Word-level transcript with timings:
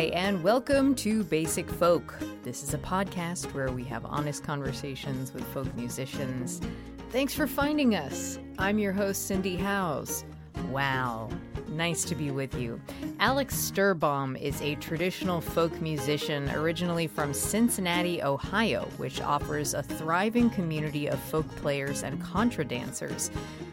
Hi, 0.00 0.06
and 0.14 0.42
welcome 0.42 0.94
to 0.94 1.22
Basic 1.24 1.68
Folk. 1.68 2.18
This 2.42 2.62
is 2.62 2.72
a 2.72 2.78
podcast 2.78 3.52
where 3.52 3.70
we 3.70 3.84
have 3.84 4.06
honest 4.06 4.42
conversations 4.42 5.34
with 5.34 5.44
folk 5.48 5.66
musicians. 5.76 6.62
Thanks 7.10 7.34
for 7.34 7.46
finding 7.46 7.94
us. 7.94 8.38
I'm 8.58 8.78
your 8.78 8.94
host, 8.94 9.26
Cindy 9.26 9.56
Howes. 9.56 10.24
Wow, 10.70 11.28
nice 11.68 12.04
to 12.04 12.14
be 12.14 12.30
with 12.30 12.54
you. 12.54 12.80
Alex 13.18 13.54
Sturbaum 13.54 14.40
is 14.40 14.60
a 14.62 14.74
traditional 14.76 15.40
folk 15.40 15.80
musician 15.80 16.50
originally 16.50 17.06
from 17.06 17.34
Cincinnati, 17.34 18.22
Ohio, 18.22 18.86
which 18.96 19.20
offers 19.20 19.74
a 19.74 19.82
thriving 19.82 20.50
community 20.50 21.08
of 21.08 21.18
folk 21.18 21.48
players 21.56 22.02
and 22.02 22.22
contra 22.22 22.64
dancers. 22.64 23.30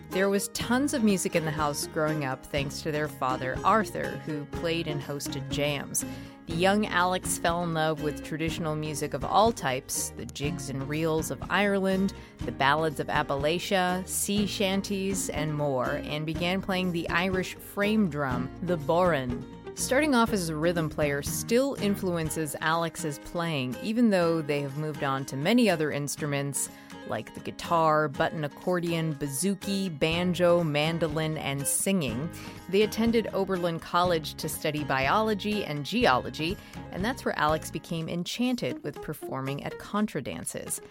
There 0.09 0.29
was 0.29 0.47
tons 0.49 0.93
of 0.93 1.03
music 1.03 1.35
in 1.35 1.45
the 1.45 1.51
house 1.51 1.87
growing 1.87 2.25
up 2.25 2.45
thanks 2.45 2.81
to 2.81 2.91
their 2.91 3.07
father, 3.07 3.57
Arthur, 3.63 4.21
who 4.25 4.45
played 4.45 4.87
and 4.87 5.01
hosted 5.01 5.47
jams. 5.49 6.05
The 6.47 6.55
young 6.55 6.85
Alex 6.85 7.37
fell 7.37 7.61
in 7.63 7.73
love 7.73 8.03
with 8.03 8.23
traditional 8.23 8.73
music 8.73 9.13
of 9.13 9.25
all 9.25 9.51
types 9.51 10.13
the 10.15 10.25
jigs 10.25 10.69
and 10.69 10.87
reels 10.87 11.29
of 11.29 11.43
Ireland, 11.49 12.13
the 12.45 12.53
ballads 12.53 13.01
of 13.01 13.07
Appalachia, 13.07 14.07
sea 14.07 14.45
shanties, 14.45 15.27
and 15.27 15.53
more, 15.53 16.01
and 16.05 16.25
began 16.25 16.61
playing 16.61 16.93
the 16.93 17.09
Irish 17.09 17.55
frame 17.55 18.09
drum, 18.09 18.49
the 18.63 18.77
bodhrán. 18.77 19.43
Starting 19.75 20.15
off 20.15 20.31
as 20.31 20.47
a 20.47 20.55
rhythm 20.55 20.89
player 20.89 21.21
still 21.21 21.75
influences 21.81 22.55
Alex's 22.61 23.19
playing, 23.19 23.75
even 23.83 24.09
though 24.09 24.41
they 24.41 24.61
have 24.61 24.77
moved 24.77 25.03
on 25.03 25.25
to 25.25 25.35
many 25.35 25.69
other 25.69 25.91
instruments 25.91 26.69
like 27.09 27.33
the 27.33 27.39
guitar, 27.39 28.07
button 28.07 28.43
accordion, 28.43 29.15
bouzouki, 29.15 29.97
banjo, 29.99 30.63
mandolin, 30.63 31.37
and 31.37 31.65
singing. 31.65 32.29
They 32.69 32.83
attended 32.83 33.29
Oberlin 33.33 33.79
College 33.79 34.35
to 34.35 34.49
study 34.49 34.83
biology 34.83 35.63
and 35.63 35.85
geology, 35.85 36.57
and 36.91 37.03
that's 37.03 37.25
where 37.25 37.37
Alex 37.37 37.71
became 37.71 38.09
enchanted 38.09 38.83
with 38.83 39.01
performing 39.01 39.63
at 39.63 39.77
contra 39.79 40.21
dances. 40.21 40.81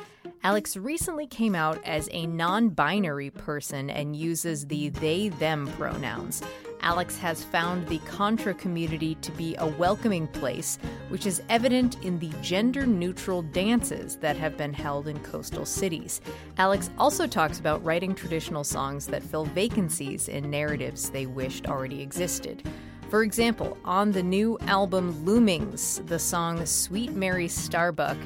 Alex 0.43 0.77
recently 0.77 1.27
came 1.27 1.55
out 1.55 1.81
as 1.85 2.09
a 2.13 2.27
non 2.27 2.69
binary 2.69 3.31
person 3.31 3.91
and 3.91 4.15
uses 4.15 4.67
the 4.67 4.91
they 4.91 5.29
them 5.29 5.67
pronouns. 5.77 6.43
Alex 6.81 7.19
has 7.19 7.43
found 7.43 7.87
the 7.89 7.99
Contra 7.99 8.55
community 8.55 9.15
to 9.17 9.33
be 9.33 9.55
a 9.59 9.67
welcoming 9.67 10.27
place, 10.29 10.79
which 11.09 11.27
is 11.27 11.43
evident 11.49 12.03
in 12.05 12.19
the 12.19 12.31
gender 12.43 12.87
neutral 12.87 13.43
dances 13.43 14.17
that 14.17 14.37
have 14.37 14.57
been 14.57 14.73
held 14.73 15.09
in 15.09 15.19
coastal 15.21 15.65
cities. 15.65 16.21
Alex 16.59 16.91
also 16.99 17.27
talks 17.27 17.59
about 17.59 17.85
writing 17.85 18.15
traditional 18.15 18.65
songs 18.65 19.07
that 19.07 19.23
fill 19.23 19.45
vacancies 19.47 20.29
in 20.29 20.51
narratives 20.51 21.11
they 21.11 21.27
wished 21.27 21.67
already 21.67 22.01
existed. 22.03 22.63
For 23.09 23.23
example, 23.23 23.79
on 23.85 24.11
the 24.11 24.23
new 24.23 24.59
album 24.63 25.15
Loomings, 25.25 26.05
the 26.07 26.19
song 26.19 26.67
Sweet 26.67 27.13
Mary 27.13 27.47
Starbuck 27.47 28.17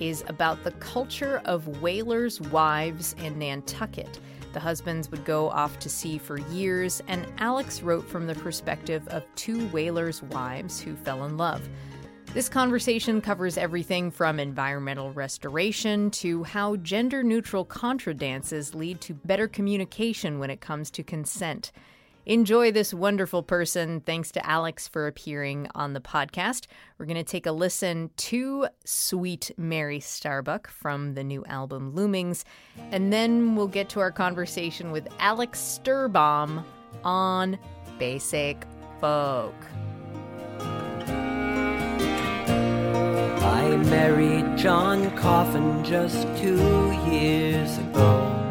is 0.00 0.24
about 0.26 0.62
the 0.64 0.72
culture 0.72 1.40
of 1.44 1.80
whalers' 1.80 2.40
wives 2.40 3.14
in 3.22 3.38
Nantucket. 3.38 4.18
The 4.56 4.60
husbands 4.60 5.10
would 5.10 5.26
go 5.26 5.50
off 5.50 5.78
to 5.80 5.90
sea 5.90 6.16
for 6.16 6.38
years, 6.38 7.02
and 7.08 7.26
Alex 7.36 7.82
wrote 7.82 8.08
from 8.08 8.26
the 8.26 8.34
perspective 8.36 9.06
of 9.08 9.22
two 9.34 9.68
whalers' 9.68 10.22
wives 10.22 10.80
who 10.80 10.96
fell 10.96 11.26
in 11.26 11.36
love. 11.36 11.68
This 12.32 12.48
conversation 12.48 13.20
covers 13.20 13.58
everything 13.58 14.10
from 14.10 14.40
environmental 14.40 15.12
restoration 15.12 16.10
to 16.12 16.42
how 16.44 16.76
gender 16.76 17.22
neutral 17.22 17.66
contra 17.66 18.14
dances 18.14 18.74
lead 18.74 19.02
to 19.02 19.12
better 19.12 19.46
communication 19.46 20.38
when 20.38 20.48
it 20.48 20.62
comes 20.62 20.90
to 20.92 21.02
consent. 21.02 21.70
Enjoy 22.26 22.72
this 22.72 22.92
wonderful 22.92 23.44
person. 23.44 24.00
Thanks 24.00 24.32
to 24.32 24.44
Alex 24.44 24.88
for 24.88 25.06
appearing 25.06 25.68
on 25.76 25.92
the 25.92 26.00
podcast. 26.00 26.66
We're 26.98 27.06
going 27.06 27.14
to 27.16 27.22
take 27.22 27.46
a 27.46 27.52
listen 27.52 28.10
to 28.16 28.66
Sweet 28.84 29.52
Mary 29.56 30.00
Starbuck 30.00 30.66
from 30.66 31.14
the 31.14 31.22
new 31.22 31.44
album 31.44 31.92
Loomings, 31.94 32.42
and 32.90 33.12
then 33.12 33.54
we'll 33.54 33.68
get 33.68 33.88
to 33.90 34.00
our 34.00 34.10
conversation 34.10 34.90
with 34.90 35.06
Alex 35.20 35.60
Sturbaum 35.60 36.64
on 37.04 37.56
Basic 37.96 38.60
Folk. 39.00 39.54
I 43.38 43.76
married 43.84 44.58
John 44.58 45.16
Coffin 45.16 45.84
just 45.84 46.26
two 46.36 46.90
years 47.08 47.78
ago. 47.78 48.45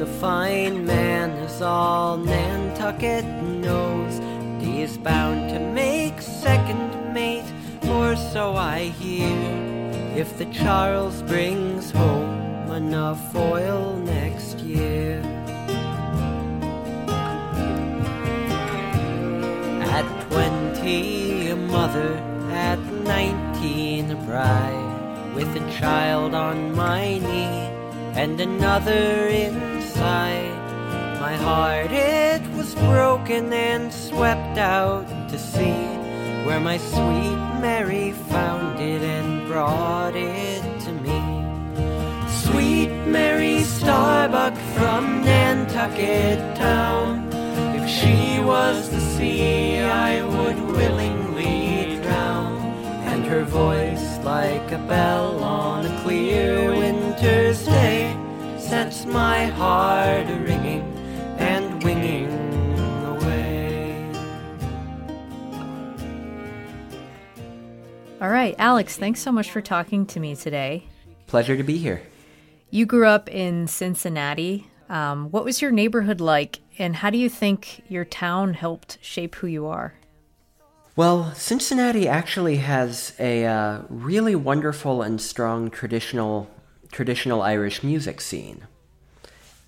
He's 0.00 0.08
a 0.08 0.18
fine 0.18 0.86
man, 0.86 1.30
as 1.44 1.60
all 1.60 2.16
Nantucket 2.16 3.22
knows. 3.42 4.18
And 4.18 4.62
he's 4.62 4.96
bound 4.96 5.50
to 5.50 5.60
make 5.60 6.22
second 6.22 7.12
mate, 7.12 7.44
or 7.86 8.16
so 8.16 8.54
I 8.56 8.84
hear. 8.84 9.36
If 10.16 10.38
the 10.38 10.46
Charles 10.46 11.20
brings 11.24 11.90
home 11.90 12.70
enough 12.70 13.36
oil 13.36 13.94
next 13.96 14.60
year. 14.60 15.20
At 19.82 20.06
twenty, 20.30 21.50
a 21.50 21.56
mother, 21.56 22.14
at 22.52 22.78
nineteen, 23.04 24.10
a 24.12 24.16
bride, 24.24 25.34
with 25.34 25.54
a 25.56 25.72
child 25.78 26.32
on 26.32 26.74
my 26.74 27.18
knee 27.18 27.68
and 28.14 28.40
another 28.40 29.28
My 30.00 31.36
heart, 31.36 31.92
it 31.92 32.42
was 32.56 32.74
broken 32.74 33.52
and 33.52 33.92
swept 33.92 34.58
out 34.58 35.06
to 35.28 35.38
sea, 35.38 35.84
where 36.46 36.58
my 36.58 36.78
sweet 36.78 37.36
Mary 37.60 38.12
found 38.30 38.80
it 38.80 39.02
and 39.02 39.46
brought 39.46 40.16
it 40.16 40.62
to 40.80 40.92
me. 40.92 41.20
Sweet 42.28 42.90
Mary 43.06 43.62
Starbuck 43.62 44.56
from 44.74 45.22
Nantucket 45.22 46.56
town. 46.56 47.28
If 47.76 47.88
she 47.88 48.40
was 48.40 48.88
the 48.88 49.00
sea, 49.00 49.80
I 49.80 50.22
would 50.22 50.58
willingly 50.76 52.00
drown. 52.02 52.56
And 53.04 53.24
her 53.24 53.44
voice, 53.44 54.18
like 54.24 54.72
a 54.72 54.78
bell 54.78 55.44
on 55.44 55.84
a 55.84 56.02
clear 56.02 56.70
winter's 56.70 57.64
day, 57.66 58.16
sets 58.70 59.04
my 59.04 59.46
heart 59.46 60.30
a 60.30 60.36
ringing 60.46 60.80
and 61.38 61.82
winging 61.82 62.30
away. 63.04 64.12
All 68.20 68.28
right, 68.28 68.54
Alex, 68.58 68.96
thanks 68.96 69.18
so 69.18 69.32
much 69.32 69.50
for 69.50 69.60
talking 69.60 70.06
to 70.06 70.20
me 70.20 70.36
today. 70.36 70.84
Pleasure 71.26 71.56
to 71.56 71.64
be 71.64 71.78
here. 71.78 72.00
You 72.70 72.86
grew 72.86 73.08
up 73.08 73.28
in 73.28 73.66
Cincinnati. 73.66 74.68
Um, 74.88 75.32
what 75.32 75.44
was 75.44 75.60
your 75.60 75.72
neighborhood 75.72 76.20
like, 76.20 76.60
and 76.78 76.94
how 76.94 77.10
do 77.10 77.18
you 77.18 77.28
think 77.28 77.82
your 77.88 78.04
town 78.04 78.54
helped 78.54 78.98
shape 79.00 79.34
who 79.34 79.48
you 79.48 79.66
are? 79.66 79.94
Well, 80.94 81.34
Cincinnati 81.34 82.06
actually 82.06 82.58
has 82.58 83.14
a 83.18 83.46
uh, 83.46 83.80
really 83.88 84.36
wonderful 84.36 85.02
and 85.02 85.20
strong 85.20 85.70
traditional 85.70 86.48
traditional 86.90 87.42
Irish 87.42 87.82
music 87.82 88.20
scene. 88.20 88.66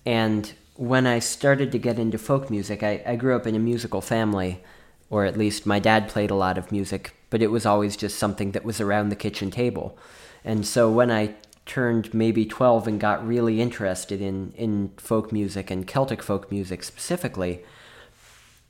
And 0.05 0.51
when 0.75 1.05
I 1.05 1.19
started 1.19 1.71
to 1.71 1.77
get 1.77 1.99
into 1.99 2.17
folk 2.17 2.49
music, 2.49 2.83
I, 2.83 3.01
I 3.05 3.15
grew 3.15 3.35
up 3.35 3.47
in 3.47 3.55
a 3.55 3.59
musical 3.59 4.01
family, 4.01 4.61
or 5.09 5.25
at 5.25 5.37
least 5.37 5.65
my 5.65 5.79
dad 5.79 6.09
played 6.09 6.31
a 6.31 6.35
lot 6.35 6.57
of 6.57 6.71
music, 6.71 7.15
but 7.29 7.41
it 7.41 7.51
was 7.51 7.65
always 7.65 7.95
just 7.95 8.17
something 8.17 8.51
that 8.51 8.65
was 8.65 8.81
around 8.81 9.09
the 9.09 9.15
kitchen 9.15 9.51
table. 9.51 9.97
And 10.43 10.65
so 10.65 10.91
when 10.91 11.11
I 11.11 11.35
turned 11.65 12.13
maybe 12.13 12.45
12 12.45 12.87
and 12.87 12.99
got 12.99 13.25
really 13.25 13.61
interested 13.61 14.21
in, 14.21 14.53
in 14.57 14.91
folk 14.97 15.31
music 15.31 15.71
and 15.71 15.87
Celtic 15.87 16.21
folk 16.21 16.51
music 16.51 16.83
specifically, 16.83 17.63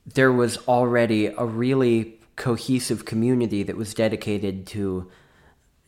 there 0.05 0.31
was 0.31 0.57
already 0.67 1.27
a 1.27 1.45
really 1.45 2.19
cohesive 2.35 3.05
community 3.05 3.63
that 3.63 3.77
was 3.77 3.94
dedicated 3.94 4.67
to 4.67 5.09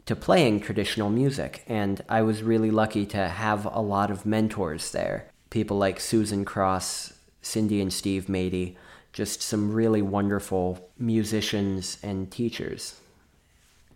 to 0.05 0.15
playing 0.15 0.59
traditional 0.59 1.09
music 1.09 1.63
and 1.67 2.01
I 2.07 2.21
was 2.21 2.43
really 2.43 2.71
lucky 2.71 3.05
to 3.07 3.27
have 3.27 3.65
a 3.65 3.81
lot 3.81 4.11
of 4.11 4.25
mentors 4.25 4.91
there. 4.91 5.29
People 5.49 5.77
like 5.77 5.99
Susan 5.99 6.45
Cross, 6.45 7.13
Cindy 7.41 7.81
and 7.81 7.91
Steve 7.91 8.25
Mady, 8.25 8.75
just 9.13 9.41
some 9.41 9.71
really 9.71 10.01
wonderful 10.01 10.89
musicians 10.99 11.97
and 12.03 12.29
teachers. 12.29 12.99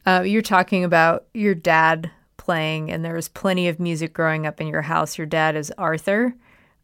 Uh, 0.05 0.23
you're 0.25 0.41
talking 0.41 0.83
about 0.83 1.25
your 1.33 1.53
dad 1.53 2.09
playing, 2.37 2.89
and 2.89 3.03
there 3.03 3.13
was 3.13 3.27
plenty 3.27 3.67
of 3.67 3.79
music 3.79 4.13
growing 4.13 4.47
up 4.47 4.61
in 4.61 4.67
your 4.67 4.83
house. 4.83 5.17
Your 5.17 5.27
dad 5.27 5.55
is 5.57 5.71
Arthur. 5.77 6.33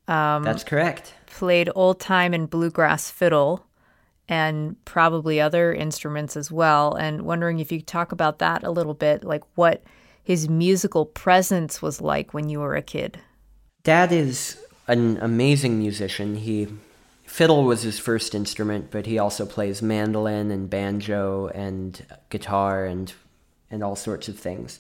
Um, 0.08 0.44
That's 0.44 0.66
correct. 0.66 1.14
Played 1.28 1.70
old 1.74 2.00
time 2.00 2.34
and 2.34 2.50
bluegrass 2.50 3.10
fiddle 3.10 3.66
and 4.28 4.84
probably 4.86 5.40
other 5.40 5.74
instruments 5.74 6.36
as 6.36 6.52
well. 6.52 6.94
And 6.96 7.24
wondering 7.24 7.60
if 7.60 7.72
you 7.72 7.80
could 7.80 7.88
talk 7.88 8.12
about 8.12 8.40
that 8.40 8.64
a 8.64 8.72
little 8.72 8.94
bit, 8.94 9.24
like 9.24 9.44
what 9.56 9.84
his 10.24 10.50
musical 10.50 11.06
presence 11.06 11.82
was 11.82 12.02
like 12.02 12.34
when 12.34 12.50
you 12.50 12.60
were 12.60 12.76
a 12.76 12.82
kid. 12.82 13.20
Dad 13.84 14.12
is 14.12 14.58
an 14.88 15.18
amazing 15.22 15.78
musician. 15.78 16.36
He 16.36 16.68
fiddle 17.26 17.64
was 17.64 17.84
his 17.84 18.00
first 18.00 18.34
instrument, 18.34 18.90
but 18.92 19.06
he 19.06 19.20
also 19.20 19.46
plays 19.46 19.82
mandolin 19.82 20.52
and 20.52 20.70
banjo 20.70 21.48
and 21.54 22.04
guitar 22.30 22.86
and 22.86 23.14
and 23.70 23.84
all 23.84 23.96
sorts 23.96 24.28
of 24.28 24.40
things. 24.40 24.80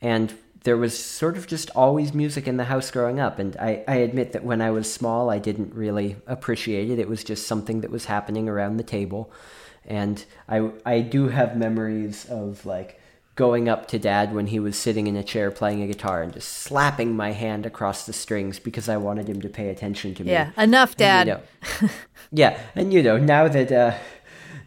And 0.00 0.34
there 0.64 0.76
was 0.78 0.98
sort 0.98 1.36
of 1.36 1.46
just 1.46 1.70
always 1.76 2.14
music 2.14 2.48
in 2.48 2.56
the 2.56 2.64
house 2.64 2.90
growing 2.90 3.20
up. 3.20 3.38
And 3.38 3.56
I, 3.58 3.84
I 3.86 3.96
admit 3.96 4.32
that 4.32 4.44
when 4.44 4.62
I 4.62 4.70
was 4.70 4.92
small, 4.92 5.30
I 5.30 5.38
didn't 5.38 5.74
really 5.74 6.16
appreciate 6.26 6.90
it. 6.90 6.98
It 6.98 7.08
was 7.08 7.22
just 7.22 7.46
something 7.46 7.82
that 7.82 7.90
was 7.90 8.06
happening 8.06 8.48
around 8.48 8.78
the 8.78 8.82
table. 8.82 9.30
And 9.86 10.24
I, 10.48 10.70
I 10.86 11.00
do 11.00 11.28
have 11.28 11.56
memories 11.56 12.24
of 12.30 12.64
like 12.64 12.98
going 13.36 13.68
up 13.68 13.88
to 13.88 13.98
dad 13.98 14.34
when 14.34 14.46
he 14.46 14.58
was 14.58 14.76
sitting 14.76 15.06
in 15.06 15.16
a 15.16 15.22
chair 15.22 15.50
playing 15.50 15.82
a 15.82 15.86
guitar 15.86 16.22
and 16.22 16.32
just 16.32 16.48
slapping 16.48 17.14
my 17.14 17.32
hand 17.32 17.66
across 17.66 18.06
the 18.06 18.12
strings 18.14 18.58
because 18.58 18.88
I 18.88 18.96
wanted 18.96 19.28
him 19.28 19.42
to 19.42 19.50
pay 19.50 19.68
attention 19.68 20.14
to 20.14 20.24
me. 20.24 20.30
Yeah, 20.30 20.50
enough, 20.56 20.96
dad. 20.96 21.28
And, 21.28 21.42
you 21.82 21.88
know, 21.88 21.94
yeah, 22.32 22.60
and 22.74 22.92
you 22.92 23.02
know, 23.02 23.18
now 23.18 23.48
that 23.48 23.70
uh, 23.70 23.98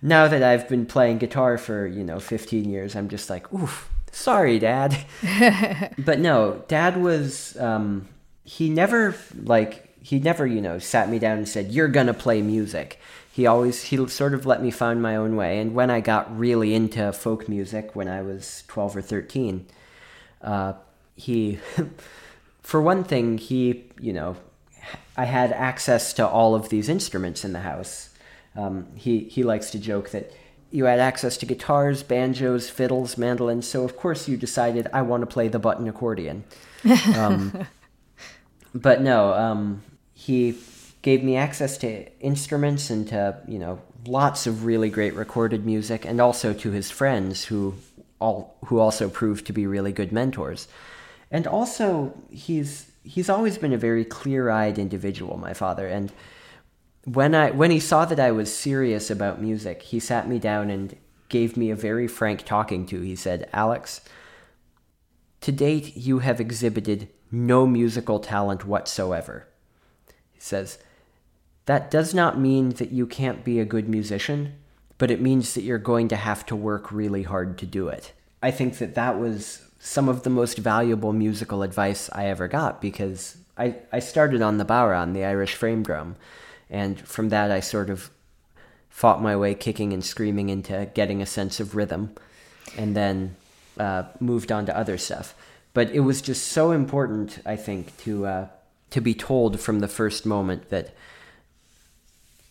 now 0.03 0.27
that 0.27 0.43
I've 0.43 0.67
been 0.69 0.85
playing 0.85 1.17
guitar 1.19 1.57
for 1.57 1.87
you 1.87 2.03
know 2.03 2.19
15 2.19 2.69
years, 2.69 2.95
I'm 2.95 3.07
just 3.07 3.29
like, 3.29 3.51
oof, 3.53 3.89
sorry, 4.17 4.59
dad. 4.59 4.97
but 5.97 6.19
no, 6.19 6.63
dad 6.67 6.97
was 7.01 7.57
um, 7.57 8.07
he 8.43 8.69
never 8.69 9.15
like 9.43 9.89
he 10.01 10.19
never 10.19 10.45
you 10.45 10.61
know 10.61 10.79
sat 10.79 11.09
me 11.09 11.19
down 11.19 11.37
and 11.37 11.47
said 11.47 11.71
you're 11.71 11.87
gonna 11.87 12.13
play 12.13 12.41
music 12.41 12.99
he 13.37 13.45
always 13.45 13.83
he 13.83 14.07
sort 14.07 14.33
of 14.33 14.47
let 14.47 14.63
me 14.63 14.71
find 14.71 14.99
my 14.99 15.15
own 15.15 15.35
way. 15.35 15.59
And 15.59 15.75
when 15.75 15.91
I 15.91 15.99
got 15.99 16.35
really 16.35 16.73
into 16.73 17.13
folk 17.13 17.47
music 17.47 17.95
when 17.95 18.07
I 18.07 18.23
was 18.23 18.63
twelve 18.67 18.97
or 18.97 19.01
thirteen, 19.03 19.67
uh, 20.41 20.73
he, 21.15 21.59
for 22.63 22.81
one 22.81 23.03
thing, 23.03 23.37
he 23.37 23.91
you 24.01 24.11
know, 24.11 24.37
I 25.15 25.25
had 25.25 25.51
access 25.51 26.13
to 26.13 26.27
all 26.27 26.55
of 26.55 26.69
these 26.69 26.89
instruments 26.89 27.45
in 27.45 27.53
the 27.53 27.59
house. 27.59 28.09
Um, 28.55 28.87
he 28.95 29.25
he 29.25 29.43
likes 29.43 29.69
to 29.69 29.77
joke 29.77 30.09
that 30.09 30.31
you 30.71 30.85
had 30.85 30.99
access 30.99 31.37
to 31.37 31.45
guitars, 31.45 32.03
banjos, 32.03 32.69
fiddles, 32.69 33.17
mandolins. 33.17 33.67
So 33.67 33.83
of 33.83 33.95
course 33.95 34.27
you 34.27 34.37
decided 34.37 34.87
I 34.93 35.01
want 35.01 35.21
to 35.21 35.27
play 35.27 35.47
the 35.47 35.59
button 35.59 35.87
accordion. 35.87 36.43
Um, 37.15 37.67
but 38.73 39.01
no, 39.01 39.33
um, 39.33 39.81
he 40.13 40.57
gave 41.01 41.23
me 41.23 41.35
access 41.35 41.77
to 41.79 42.05
instruments 42.19 42.89
and 42.89 43.07
to, 43.09 43.37
you 43.47 43.59
know, 43.59 43.81
lots 44.05 44.47
of 44.47 44.63
really 44.63 44.89
great 44.89 45.13
recorded 45.15 45.65
music 45.65 46.05
and 46.05 46.21
also 46.21 46.53
to 46.53 46.71
his 46.71 46.91
friends 46.91 47.45
who 47.45 47.75
all 48.19 48.57
who 48.65 48.79
also 48.79 49.09
proved 49.09 49.45
to 49.47 49.53
be 49.53 49.67
really 49.67 49.91
good 49.91 50.11
mentors. 50.11 50.67
And 51.29 51.45
also 51.45 52.13
he's 52.29 52.91
he's 53.03 53.29
always 53.29 53.57
been 53.57 53.73
a 53.73 53.77
very 53.77 54.05
clear-eyed 54.05 54.77
individual, 54.77 55.37
my 55.37 55.53
father, 55.53 55.87
and 55.87 56.11
when 57.11 57.33
I 57.33 57.51
when 57.51 57.71
he 57.71 57.79
saw 57.79 58.05
that 58.05 58.19
I 58.19 58.31
was 58.31 58.53
serious 58.53 59.09
about 59.09 59.41
music, 59.41 59.81
he 59.81 59.99
sat 59.99 60.27
me 60.27 60.39
down 60.39 60.69
and 60.69 60.95
gave 61.29 61.55
me 61.55 61.69
a 61.69 61.75
very 61.75 62.07
frank 62.07 62.43
talking 62.45 62.85
to. 62.87 63.01
He 63.01 63.15
said, 63.15 63.49
"Alex, 63.53 64.01
to 65.41 65.51
date 65.51 65.95
you 65.95 66.19
have 66.19 66.41
exhibited 66.41 67.09
no 67.31 67.65
musical 67.65 68.19
talent 68.19 68.65
whatsoever." 68.65 69.47
He 70.33 70.41
says, 70.41 70.77
that 71.67 71.91
does 71.91 72.13
not 72.13 72.39
mean 72.39 72.69
that 72.71 72.91
you 72.91 73.05
can't 73.05 73.43
be 73.43 73.59
a 73.59 73.65
good 73.65 73.89
musician, 73.89 74.53
but 74.97 75.11
it 75.11 75.21
means 75.21 75.53
that 75.53 75.63
you're 75.63 75.77
going 75.77 76.07
to 76.07 76.15
have 76.15 76.45
to 76.45 76.55
work 76.55 76.91
really 76.93 77.23
hard 77.23 77.57
to 77.57 77.65
do 77.65 77.89
it. 77.89 78.13
I 78.41 78.51
think 78.51 78.77
that 78.77 78.95
that 78.95 79.19
was 79.19 79.65
some 79.77 80.07
of 80.07 80.23
the 80.23 80.29
most 80.29 80.57
valuable 80.57 81.11
musical 81.11 81.63
advice 81.63 82.09
I 82.13 82.27
ever 82.27 82.47
got 82.47 82.81
because 82.81 83.37
I, 83.57 83.75
I 83.91 83.99
started 83.99 84.41
on 84.41 84.57
the 84.57 84.65
bodhrán, 84.65 85.13
the 85.13 85.25
Irish 85.25 85.55
frame 85.55 85.83
drum, 85.83 86.15
and 86.69 86.99
from 86.99 87.29
that 87.29 87.51
I 87.51 87.59
sort 87.59 87.89
of 87.89 88.09
fought 88.89 89.21
my 89.21 89.35
way 89.35 89.53
kicking 89.53 89.93
and 89.93 90.03
screaming 90.03 90.49
into 90.49 90.89
getting 90.93 91.21
a 91.21 91.25
sense 91.25 91.59
of 91.59 91.75
rhythm 91.75 92.15
and 92.77 92.95
then 92.95 93.35
uh, 93.79 94.03
moved 94.19 94.51
on 94.51 94.65
to 94.65 94.77
other 94.77 94.97
stuff. 94.97 95.35
But 95.73 95.91
it 95.91 95.99
was 95.99 96.21
just 96.21 96.47
so 96.47 96.71
important, 96.71 97.39
I 97.45 97.55
think, 97.55 97.95
to, 97.99 98.25
uh, 98.25 98.47
to 98.89 99.01
be 99.01 99.13
told 99.13 99.59
from 99.59 99.79
the 99.79 99.87
first 99.87 100.25
moment 100.25 100.69
that 100.69 100.95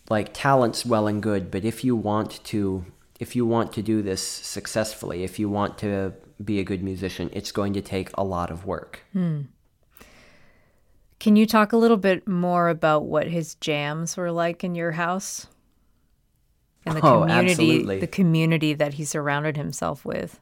like 0.09 0.29
talent's 0.33 0.85
well 0.85 1.07
and 1.07 1.21
good, 1.21 1.51
but 1.51 1.65
if 1.65 1.83
you 1.83 1.95
want 1.95 2.41
to 2.45 2.85
if 3.19 3.35
you 3.35 3.45
want 3.45 3.73
to 3.73 3.81
do 3.81 4.01
this 4.01 4.21
successfully, 4.21 5.23
if 5.23 5.39
you 5.39 5.49
want 5.49 5.77
to 5.79 6.13
be 6.43 6.59
a 6.59 6.63
good 6.63 6.83
musician, 6.83 7.29
it's 7.33 7.51
going 7.51 7.73
to 7.73 7.81
take 7.81 8.09
a 8.13 8.23
lot 8.23 8.51
of 8.51 8.65
work. 8.65 8.99
Hmm. 9.13 9.41
Can 11.19 11.35
you 11.35 11.45
talk 11.45 11.73
a 11.73 11.77
little 11.77 11.97
bit 11.97 12.27
more 12.27 12.69
about 12.69 13.05
what 13.05 13.27
his 13.27 13.55
jams 13.55 14.17
were 14.17 14.31
like 14.31 14.63
in 14.63 14.75
your 14.75 14.91
house? 14.91 15.47
And 16.85 16.95
the 16.95 17.05
oh, 17.05 17.21
community 17.21 17.51
absolutely. 17.51 17.99
the 17.99 18.07
community 18.07 18.73
that 18.73 18.93
he 18.93 19.03
surrounded 19.03 19.57
himself 19.57 20.05
with. 20.05 20.39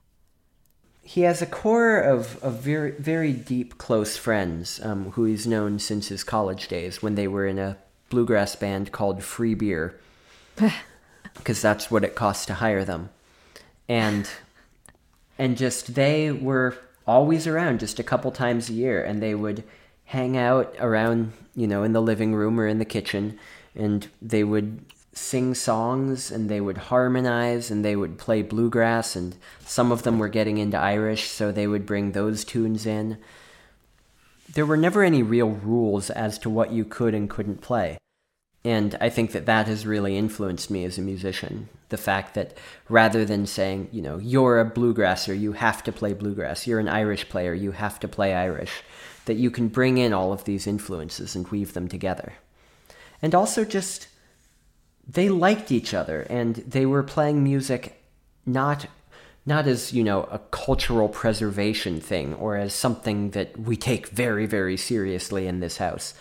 He 1.01 1.21
has 1.21 1.41
a 1.41 1.45
core 1.45 1.99
of, 1.99 2.43
of 2.43 2.55
very 2.61 2.91
very 2.91 3.33
deep 3.33 3.77
close 3.77 4.15
friends 4.15 4.79
um, 4.83 5.11
who 5.11 5.25
he's 5.25 5.47
known 5.47 5.79
since 5.79 6.09
his 6.09 6.23
college 6.23 6.67
days 6.67 7.01
when 7.01 7.15
they 7.15 7.27
were 7.27 7.47
in 7.47 7.57
a 7.57 7.77
bluegrass 8.09 8.55
band 8.55 8.91
called 8.91 9.23
Free 9.23 9.55
Beer 9.55 9.99
because 11.35 11.61
that's 11.61 11.89
what 11.89 12.03
it 12.03 12.15
costs 12.15 12.45
to 12.47 12.55
hire 12.55 12.85
them. 12.85 13.09
And 13.87 14.29
and 15.37 15.57
just 15.57 15.95
they 15.95 16.31
were 16.31 16.77
always 17.07 17.47
around 17.47 17.79
just 17.79 17.99
a 17.99 18.03
couple 18.03 18.31
times 18.31 18.69
a 18.69 18.73
year 18.73 19.03
and 19.03 19.21
they 19.21 19.35
would 19.35 19.63
hang 20.05 20.37
out 20.37 20.75
around, 20.79 21.33
you 21.55 21.67
know, 21.67 21.83
in 21.83 21.93
the 21.93 22.01
living 22.01 22.33
room 22.33 22.59
or 22.59 22.67
in 22.67 22.79
the 22.79 22.85
kitchen 22.85 23.37
and 23.75 24.07
they 24.21 24.43
would 24.43 24.79
sing 25.13 25.53
songs 25.53 26.31
and 26.31 26.49
they 26.49 26.59
would 26.59 26.77
harmonize 26.77 27.71
and 27.71 27.83
they 27.83 27.95
would 27.95 28.17
play 28.17 28.41
bluegrass 28.41 29.15
and 29.15 29.35
some 29.65 29.91
of 29.91 30.03
them 30.03 30.19
were 30.19 30.27
getting 30.27 30.57
into 30.57 30.77
Irish 30.77 31.29
so 31.29 31.51
they 31.51 31.67
would 31.67 31.85
bring 31.85 32.11
those 32.11 32.43
tunes 32.43 32.85
in 32.85 33.17
there 34.55 34.65
were 34.65 34.77
never 34.77 35.03
any 35.03 35.23
real 35.23 35.49
rules 35.49 36.09
as 36.09 36.37
to 36.39 36.49
what 36.49 36.71
you 36.71 36.85
could 36.85 37.13
and 37.13 37.29
couldn't 37.29 37.61
play. 37.61 37.97
And 38.63 38.97
I 38.99 39.09
think 39.09 39.31
that 39.33 39.45
that 39.45 39.67
has 39.67 39.85
really 39.85 40.17
influenced 40.17 40.71
me 40.71 40.85
as 40.85 40.97
a 40.97 41.01
musician. 41.01 41.69
The 41.89 41.97
fact 41.97 42.33
that 42.33 42.57
rather 42.89 43.23
than 43.25 43.45
saying, 43.45 43.89
you 43.91 44.01
know, 44.01 44.17
you're 44.17 44.59
a 44.59 44.69
bluegrasser, 44.69 45.39
you 45.39 45.51
have 45.51 45.83
to 45.83 45.91
play 45.91 46.13
bluegrass, 46.13 46.65
you're 46.65 46.79
an 46.79 46.87
Irish 46.87 47.29
player, 47.29 47.53
you 47.53 47.71
have 47.71 47.99
to 47.99 48.07
play 48.07 48.33
Irish, 48.33 48.81
that 49.25 49.35
you 49.35 49.51
can 49.51 49.67
bring 49.67 49.97
in 49.97 50.13
all 50.13 50.31
of 50.31 50.43
these 50.45 50.67
influences 50.67 51.35
and 51.35 51.47
weave 51.49 51.73
them 51.73 51.87
together. 51.87 52.33
And 53.21 53.33
also 53.33 53.65
just, 53.65 54.07
they 55.07 55.29
liked 55.29 55.71
each 55.71 55.93
other 55.93 56.21
and 56.29 56.55
they 56.55 56.85
were 56.85 57.03
playing 57.03 57.43
music 57.43 58.01
not 58.45 58.87
not 59.47 59.67
as 59.67 59.93
you 59.93 60.03
know 60.03 60.23
a 60.31 60.39
cultural 60.39 61.07
preservation 61.07 62.01
thing 62.01 62.33
or 62.35 62.55
as 62.55 62.73
something 62.73 63.31
that 63.31 63.59
we 63.59 63.75
take 63.75 64.07
very 64.07 64.45
very 64.45 64.77
seriously 64.77 65.47
in 65.47 65.59
this 65.59 65.77
house. 65.77 66.13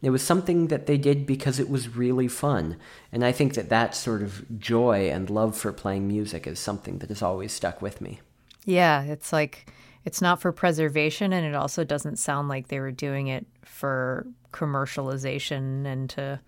It 0.00 0.10
was 0.10 0.22
something 0.22 0.66
that 0.66 0.86
they 0.86 0.98
did 0.98 1.26
because 1.26 1.60
it 1.60 1.70
was 1.70 1.96
really 1.96 2.28
fun. 2.28 2.76
And 3.12 3.24
i 3.24 3.32
think 3.32 3.54
that 3.54 3.68
that 3.68 3.94
sort 3.94 4.22
of 4.22 4.58
joy 4.58 5.10
and 5.10 5.30
love 5.30 5.56
for 5.56 5.72
playing 5.72 6.08
music 6.08 6.46
is 6.46 6.58
something 6.58 6.98
that 6.98 7.08
has 7.08 7.22
always 7.22 7.52
stuck 7.52 7.82
with 7.82 8.00
me. 8.00 8.20
Yeah 8.64 9.02
it's 9.02 9.32
like 9.32 9.66
it's 10.04 10.20
not 10.20 10.40
for 10.40 10.52
preservation 10.52 11.32
and 11.32 11.46
it 11.46 11.54
also 11.54 11.84
doesn't 11.84 12.16
sound 12.16 12.48
like 12.48 12.68
they 12.68 12.80
were 12.80 12.90
doing 12.90 13.28
it 13.28 13.46
for 13.64 14.26
commercialization 14.52 15.86
and 15.86 16.10
to 16.10 16.40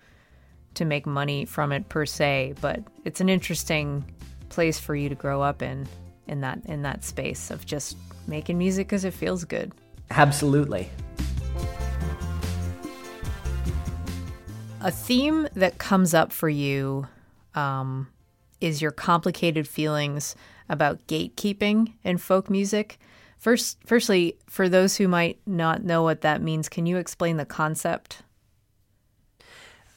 to 0.75 0.84
make 0.84 1.06
money 1.06 1.44
from 1.44 1.73
it 1.73 1.88
per 1.88 2.04
se 2.04 2.54
but 2.61 2.82
it's 3.04 3.20
an 3.20 3.28
interesting 3.28 4.04
place 4.49 4.78
for 4.78 4.94
you 4.94 5.08
to 5.08 5.14
grow 5.14 5.40
up 5.40 5.62
in 5.62 5.87
in 6.26 6.40
that 6.40 6.61
in 6.66 6.82
that 6.82 7.04
space 7.04 7.50
of 7.50 7.64
just 7.66 7.96
making 8.26 8.58
music 8.58 8.87
because 8.87 9.04
it 9.04 9.12
feels 9.12 9.44
good. 9.44 9.73
Absolutely. 10.11 10.90
A 14.80 14.90
theme 14.90 15.49
that 15.54 15.78
comes 15.78 16.12
up 16.12 16.30
for 16.30 16.49
you 16.49 17.06
um, 17.54 18.08
is 18.61 18.82
your 18.82 18.90
complicated 18.90 19.66
feelings 19.66 20.37
about 20.68 21.06
gatekeeping 21.06 21.94
in 22.02 22.18
folk 22.18 22.50
music. 22.50 22.99
First, 23.44 23.76
firstly, 23.84 24.38
for 24.46 24.70
those 24.70 24.96
who 24.96 25.06
might 25.06 25.38
not 25.46 25.84
know 25.84 26.02
what 26.02 26.22
that 26.22 26.40
means, 26.40 26.70
can 26.70 26.86
you 26.86 26.96
explain 26.96 27.36
the 27.36 27.44
concept? 27.44 28.22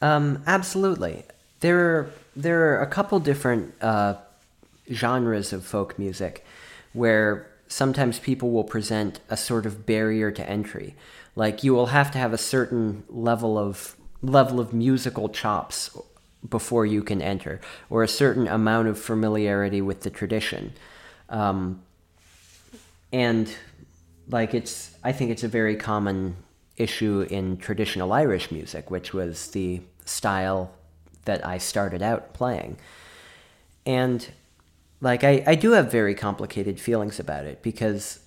Um, 0.02 0.42
absolutely. 0.46 1.24
There 1.60 1.78
are 1.78 2.10
there 2.36 2.74
are 2.74 2.82
a 2.82 2.86
couple 2.86 3.18
different 3.20 3.72
uh, 3.82 4.16
genres 4.92 5.54
of 5.54 5.64
folk 5.64 5.98
music 5.98 6.44
where 6.92 7.50
sometimes 7.68 8.18
people 8.18 8.50
will 8.50 8.64
present 8.64 9.20
a 9.30 9.36
sort 9.38 9.64
of 9.64 9.86
barrier 9.86 10.30
to 10.30 10.46
entry. 10.46 10.94
Like 11.34 11.64
you 11.64 11.72
will 11.72 11.86
have 11.86 12.10
to 12.10 12.18
have 12.18 12.34
a 12.34 12.38
certain 12.38 13.04
level 13.08 13.56
of 13.56 13.96
level 14.20 14.60
of 14.60 14.74
musical 14.74 15.30
chops 15.30 15.96
before 16.46 16.84
you 16.84 17.02
can 17.02 17.22
enter, 17.22 17.62
or 17.88 18.02
a 18.02 18.08
certain 18.08 18.46
amount 18.46 18.88
of 18.88 18.98
familiarity 18.98 19.80
with 19.80 20.02
the 20.02 20.10
tradition. 20.10 20.74
Um, 21.30 21.80
and 23.12 23.50
like 24.28 24.54
it's, 24.54 24.96
I 25.02 25.12
think 25.12 25.30
it's 25.30 25.44
a 25.44 25.48
very 25.48 25.76
common 25.76 26.36
issue 26.76 27.26
in 27.30 27.56
traditional 27.56 28.12
Irish 28.12 28.50
music, 28.50 28.90
which 28.90 29.12
was 29.12 29.48
the 29.48 29.80
style 30.04 30.72
that 31.24 31.46
I 31.46 31.58
started 31.58 32.02
out 32.02 32.34
playing. 32.34 32.78
And 33.84 34.26
like 35.00 35.24
I, 35.24 35.42
I 35.46 35.54
do 35.54 35.72
have 35.72 35.90
very 35.90 36.14
complicated 36.14 36.80
feelings 36.80 37.20
about 37.20 37.44
it 37.44 37.62
because 37.62 38.20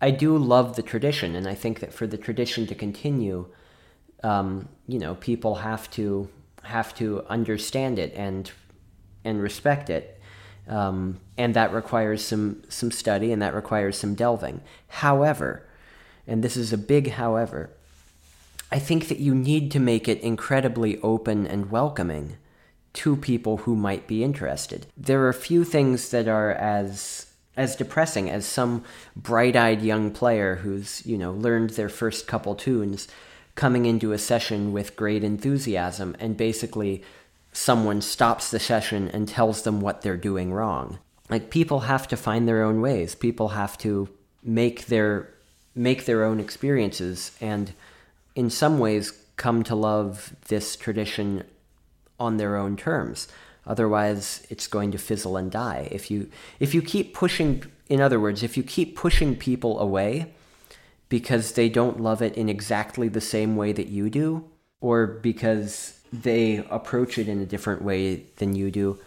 I 0.00 0.10
do 0.10 0.36
love 0.38 0.76
the 0.76 0.82
tradition, 0.82 1.34
and 1.34 1.48
I 1.48 1.54
think 1.54 1.80
that 1.80 1.92
for 1.92 2.06
the 2.06 2.16
tradition 2.16 2.66
to 2.68 2.74
continue, 2.74 3.46
um, 4.22 4.68
you 4.86 4.98
know, 4.98 5.16
people 5.16 5.56
have 5.56 5.90
to 5.92 6.28
have 6.62 6.94
to 6.96 7.24
understand 7.28 7.98
it 7.98 8.12
and 8.14 8.50
and 9.24 9.42
respect 9.42 9.90
it, 9.90 10.17
um, 10.68 11.20
and 11.36 11.54
that 11.54 11.72
requires 11.72 12.24
some 12.24 12.62
some 12.68 12.90
study 12.90 13.32
and 13.32 13.42
that 13.42 13.54
requires 13.54 13.96
some 13.98 14.14
delving. 14.14 14.60
However, 14.88 15.66
and 16.26 16.44
this 16.44 16.56
is 16.56 16.72
a 16.72 16.78
big 16.78 17.12
however, 17.12 17.70
I 18.70 18.78
think 18.78 19.08
that 19.08 19.18
you 19.18 19.34
need 19.34 19.70
to 19.72 19.80
make 19.80 20.08
it 20.08 20.20
incredibly 20.20 21.00
open 21.00 21.46
and 21.46 21.70
welcoming 21.70 22.36
to 22.94 23.16
people 23.16 23.58
who 23.58 23.76
might 23.76 24.06
be 24.06 24.22
interested. 24.22 24.86
There 24.96 25.26
are 25.26 25.32
few 25.32 25.64
things 25.64 26.10
that 26.10 26.28
are 26.28 26.52
as 26.52 27.26
as 27.56 27.74
depressing 27.74 28.30
as 28.30 28.46
some 28.46 28.84
bright-eyed 29.16 29.82
young 29.82 30.12
player 30.12 30.56
who's, 30.56 31.04
you 31.04 31.18
know, 31.18 31.32
learned 31.32 31.70
their 31.70 31.88
first 31.88 32.28
couple 32.28 32.54
tunes 32.54 33.08
coming 33.56 33.84
into 33.84 34.12
a 34.12 34.18
session 34.18 34.72
with 34.72 34.94
great 34.94 35.24
enthusiasm 35.24 36.14
and 36.20 36.36
basically 36.36 37.02
someone 37.52 38.00
stops 38.00 38.50
the 38.50 38.60
session 38.60 39.08
and 39.08 39.28
tells 39.28 39.62
them 39.62 39.80
what 39.80 40.02
they're 40.02 40.16
doing 40.16 40.52
wrong. 40.52 40.98
Like 41.28 41.50
people 41.50 41.80
have 41.80 42.08
to 42.08 42.16
find 42.16 42.48
their 42.48 42.62
own 42.62 42.80
ways. 42.80 43.14
People 43.14 43.48
have 43.48 43.76
to 43.78 44.08
make 44.42 44.86
their 44.86 45.30
make 45.74 46.06
their 46.06 46.24
own 46.24 46.40
experiences 46.40 47.32
and 47.40 47.72
in 48.34 48.50
some 48.50 48.78
ways 48.78 49.12
come 49.36 49.62
to 49.62 49.74
love 49.74 50.34
this 50.48 50.74
tradition 50.74 51.44
on 52.18 52.36
their 52.36 52.56
own 52.56 52.76
terms. 52.76 53.28
Otherwise, 53.66 54.46
it's 54.48 54.66
going 54.66 54.90
to 54.90 54.98
fizzle 54.98 55.36
and 55.36 55.50
die. 55.50 55.88
If 55.90 56.10
you 56.10 56.30
if 56.58 56.74
you 56.74 56.82
keep 56.82 57.14
pushing 57.14 57.64
in 57.88 58.00
other 58.00 58.20
words, 58.20 58.42
if 58.42 58.56
you 58.56 58.62
keep 58.62 58.96
pushing 58.96 59.36
people 59.36 59.78
away, 59.80 60.32
because 61.08 61.52
they 61.52 61.68
don't 61.68 62.00
love 62.00 62.20
it 62.20 62.36
in 62.36 62.48
exactly 62.48 63.08
the 63.08 63.20
same 63.20 63.56
way 63.56 63.72
that 63.72 63.88
you 63.88 64.10
do, 64.10 64.44
or 64.80 65.06
because 65.06 65.97
they 66.12 66.58
approach 66.70 67.18
it 67.18 67.28
in 67.28 67.40
a 67.40 67.46
different 67.46 67.82
way 67.82 68.24
than 68.36 68.54
you 68.54 68.70
do, 68.70 68.98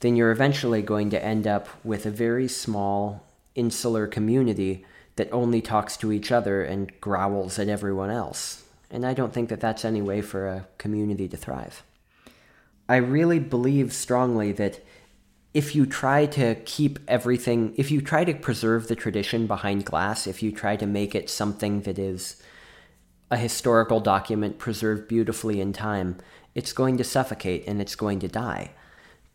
then 0.00 0.16
you're 0.16 0.30
eventually 0.30 0.82
going 0.82 1.10
to 1.10 1.24
end 1.24 1.46
up 1.46 1.68
with 1.84 2.06
a 2.06 2.10
very 2.10 2.48
small, 2.48 3.24
insular 3.54 4.06
community 4.06 4.84
that 5.16 5.32
only 5.32 5.60
talks 5.60 5.96
to 5.96 6.12
each 6.12 6.30
other 6.30 6.62
and 6.62 6.92
growls 7.00 7.58
at 7.58 7.68
everyone 7.68 8.10
else. 8.10 8.64
And 8.90 9.04
I 9.04 9.14
don't 9.14 9.32
think 9.32 9.48
that 9.48 9.60
that's 9.60 9.84
any 9.84 10.00
way 10.00 10.22
for 10.22 10.46
a 10.46 10.66
community 10.78 11.28
to 11.28 11.36
thrive. 11.36 11.82
I 12.88 12.96
really 12.96 13.38
believe 13.38 13.92
strongly 13.92 14.52
that 14.52 14.80
if 15.52 15.74
you 15.74 15.86
try 15.86 16.26
to 16.26 16.54
keep 16.64 16.98
everything, 17.08 17.74
if 17.76 17.90
you 17.90 18.00
try 18.00 18.24
to 18.24 18.34
preserve 18.34 18.86
the 18.86 18.94
tradition 18.94 19.46
behind 19.46 19.84
glass, 19.84 20.26
if 20.26 20.42
you 20.42 20.52
try 20.52 20.76
to 20.76 20.86
make 20.86 21.14
it 21.14 21.28
something 21.28 21.82
that 21.82 21.98
is 21.98 22.40
a 23.30 23.36
historical 23.36 24.00
document 24.00 24.58
preserved 24.58 25.08
beautifully 25.08 25.60
in 25.60 25.72
time, 25.72 26.16
it's 26.58 26.72
going 26.72 26.96
to 26.98 27.04
suffocate 27.04 27.66
and 27.66 27.80
it's 27.80 27.94
going 27.94 28.18
to 28.20 28.28
die. 28.28 28.64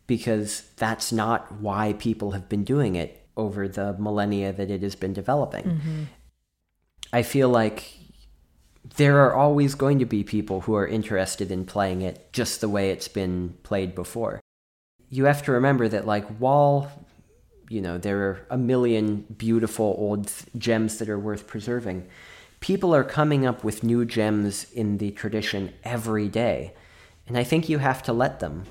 Because 0.06 0.50
that's 0.76 1.10
not 1.12 1.40
why 1.66 1.94
people 1.94 2.32
have 2.32 2.48
been 2.48 2.64
doing 2.64 2.94
it 2.94 3.10
over 3.36 3.66
the 3.66 3.94
millennia 3.94 4.52
that 4.52 4.70
it 4.70 4.82
has 4.82 4.94
been 4.94 5.14
developing. 5.14 5.64
Mm-hmm. 5.64 6.02
I 7.12 7.22
feel 7.22 7.48
like 7.48 7.78
there 8.96 9.18
are 9.24 9.34
always 9.34 9.74
going 9.74 9.98
to 10.00 10.04
be 10.04 10.22
people 10.22 10.60
who 10.60 10.74
are 10.74 10.86
interested 10.86 11.50
in 11.50 11.64
playing 11.64 12.02
it 12.02 12.32
just 12.32 12.60
the 12.60 12.68
way 12.68 12.90
it's 12.90 13.08
been 13.08 13.56
played 13.62 13.94
before 13.94 14.40
you 15.14 15.26
have 15.26 15.42
to 15.44 15.52
remember 15.52 15.88
that 15.88 16.06
like 16.06 16.26
while 16.38 16.90
you 17.68 17.80
know 17.80 17.98
there 17.98 18.18
are 18.18 18.46
a 18.50 18.58
million 18.58 19.24
beautiful 19.36 19.94
old 19.98 20.32
gems 20.58 20.98
that 20.98 21.08
are 21.08 21.18
worth 21.18 21.46
preserving 21.46 22.04
people 22.60 22.94
are 22.94 23.04
coming 23.04 23.46
up 23.46 23.62
with 23.62 23.84
new 23.84 24.04
gems 24.04 24.66
in 24.72 24.98
the 24.98 25.10
tradition 25.12 25.72
every 25.84 26.28
day 26.28 26.74
and 27.26 27.36
i 27.38 27.44
think 27.44 27.68
you 27.68 27.78
have 27.78 28.02
to 28.02 28.12
let 28.12 28.40
them 28.40 28.64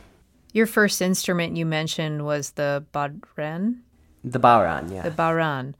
your 0.53 0.67
first 0.67 1.01
instrument 1.01 1.57
you 1.57 1.65
mentioned 1.65 2.25
was 2.25 2.51
the 2.51 2.86
bodhran 2.93 3.79
the 4.24 4.39
bodhran 4.39 4.91
yeah 4.91 5.01
the 5.01 5.12
bodhran 5.12 5.74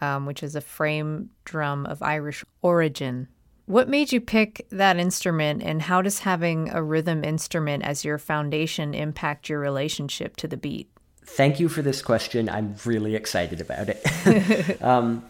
um, 0.00 0.26
which 0.26 0.42
is 0.42 0.54
a 0.54 0.60
frame 0.60 1.30
drum 1.44 1.86
of 1.86 2.02
irish 2.02 2.44
origin 2.62 3.28
what 3.66 3.88
made 3.88 4.12
you 4.12 4.20
pick 4.20 4.64
that 4.70 4.96
instrument, 4.96 5.60
and 5.62 5.82
how 5.82 6.00
does 6.00 6.20
having 6.20 6.70
a 6.70 6.82
rhythm 6.82 7.24
instrument 7.24 7.82
as 7.82 8.04
your 8.04 8.16
foundation 8.16 8.94
impact 8.94 9.48
your 9.48 9.58
relationship 9.58 10.36
to 10.36 10.48
the 10.48 10.56
beat? 10.56 10.88
Thank 11.24 11.58
you 11.58 11.68
for 11.68 11.82
this 11.82 12.00
question. 12.00 12.48
I'm 12.48 12.76
really 12.84 13.16
excited 13.16 13.60
about 13.60 13.88
it. 13.88 14.80
um, 14.82 15.24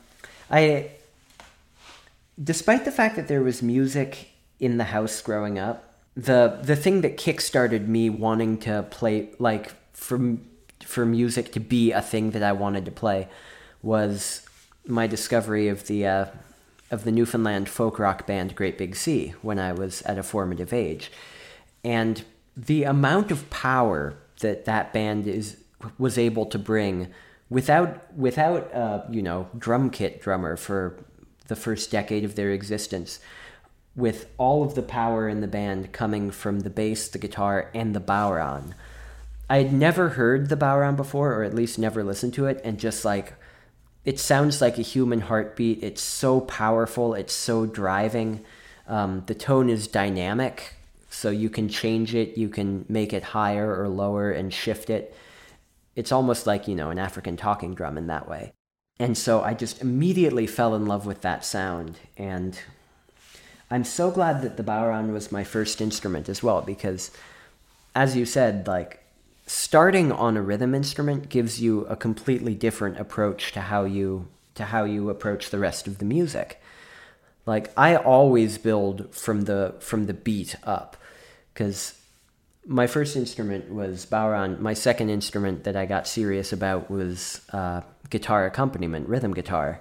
I, 0.51 0.91
despite 2.43 2.85
the 2.85 2.93
fact 2.93 3.17
that 3.17 3.27
there 3.27 3.43
was 3.43 3.63
music 3.63 4.33
in 4.61 4.77
the 4.77 4.85
house 4.85 5.23
growing 5.23 5.59
up, 5.59 5.86
the 6.17 6.59
the 6.63 6.77
thing 6.77 7.03
that 7.03 7.17
kickstarted 7.17 7.87
me 7.87 8.09
wanting 8.09 8.59
to 8.59 8.85
play 8.91 9.31
like 9.39 9.75
for 9.93 10.37
for 10.83 11.05
music 11.05 11.53
to 11.53 11.61
be 11.61 11.93
a 11.93 12.01
thing 12.01 12.31
that 12.31 12.43
I 12.43 12.53
wanted 12.53 12.85
to 12.87 12.91
play 12.91 13.29
was 13.83 14.47
my 14.87 15.07
discovery 15.07 15.69
of 15.69 15.87
the 15.87 16.07
uh, 16.07 16.27
of 16.91 17.05
the 17.05 17.13
Newfoundland 17.13 17.69
folk 17.69 17.99
rock 17.99 18.27
band 18.27 18.55
Great 18.55 18.79
Big 18.79 18.97
Sea 18.97 19.35
when 19.43 19.59
I 19.59 19.73
was 19.73 20.03
at 20.03 20.19
a 20.19 20.23
formative 20.23 20.73
age. 20.73 21.11
And 21.85 22.25
the 22.57 22.85
amount 22.85 23.31
of 23.31 23.51
power 23.51 24.15
that 24.41 24.65
that 24.65 24.93
band 24.93 25.27
is 25.27 25.59
was 25.99 26.17
able 26.17 26.47
to 26.47 26.59
bring 26.59 27.09
without 27.51 28.15
without 28.17 28.73
uh, 28.75 29.03
you 29.11 29.23
know 29.23 29.49
drum 29.59 29.91
kit 29.91 30.23
drummer 30.23 30.57
for 30.57 30.99
the 31.49 31.57
first 31.57 31.91
decade 31.91 32.25
of 32.25 32.35
their 32.35 32.51
existence 32.51 33.21
with 33.97 34.27
all 34.37 34.63
of 34.63 34.75
the 34.75 34.83
power 34.83 35.29
in 35.29 35.41
the 35.41 35.49
band 35.49 35.93
coming 35.93 36.31
from 36.31 36.61
the 36.61 36.71
bass, 36.71 37.09
the 37.09 37.19
guitar, 37.19 37.71
and 37.75 37.95
the 37.95 38.01
bodhran. 38.01 38.75
I 39.49 39.59
had 39.59 39.73
never 39.73 40.11
heard 40.11 40.49
the 40.49 40.57
bodhran 40.57 40.97
before, 40.97 41.33
or 41.33 41.43
at 41.43 41.55
least 41.55 41.79
never 41.79 42.05
listened 42.05 42.35
to 42.35 42.47
it, 42.47 42.61
and 42.63 42.79
just 42.79 43.05
like 43.05 43.35
it 44.05 44.21
sounds 44.21 44.61
like 44.61 44.79
a 44.79 44.83
human 44.83 45.23
heartbeat. 45.23 45.83
It's 45.83 46.03
so 46.03 46.41
powerful. 46.41 47.15
It's 47.15 47.35
so 47.35 47.67
driving. 47.67 48.45
Um, 48.87 49.25
the 49.27 49.35
tone 49.35 49.69
is 49.69 49.89
dynamic, 49.89 50.75
so 51.11 51.31
you 51.31 51.51
can 51.51 51.69
change 51.69 52.15
it. 52.15 52.39
You 52.39 52.49
can 52.49 52.85
make 52.89 53.13
it 53.13 53.25
higher 53.25 53.81
or 53.81 53.89
lower 53.89 54.31
and 54.31 54.55
shift 54.55 54.91
it. 54.91 55.15
It's 55.97 56.13
almost 56.13 56.47
like, 56.47 56.69
you 56.69 56.77
know, 56.77 56.91
an 56.91 56.99
African 57.01 57.37
talking 57.37 57.75
drum 57.75 57.99
in 57.99 58.07
that 58.07 58.29
way. 58.29 58.53
And 59.01 59.19
so 59.19 59.43
I 59.43 59.55
just 59.55 59.83
immediately 59.83 60.47
fell 60.47 60.75
in 60.75 60.87
love 60.87 61.05
with 61.05 61.23
that 61.23 61.45
sound. 61.45 61.99
And 62.17 62.59
I'm 63.71 63.85
so 63.85 64.11
glad 64.11 64.43
that 64.43 64.57
the 64.57 64.63
bodhran 64.63 65.13
was 65.13 65.33
my 65.33 65.45
first 65.45 65.81
instrument 65.81 66.29
as 66.29 66.43
well, 66.43 66.63
because 66.63 67.11
as 67.95 68.17
you 68.17 68.27
said, 68.27 68.67
like, 68.67 69.03
starting 69.47 70.13
on 70.13 70.37
a 70.37 70.43
rhythm 70.43 70.75
instrument 70.75 71.29
gives 71.29 71.61
you 71.61 71.87
a 71.87 71.97
completely 71.97 72.55
different 72.55 72.99
approach 72.99 73.53
to 73.53 73.61
how 73.61 73.85
you 73.85 74.29
to 74.55 74.65
how 74.65 74.85
you 74.85 75.11
approach 75.11 75.51
the 75.51 75.59
rest 75.59 75.87
of 75.87 75.99
the 75.99 76.05
music. 76.05 76.61
Like 77.45 77.71
I 77.77 77.97
always 77.97 78.59
build 78.59 79.15
from 79.15 79.43
the 79.43 79.75
from 79.79 80.07
the 80.07 80.15
beat 80.15 80.57
up 80.65 80.97
cuz 81.55 81.95
my 82.67 82.89
first 82.89 83.15
instrument 83.15 83.73
was 83.73 84.05
bodhran. 84.05 84.59
My 84.59 84.75
second 84.75 85.11
instrument 85.11 85.63
that 85.65 85.77
I 85.77 85.87
got 85.87 86.09
serious 86.09 86.53
about 86.53 86.91
was 86.91 87.41
uh, 87.53 87.83
guitar 88.11 88.45
accompaniment, 88.47 89.09
rhythm 89.09 89.33
guitar. 89.33 89.81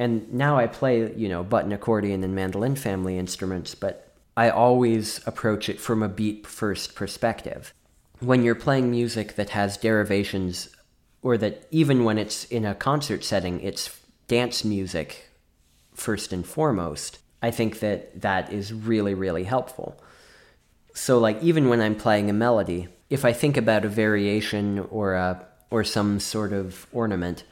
And 0.00 0.32
now 0.32 0.56
I 0.56 0.66
play, 0.66 1.14
you 1.14 1.28
know, 1.28 1.44
button 1.44 1.72
accordion 1.72 2.24
and 2.24 2.34
mandolin 2.34 2.74
family 2.74 3.18
instruments, 3.18 3.74
but 3.74 4.10
I 4.34 4.48
always 4.48 5.20
approach 5.26 5.68
it 5.68 5.78
from 5.78 6.02
a 6.02 6.08
beat 6.08 6.46
first 6.46 6.94
perspective. 6.94 7.74
When 8.20 8.42
you're 8.42 8.54
playing 8.54 8.90
music 8.90 9.34
that 9.34 9.50
has 9.50 9.76
derivations, 9.76 10.74
or 11.20 11.36
that 11.36 11.66
even 11.70 12.04
when 12.04 12.16
it's 12.16 12.44
in 12.46 12.64
a 12.64 12.74
concert 12.74 13.24
setting, 13.24 13.60
it's 13.60 14.00
dance 14.26 14.64
music 14.64 15.28
first 15.92 16.32
and 16.32 16.46
foremost, 16.46 17.18
I 17.42 17.50
think 17.50 17.80
that 17.80 18.22
that 18.22 18.50
is 18.50 18.72
really, 18.72 19.12
really 19.12 19.44
helpful. 19.44 20.02
So, 20.94 21.18
like, 21.18 21.42
even 21.42 21.68
when 21.68 21.82
I'm 21.82 21.94
playing 21.94 22.30
a 22.30 22.32
melody, 22.32 22.88
if 23.10 23.26
I 23.26 23.34
think 23.34 23.58
about 23.58 23.84
a 23.84 23.88
variation 23.90 24.78
or 24.78 25.12
a 25.12 25.46
or 25.70 25.84
some 25.84 26.20
sort 26.20 26.54
of 26.54 26.86
ornament, 26.90 27.44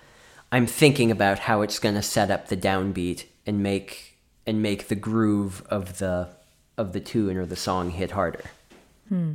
I'm 0.50 0.66
thinking 0.66 1.10
about 1.10 1.40
how 1.40 1.62
it's 1.62 1.78
going 1.78 1.94
to 1.94 2.02
set 2.02 2.30
up 2.30 2.48
the 2.48 2.56
downbeat 2.56 3.24
and 3.46 3.62
make 3.62 4.18
and 4.46 4.62
make 4.62 4.88
the 4.88 4.94
groove 4.94 5.62
of 5.68 5.98
the 5.98 6.28
of 6.78 6.92
the 6.92 7.00
tune 7.00 7.36
or 7.36 7.44
the 7.44 7.56
song 7.56 7.90
hit 7.90 8.12
harder. 8.12 8.44
Hmm. 9.08 9.32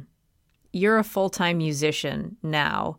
You're 0.71 0.97
a 0.97 1.03
full-time 1.03 1.59
musician 1.59 2.37
now, 2.41 2.97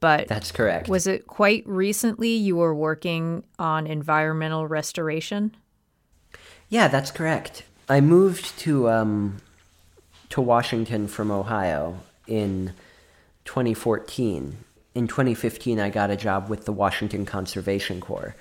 but 0.00 0.28
That's 0.28 0.52
correct. 0.52 0.90
Was 0.90 1.06
it 1.06 1.26
quite 1.26 1.66
recently 1.66 2.34
you 2.34 2.56
were 2.56 2.74
working 2.74 3.44
on 3.58 3.86
environmental 3.86 4.66
restoration? 4.66 5.56
Yeah, 6.68 6.88
that's 6.88 7.10
correct. 7.10 7.62
I 7.88 8.02
moved 8.02 8.58
to 8.60 8.90
um, 8.90 9.38
to 10.28 10.42
Washington 10.42 11.08
from 11.08 11.30
Ohio 11.30 12.00
in 12.26 12.74
2014 13.46 14.58
in 14.94 15.08
2015, 15.08 15.80
I 15.80 15.90
got 15.90 16.10
a 16.10 16.16
job 16.16 16.48
with 16.48 16.64
the 16.64 16.72
Washington 16.72 17.26
Conservation 17.26 18.00
Corps, 18.00 18.34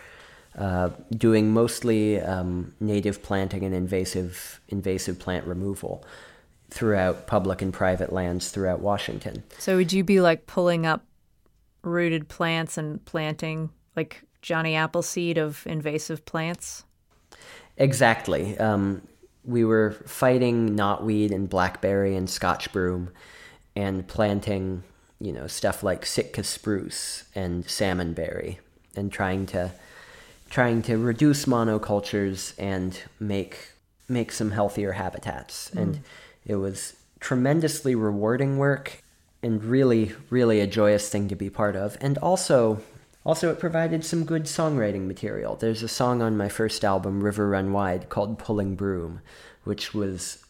uh, 0.57 0.89
doing 1.12 1.51
mostly 1.51 2.19
um, 2.19 2.74
native 2.79 3.24
planting 3.24 3.63
and 3.63 3.74
invasive 3.74 4.62
invasive 4.69 5.19
plant 5.19 5.48
removal 5.48 6.05
throughout 6.69 7.27
public 7.27 7.62
and 7.62 7.74
private 7.74 8.12
lands 8.12 8.50
throughout 8.50 8.79
Washington. 8.79 9.43
So 9.60 9.77
would 9.77 9.93
you 9.93 10.03
be 10.03 10.22
like 10.22 10.48
pulling 10.48 10.86
up 10.86 11.03
rooted 11.83 12.27
plants 12.29 12.77
and 12.77 13.03
planting 13.05 13.69
like 13.95 14.24
Johnny 14.41 14.75
Appleseed 14.75 15.38
of 15.38 15.65
invasive 15.65 16.25
plants? 16.25 16.83
Exactly. 17.77 18.57
Um, 18.60 19.01
we 19.43 19.65
were 19.65 19.91
fighting 20.05 20.75
knotweed 20.75 21.31
and 21.31 21.50
blackberry 21.50 22.15
and 22.15 22.29
Scotch 22.29 22.72
broom, 22.72 23.10
and 23.75 24.07
planting 24.07 24.83
you 25.24 25.32
know 25.32 25.48
stuff 25.48 25.84
like 25.84 26.06
Sitka 26.06 26.44
spruce 26.44 27.24
and 27.34 27.63
salmonberry, 27.65 28.58
and 28.94 29.10
trying 29.10 29.46
to 29.48 29.72
trying 30.50 30.82
to 30.84 30.98
reduce 30.98 31.46
monocultures 31.46 32.53
and 32.60 33.00
make 33.22 33.70
make 34.10 34.34
some 34.34 34.51
healthier 34.51 34.92
habitats. 34.92 35.72
Mm. 35.74 35.82
And 35.82 36.00
it 36.46 36.56
was 36.56 36.98
tremendously 37.22 37.96
rewarding 37.96 38.58
work 38.58 39.01
and 39.42 39.63
really 39.63 40.12
really 40.30 40.60
a 40.60 40.68
joyous 40.68 41.08
thing 41.08 41.30
to 41.30 41.36
be 41.36 41.50
part 41.50 41.77
of. 41.77 41.98
And 42.01 42.18
also 42.18 42.82
also 43.25 43.50
it 43.50 43.60
provided 43.60 44.03
some 44.03 44.25
good 44.25 44.44
songwriting 44.44 45.08
material. 45.08 45.56
There's 45.56 45.84
a 45.84 45.88
song 45.88 46.22
on 46.22 46.36
my 46.36 46.50
first 46.50 46.84
album 46.84 47.24
River 47.24 47.48
Run 47.48 47.72
Wide 47.72 48.10
called 48.10 48.38
Pulling 48.39 48.75
Broom, 48.75 49.22
which 49.63 49.94
was 49.94 50.44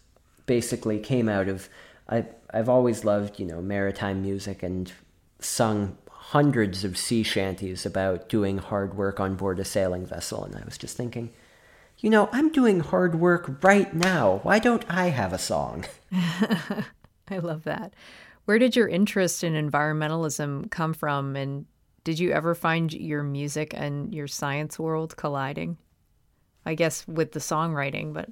basically 0.47 0.97
came 0.97 1.29
out 1.29 1.47
of 1.47 1.69
I 2.09 2.25
I've 2.53 2.69
always 2.69 3.03
loved, 3.03 3.39
you 3.39 3.45
know, 3.45 3.61
maritime 3.61 4.21
music 4.21 4.63
and 4.63 4.91
sung 5.39 5.97
hundreds 6.09 6.83
of 6.83 6.97
sea 6.97 7.23
shanties 7.23 7.85
about 7.85 8.29
doing 8.29 8.57
hard 8.57 8.95
work 8.95 9.19
on 9.19 9.35
board 9.35 9.59
a 9.59 9.65
sailing 9.65 10.05
vessel. 10.05 10.43
And 10.43 10.55
I 10.55 10.63
was 10.65 10.77
just 10.77 10.95
thinking, 10.95 11.31
you 11.99 12.09
know, 12.09 12.29
I'm 12.31 12.51
doing 12.51 12.79
hard 12.79 13.15
work 13.15 13.63
right 13.63 13.93
now. 13.93 14.39
Why 14.43 14.59
don't 14.59 14.85
I 14.89 15.09
have 15.09 15.33
a 15.33 15.37
song? 15.37 15.85
I 16.11 17.37
love 17.37 17.63
that. 17.63 17.93
Where 18.45 18.59
did 18.59 18.75
your 18.75 18.87
interest 18.87 19.43
in 19.43 19.53
environmentalism 19.53 20.69
come 20.69 20.93
from? 20.93 21.35
And 21.35 21.65
did 22.03 22.19
you 22.19 22.31
ever 22.31 22.55
find 22.55 22.91
your 22.93 23.23
music 23.23 23.73
and 23.75 24.13
your 24.13 24.27
science 24.27 24.77
world 24.77 25.15
colliding? 25.15 25.77
I 26.65 26.75
guess 26.75 27.07
with 27.07 27.31
the 27.31 27.39
songwriting, 27.39 28.13
but 28.13 28.29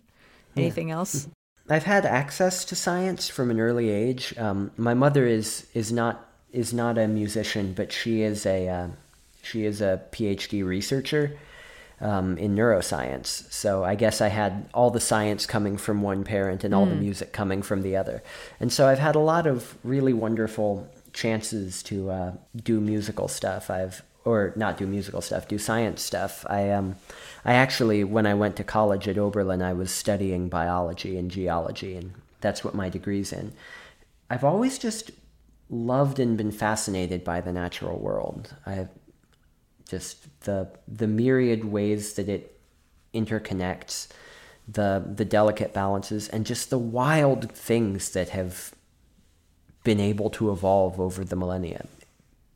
anything 0.55 0.89
yeah. 0.89 0.95
else? 0.95 1.27
I've 1.69 1.83
had 1.83 2.05
access 2.05 2.65
to 2.65 2.75
science 2.75 3.29
from 3.29 3.51
an 3.51 3.59
early 3.59 3.89
age. 3.89 4.37
Um, 4.37 4.71
my 4.77 4.93
mother 4.93 5.25
is 5.25 5.67
is 5.73 5.91
not 5.91 6.27
is 6.51 6.73
not 6.73 6.97
a 6.97 7.07
musician, 7.07 7.73
but 7.73 7.91
she 7.91 8.21
is 8.21 8.45
a 8.45 8.67
uh, 8.67 8.87
she 9.41 9.65
is 9.65 9.81
a 9.81 10.01
PhD 10.11 10.65
researcher 10.65 11.37
um, 12.01 12.37
in 12.37 12.55
neuroscience. 12.55 13.51
So 13.51 13.83
I 13.83 13.95
guess 13.95 14.21
I 14.21 14.27
had 14.27 14.69
all 14.73 14.89
the 14.89 14.99
science 14.99 15.45
coming 15.45 15.77
from 15.77 16.01
one 16.01 16.23
parent 16.23 16.63
and 16.63 16.73
all 16.73 16.85
mm. 16.85 16.89
the 16.89 16.95
hmm. 16.95 17.01
music 17.01 17.31
coming 17.31 17.61
from 17.61 17.83
the 17.83 17.95
other. 17.95 18.23
And 18.59 18.73
so 18.73 18.87
I've 18.87 18.99
had 18.99 19.15
a 19.15 19.19
lot 19.19 19.45
of 19.45 19.77
really 19.83 20.13
wonderful 20.13 20.89
chances 21.13 21.83
to 21.83 22.09
uh, 22.09 22.31
do 22.55 22.81
musical 22.81 23.27
stuff. 23.27 23.69
I've 23.69 24.01
or 24.23 24.53
not 24.55 24.77
do 24.77 24.85
musical 24.85 25.21
stuff, 25.21 25.47
do 25.47 25.57
science 25.57 26.01
stuff. 26.01 26.45
I 26.49 26.69
um, 26.71 26.95
I 27.43 27.53
actually 27.53 28.03
when 28.03 28.25
I 28.25 28.33
went 28.33 28.55
to 28.57 28.63
college 28.63 29.07
at 29.07 29.17
Oberlin, 29.17 29.61
I 29.61 29.73
was 29.73 29.91
studying 29.91 30.49
biology 30.49 31.17
and 31.17 31.31
geology, 31.31 31.95
and 31.95 32.13
that's 32.39 32.63
what 32.63 32.75
my 32.75 32.89
degree's 32.89 33.33
in. 33.33 33.53
I've 34.29 34.43
always 34.43 34.77
just 34.77 35.11
loved 35.69 36.19
and 36.19 36.37
been 36.37 36.51
fascinated 36.51 37.23
by 37.23 37.41
the 37.41 37.53
natural 37.53 37.99
world. 37.99 38.53
I 38.65 38.87
just 39.89 40.41
the 40.41 40.69
the 40.87 41.07
myriad 41.07 41.65
ways 41.65 42.13
that 42.13 42.29
it 42.29 42.59
interconnects, 43.13 44.07
the 44.67 45.03
the 45.15 45.25
delicate 45.25 45.73
balances, 45.73 46.29
and 46.29 46.45
just 46.45 46.69
the 46.69 46.79
wild 46.79 47.51
things 47.51 48.11
that 48.11 48.29
have 48.29 48.73
been 49.83 49.99
able 49.99 50.29
to 50.29 50.51
evolve 50.51 50.99
over 50.99 51.23
the 51.23 51.35
millennia. 51.35 51.85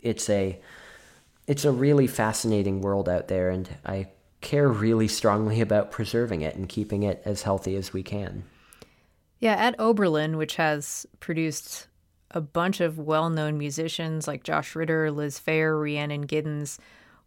It's 0.02 0.30
a 0.30 0.60
it's 1.48 1.66
a 1.66 1.72
really 1.72 2.08
fascinating 2.08 2.82
world 2.82 3.08
out 3.08 3.28
there, 3.28 3.50
and 3.50 3.70
I 3.86 4.08
care 4.42 4.68
really 4.68 5.08
strongly 5.08 5.62
about 5.62 5.92
preserving 5.92 6.42
it 6.42 6.56
and 6.56 6.70
keeping 6.70 7.04
it 7.04 7.22
as 7.26 7.44
healthy 7.44 7.76
as 7.76 7.94
we 7.94 8.04
can. 8.04 8.44
Yeah, 9.40 9.56
at 9.56 9.80
Oberlin, 9.80 10.38
which 10.38 10.56
has 10.56 11.06
produced 11.20 11.88
a 12.32 12.42
bunch 12.42 12.82
of 12.82 12.98
well 12.98 13.30
known 13.30 13.58
musicians 13.58 14.28
like 14.28 14.44
Josh 14.44 14.76
Ritter, 14.76 15.12
Liz 15.12 15.40
Phair, 15.40 15.82
Rhiannon 15.82 16.28
Giddens, 16.28 16.80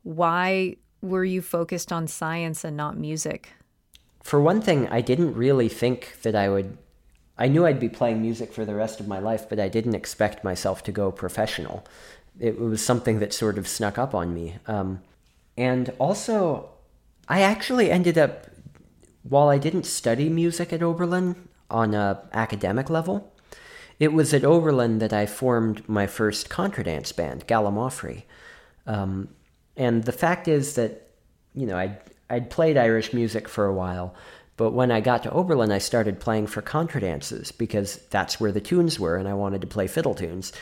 why 0.02 0.76
were 1.00 1.24
you 1.24 1.42
focused 1.42 1.92
on 1.92 2.07
science 2.07 2.64
and 2.64 2.76
not 2.76 2.96
music? 2.96 3.50
For 4.22 4.40
one 4.40 4.61
thing, 4.61 4.88
I 4.88 5.00
didn't 5.00 5.35
really 5.35 5.68
think 5.68 6.16
that 6.22 6.35
I 6.35 6.48
would. 6.48 6.76
I 7.40 7.46
knew 7.46 7.64
I'd 7.64 7.78
be 7.78 7.88
playing 7.88 8.20
music 8.20 8.52
for 8.52 8.64
the 8.64 8.74
rest 8.74 8.98
of 8.98 9.07
my 9.07 9.20
life, 9.20 9.48
but 9.48 9.61
I 9.61 9.68
didn't 9.68 9.94
expect 9.94 10.42
myself 10.42 10.83
to 10.85 10.92
go 10.92 11.12
professional 11.12 11.85
it 12.40 12.59
was 12.59 12.85
something 12.85 13.18
that 13.20 13.33
sort 13.33 13.59
of 13.59 13.66
snuck 13.66 13.98
up 13.98 14.14
on 14.14 14.35
me. 14.35 14.57
Um, 14.66 15.03
and 15.57 15.92
also, 15.98 16.70
I 17.29 17.42
actually 17.42 17.90
ended 17.90 18.16
up, 18.16 18.46
while 19.22 19.48
I 19.48 19.59
didn't 19.59 19.87
study 19.87 20.29
music 20.29 20.72
at 20.72 20.83
Oberlin 20.83 21.37
on 21.70 21.94
a 21.94 22.22
academic 22.33 22.88
level, 22.88 23.33
it 23.98 24.12
was 24.12 24.33
at 24.33 24.44
Oberlin 24.44 24.98
that 25.01 25.12
I 25.12 25.27
formed 25.27 25.88
my 25.88 26.07
first 26.07 26.48
contradance 26.48 27.12
band, 27.12 27.46
Gallimaufry. 27.48 28.22
Um, 28.87 29.29
and 29.77 30.05
the 30.05 30.12
fact 30.12 30.48
is 30.48 30.74
that, 30.74 31.11
you 31.55 31.66
know, 31.66 31.77
I'd, 31.77 31.98
I'd 32.31 32.51
played 32.51 32.77
Irish 32.77 33.12
music 33.12 33.48
for 33.48 33.66
a 33.66 33.74
while, 33.74 34.14
but 34.57 34.70
when 34.72 34.90
I 34.90 35.01
got 35.01 35.22
to 35.24 35.31
Oberlin, 35.31 35.72
I 35.72 35.79
started 35.79 36.20
playing 36.20 36.46
for 36.46 36.62
contradances 36.62 37.57
because 37.57 37.96
that's 38.11 38.40
where 38.40 38.53
the 38.53 38.61
tunes 38.61 38.98
were, 38.98 39.16
and 39.16 39.29
I 39.29 39.35
wanted 39.35 39.61
to 39.61 39.66
play 39.66 39.87
fiddle 39.87 40.14
tunes. 40.14 40.53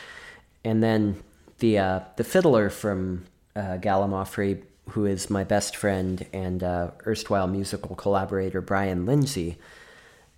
And 0.63 0.83
then 0.83 1.23
the 1.59 1.77
uh, 1.77 1.99
the 2.15 2.23
fiddler 2.23 2.69
from 2.69 3.25
uh, 3.55 3.77
Gallimaufry, 3.77 4.61
who 4.89 5.05
is 5.05 5.29
my 5.29 5.43
best 5.43 5.75
friend 5.75 6.25
and 6.33 6.63
uh, 6.63 6.91
erstwhile 7.05 7.47
musical 7.47 7.95
collaborator 7.95 8.61
Brian 8.61 9.05
Lindsay, 9.05 9.57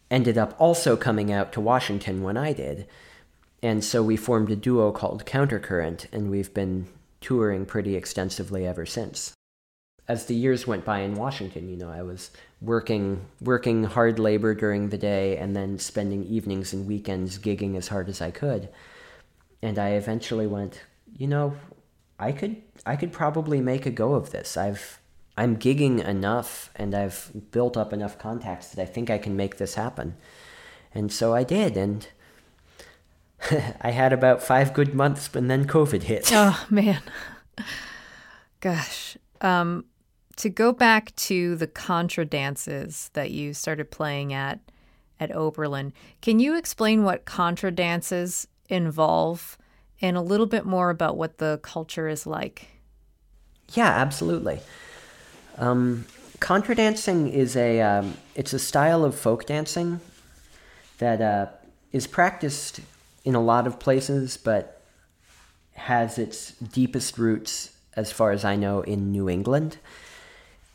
ended 0.10 0.38
up 0.38 0.56
also 0.60 0.96
coming 0.96 1.32
out 1.32 1.52
to 1.54 1.62
Washington 1.62 2.24
when 2.24 2.38
I 2.38 2.54
did, 2.54 2.88
and 3.62 3.84
so 3.84 4.02
we 4.02 4.16
formed 4.16 4.52
a 4.52 4.56
duo 4.56 4.92
called 4.92 5.26
Countercurrent, 5.26 6.08
and 6.12 6.30
we've 6.30 6.54
been 6.54 6.88
touring 7.22 7.66
pretty 7.66 7.96
extensively 7.96 8.66
ever 8.66 8.86
since. 8.86 9.34
As 10.08 10.26
the 10.26 10.36
years 10.36 10.66
went 10.66 10.86
by 10.86 11.02
in 11.02 11.14
Washington, 11.14 11.70
you 11.70 11.78
know, 11.78 11.90
I 11.90 12.02
was 12.02 12.32
working 12.62 13.26
working 13.42 13.84
hard 13.84 14.18
labor 14.18 14.56
during 14.56 14.90
the 14.90 14.98
day 14.98 15.38
and 15.38 15.56
then 15.56 15.78
spending 15.78 16.24
evenings 16.26 16.74
and 16.74 16.88
weekends 16.88 17.38
gigging 17.38 17.76
as 17.76 17.90
hard 17.90 18.10
as 18.10 18.22
I 18.22 18.32
could. 18.32 18.70
And 19.62 19.78
I 19.78 19.90
eventually 19.90 20.48
went, 20.48 20.82
you 21.16 21.28
know, 21.28 21.56
I 22.20 22.32
could 22.32 22.62
I 22.86 22.96
could 22.96 23.14
probably 23.14 23.62
make 23.62 23.86
a 23.86 23.92
go 23.92 24.14
of 24.14 24.32
this. 24.32 24.58
I've 24.58 25.00
I'm 25.38 25.56
gigging 25.56 26.04
enough 26.04 26.70
and 26.76 26.94
I've 26.94 27.32
built 27.52 27.78
up 27.78 27.94
enough 27.94 28.18
contacts 28.20 28.70
that 28.70 28.82
I 28.82 28.86
think 28.86 29.10
I 29.10 29.18
can 29.18 29.38
make 29.38 29.58
this 29.58 29.76
happen. 29.76 30.16
And 30.94 31.14
so 31.14 31.34
I 31.34 31.44
did 31.44 31.78
and 31.78 32.08
I 33.82 33.92
had 33.92 34.12
about 34.12 34.44
5 34.44 34.74
good 34.74 34.94
months 34.94 35.34
and 35.34 35.50
then 35.50 35.66
COVID 35.66 36.04
hit. 36.04 36.30
Oh 36.34 36.66
man. 36.70 37.02
Gosh. 38.60 39.18
Um 39.40 39.86
to 40.36 40.50
go 40.50 40.72
back 40.72 41.16
to 41.16 41.56
the 41.56 41.68
contra 41.68 42.26
dances 42.26 43.10
that 43.14 43.32
you 43.32 43.54
started 43.54 43.92
playing 43.92 44.34
at 44.34 44.60
at 45.22 45.36
Oberlin, 45.36 45.94
can 46.22 46.40
you 46.40 46.58
explain 46.58 47.04
what 47.04 47.26
contra 47.26 47.72
dances 47.72 48.48
involve 48.70 49.58
and 50.02 50.18
a 50.18 50.22
little 50.22 50.46
bit 50.46 50.66
more 50.66 50.90
about 50.90 51.18
what 51.18 51.38
the 51.38 51.60
culture 51.62 52.08
is 52.08 52.26
like? 52.26 52.68
Yeah, 53.74 53.90
absolutely. 53.90 54.60
Um, 55.58 56.06
contra 56.40 56.76
dancing 56.76 57.28
is 57.28 57.56
a 57.56 57.82
um, 57.82 58.16
it's 58.36 58.54
a 58.54 58.60
style 58.60 59.04
of 59.04 59.16
folk 59.16 59.46
dancing 59.46 60.00
that 61.00 61.22
uh, 61.22 61.48
is 61.92 62.08
practiced 62.08 62.82
in 63.26 63.36
a 63.36 63.42
lot 63.42 63.68
of 63.68 63.80
places, 63.80 64.38
but 64.38 64.82
has 65.74 66.18
its 66.18 66.52
deepest 66.52 67.18
roots, 67.18 67.72
as 67.96 68.12
far 68.12 68.32
as 68.32 68.44
I 68.44 68.56
know, 68.56 68.82
in 68.82 69.12
New 69.12 69.30
England 69.30 69.78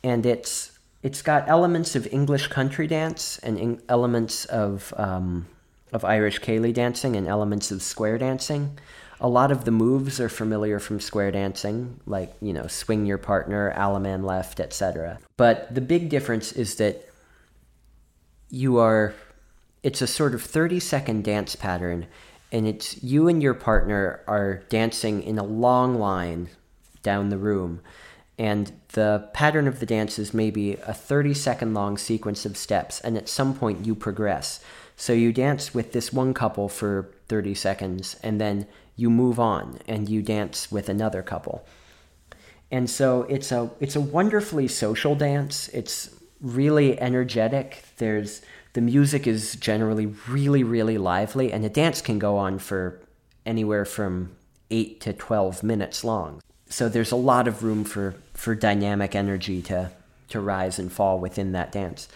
and 0.04 0.26
it's 0.26 0.78
it's 1.02 1.22
got 1.22 1.48
elements 1.48 1.96
of 1.96 2.06
English 2.12 2.46
country 2.48 2.86
dance 2.86 3.38
and 3.38 3.58
in, 3.58 3.82
elements 3.88 4.44
of 4.44 4.94
um, 4.96 5.46
of 5.92 6.04
Irish 6.04 6.40
ceilidh 6.40 6.74
dancing 6.74 7.16
and 7.16 7.26
elements 7.26 7.72
of 7.72 7.82
square 7.82 8.18
dancing. 8.18 8.78
A 9.24 9.28
lot 9.28 9.50
of 9.50 9.64
the 9.64 9.70
moves 9.70 10.20
are 10.20 10.28
familiar 10.28 10.78
from 10.78 11.00
square 11.00 11.30
dancing, 11.30 11.98
like 12.04 12.34
you 12.42 12.52
know, 12.52 12.66
swing 12.66 13.06
your 13.06 13.16
partner, 13.16 13.72
Allemande 13.74 14.22
left, 14.22 14.60
etc. 14.60 15.18
But 15.38 15.74
the 15.74 15.80
big 15.80 16.10
difference 16.10 16.52
is 16.52 16.74
that 16.74 17.08
you 18.50 18.76
are. 18.76 19.14
It's 19.82 20.02
a 20.02 20.06
sort 20.06 20.34
of 20.34 20.42
thirty 20.42 20.78
second 20.78 21.24
dance 21.24 21.56
pattern, 21.56 22.06
and 22.52 22.68
it's 22.68 23.02
you 23.02 23.26
and 23.26 23.42
your 23.42 23.54
partner 23.54 24.20
are 24.26 24.62
dancing 24.68 25.22
in 25.22 25.38
a 25.38 25.42
long 25.42 25.98
line 25.98 26.50
down 27.02 27.30
the 27.30 27.38
room 27.38 27.80
and 28.38 28.72
the 28.94 29.28
pattern 29.32 29.68
of 29.68 29.78
the 29.78 29.86
dance 29.86 30.18
is 30.18 30.34
maybe 30.34 30.72
a 30.86 30.92
30 30.92 31.34
second 31.34 31.74
long 31.74 31.96
sequence 31.96 32.44
of 32.44 32.56
steps 32.56 33.00
and 33.00 33.16
at 33.16 33.28
some 33.28 33.54
point 33.54 33.86
you 33.86 33.94
progress 33.94 34.60
so 34.96 35.12
you 35.12 35.32
dance 35.32 35.74
with 35.74 35.92
this 35.92 36.12
one 36.12 36.34
couple 36.34 36.68
for 36.68 37.10
30 37.28 37.54
seconds 37.54 38.16
and 38.22 38.40
then 38.40 38.66
you 38.96 39.10
move 39.10 39.40
on 39.40 39.78
and 39.86 40.08
you 40.08 40.22
dance 40.22 40.70
with 40.70 40.88
another 40.88 41.22
couple. 41.22 41.66
And 42.70 42.88
so 42.88 43.22
it's 43.22 43.52
a 43.52 43.70
it's 43.80 43.96
a 43.96 44.00
wonderfully 44.00 44.68
social 44.68 45.14
dance. 45.14 45.68
It's 45.68 46.10
really 46.40 46.98
energetic. 47.00 47.84
There's 47.98 48.42
the 48.72 48.80
music 48.80 49.26
is 49.26 49.54
generally 49.56 50.06
really 50.28 50.64
really 50.64 50.98
lively 50.98 51.52
and 51.52 51.62
the 51.62 51.68
dance 51.68 52.00
can 52.00 52.18
go 52.18 52.36
on 52.36 52.58
for 52.58 53.00
anywhere 53.46 53.84
from 53.84 54.34
8 54.70 55.00
to 55.02 55.12
12 55.12 55.62
minutes 55.62 56.02
long. 56.02 56.42
So 56.68 56.88
there's 56.88 57.12
a 57.12 57.16
lot 57.16 57.46
of 57.46 57.62
room 57.62 57.84
for 57.84 58.14
for 58.32 58.54
dynamic 58.54 59.14
energy 59.14 59.62
to 59.62 59.90
to 60.28 60.40
rise 60.40 60.78
and 60.78 60.90
fall 60.92 61.18
within 61.18 61.52
that 61.52 61.70
dance. 61.70 62.08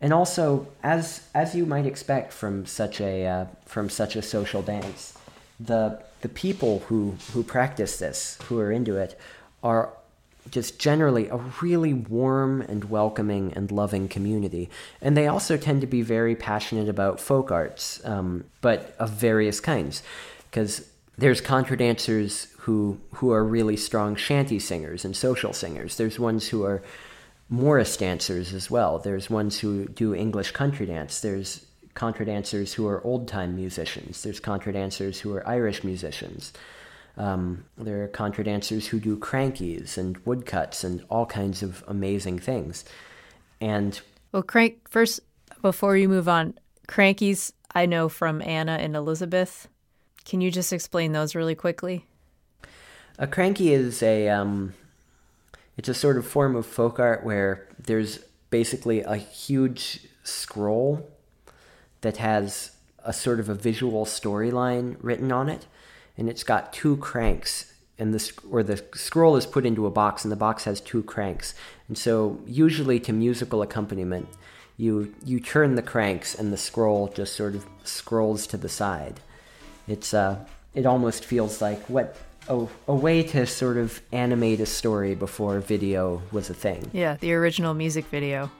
And 0.00 0.12
also 0.12 0.68
as 0.82 1.28
as 1.34 1.54
you 1.54 1.66
might 1.66 1.86
expect 1.86 2.32
from 2.32 2.66
such 2.66 3.00
a 3.00 3.26
uh, 3.26 3.46
from 3.66 3.90
such 3.90 4.16
a 4.16 4.22
social 4.22 4.62
dance 4.62 5.18
the 5.60 6.00
the 6.20 6.28
people 6.28 6.80
who 6.88 7.16
who 7.32 7.42
practice 7.42 7.98
this 7.98 8.38
who 8.44 8.58
are 8.58 8.72
into 8.72 8.96
it 8.96 9.18
are 9.62 9.90
just 10.50 10.78
generally 10.78 11.28
a 11.28 11.36
really 11.60 11.92
warm 11.92 12.62
and 12.62 12.84
welcoming 12.84 13.52
and 13.54 13.70
loving 13.70 14.08
community 14.08 14.70
and 15.02 15.16
they 15.16 15.26
also 15.26 15.56
tend 15.56 15.80
to 15.80 15.86
be 15.86 16.00
very 16.00 16.34
passionate 16.34 16.88
about 16.88 17.20
folk 17.20 17.50
arts 17.50 18.00
um, 18.04 18.44
but 18.60 18.94
of 18.98 19.10
various 19.10 19.60
kinds 19.60 20.02
because 20.50 20.90
there's 21.18 21.40
contra 21.40 21.76
dancers 21.76 22.46
who 22.60 22.98
who 23.14 23.32
are 23.32 23.44
really 23.44 23.76
strong 23.76 24.14
shanty 24.14 24.58
singers 24.58 25.04
and 25.04 25.16
social 25.16 25.52
singers. 25.52 25.96
There's 25.96 26.18
ones 26.18 26.48
who 26.48 26.64
are 26.64 26.82
Morris 27.48 27.96
dancers 27.96 28.54
as 28.54 28.70
well. 28.70 28.98
There's 28.98 29.28
ones 29.28 29.58
who 29.58 29.88
do 29.88 30.14
English 30.14 30.52
country 30.52 30.86
dance. 30.86 31.20
There's 31.20 31.66
contra 31.98 32.24
dancers 32.24 32.74
who 32.74 32.86
are 32.86 33.04
old 33.04 33.26
time 33.26 33.56
musicians. 33.56 34.22
There's 34.22 34.38
contra 34.38 34.72
dancers 34.72 35.18
who 35.18 35.34
are 35.34 35.46
Irish 35.48 35.82
musicians. 35.82 36.52
Um, 37.16 37.64
there 37.76 38.04
are 38.04 38.06
contra 38.06 38.44
dancers 38.44 38.86
who 38.86 39.00
do 39.00 39.16
crankies 39.16 39.98
and 39.98 40.16
woodcuts 40.24 40.84
and 40.84 41.04
all 41.10 41.26
kinds 41.26 41.60
of 41.60 41.82
amazing 41.88 42.38
things. 42.38 42.84
And 43.60 44.00
well, 44.30 44.44
crank 44.44 44.88
first 44.88 45.18
before 45.60 45.96
you 45.96 46.08
move 46.08 46.28
on, 46.28 46.56
crankies 46.86 47.50
I 47.74 47.86
know 47.86 48.08
from 48.08 48.42
Anna 48.42 48.78
and 48.80 48.94
Elizabeth. 48.94 49.66
Can 50.24 50.40
you 50.40 50.52
just 50.52 50.72
explain 50.72 51.10
those 51.10 51.34
really 51.34 51.56
quickly? 51.56 52.06
A 53.18 53.26
cranky 53.26 53.72
is 53.72 54.04
a 54.04 54.28
um, 54.28 54.72
it's 55.76 55.88
a 55.88 55.94
sort 55.94 56.16
of 56.16 56.24
form 56.24 56.54
of 56.54 56.64
folk 56.64 57.00
art 57.00 57.24
where 57.24 57.66
there's 57.76 58.20
basically 58.50 59.00
a 59.00 59.16
huge 59.16 60.06
scroll 60.22 61.17
that 62.00 62.18
has 62.18 62.72
a 63.04 63.12
sort 63.12 63.40
of 63.40 63.48
a 63.48 63.54
visual 63.54 64.04
storyline 64.04 64.96
written 65.00 65.32
on 65.32 65.48
it, 65.48 65.66
and 66.16 66.28
it's 66.28 66.44
got 66.44 66.72
two 66.72 66.96
cranks, 66.98 67.72
and 67.98 68.14
the 68.14 68.32
or 68.50 68.62
the 68.62 68.82
scroll 68.94 69.36
is 69.36 69.46
put 69.46 69.66
into 69.66 69.86
a 69.86 69.90
box, 69.90 70.24
and 70.24 70.32
the 70.32 70.36
box 70.36 70.64
has 70.64 70.80
two 70.80 71.02
cranks, 71.02 71.54
and 71.88 71.96
so 71.96 72.40
usually 72.46 73.00
to 73.00 73.12
musical 73.12 73.62
accompaniment, 73.62 74.28
you 74.76 75.14
you 75.24 75.40
turn 75.40 75.74
the 75.74 75.82
cranks, 75.82 76.34
and 76.34 76.52
the 76.52 76.56
scroll 76.56 77.08
just 77.08 77.34
sort 77.34 77.54
of 77.54 77.66
scrolls 77.84 78.46
to 78.46 78.56
the 78.56 78.68
side 78.68 79.20
it's 79.88 80.14
uh, 80.14 80.38
it 80.74 80.86
almost 80.86 81.24
feels 81.24 81.60
like 81.60 81.80
what 81.88 82.16
a, 82.48 82.66
a 82.86 82.94
way 82.94 83.22
to 83.22 83.46
sort 83.46 83.78
of 83.78 84.00
animate 84.12 84.60
a 84.60 84.66
story 84.66 85.14
before 85.14 85.58
video 85.60 86.22
was 86.30 86.50
a 86.50 86.54
thing. 86.54 86.90
Yeah, 86.92 87.16
the 87.16 87.32
original 87.32 87.74
music 87.74 88.04
video. 88.06 88.50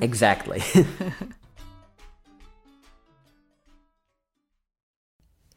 exactly. 0.00 0.62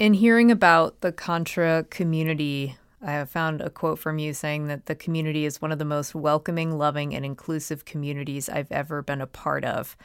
In 0.03 0.15
hearing 0.15 0.51
about 0.51 0.99
the 0.99 1.13
Contra 1.13 1.85
community, 1.89 2.75
I 3.01 3.11
have 3.11 3.29
found 3.29 3.61
a 3.61 3.69
quote 3.69 3.99
from 3.99 4.19
you 4.19 4.33
saying 4.33 4.67
that 4.67 4.87
the 4.87 4.95
community 4.95 5.45
is 5.45 5.61
one 5.61 5.71
of 5.71 5.79
the 5.79 5.85
most 5.85 6.13
welcoming, 6.13 6.77
loving, 6.77 7.15
and 7.15 7.23
inclusive 7.23 7.85
communities 7.85 8.49
I've 8.49 8.69
ever 8.69 9.01
been 9.01 9.21
a 9.21 9.27
part 9.27 9.63
of. 9.63 9.95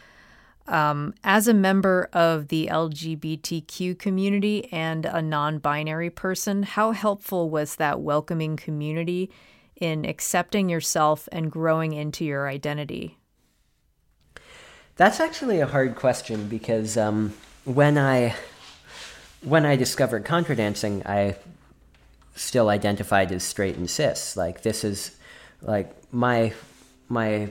Um, 0.69 1.15
as 1.25 1.49
a 1.49 1.53
member 1.53 2.09
of 2.13 2.47
the 2.47 2.69
LGBTQ 2.71 3.99
community 3.99 4.73
and 4.73 5.05
a 5.05 5.21
non 5.21 5.59
binary 5.59 6.11
person, 6.11 6.63
how 6.63 6.93
helpful 6.93 7.51
was 7.51 7.75
that 7.75 8.01
welcoming 8.01 8.55
community 8.55 9.33
in 9.75 10.05
accepting 10.05 10.69
yourself 10.69 11.29
and 11.33 11.51
growing 11.51 11.93
into 11.93 12.25
your 12.25 12.49
identity? 12.49 13.19
That's 14.95 15.19
actually 15.19 15.59
a 15.59 15.67
hard 15.67 15.97
question 15.97 16.47
because 16.47 16.97
um, 16.97 17.35
when 17.65 17.99
I 17.99 18.37
when 19.43 19.65
I 19.65 19.77
discovered 19.77 20.25
contra 20.25 20.57
dancing, 20.57 21.03
I 21.07 21.37
still 22.35 22.69
identified 22.69 23.33
as 23.33 23.43
straight 23.43 23.77
and 23.77 23.89
cis. 23.89 24.37
Like 24.37 24.63
this 24.63 24.85
is 24.85 25.17
like 25.63 25.93
my 26.13 26.53
my 27.09 27.49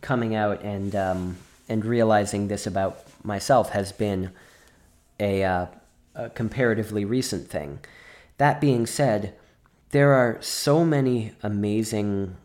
coming 0.00 0.34
out 0.34 0.62
and 0.62 0.94
um, 0.94 1.36
and 1.68 1.84
realizing 1.84 2.48
this 2.48 2.66
about 2.66 3.04
myself 3.24 3.70
has 3.70 3.92
been 3.92 4.30
a, 5.18 5.42
uh, 5.44 5.66
a 6.14 6.30
comparatively 6.30 7.04
recent 7.04 7.48
thing. 7.48 7.78
That 8.36 8.60
being 8.60 8.86
said, 8.86 9.34
there 9.90 10.12
are 10.12 10.38
so 10.42 10.84
many 10.84 11.32
amazing 11.42 12.36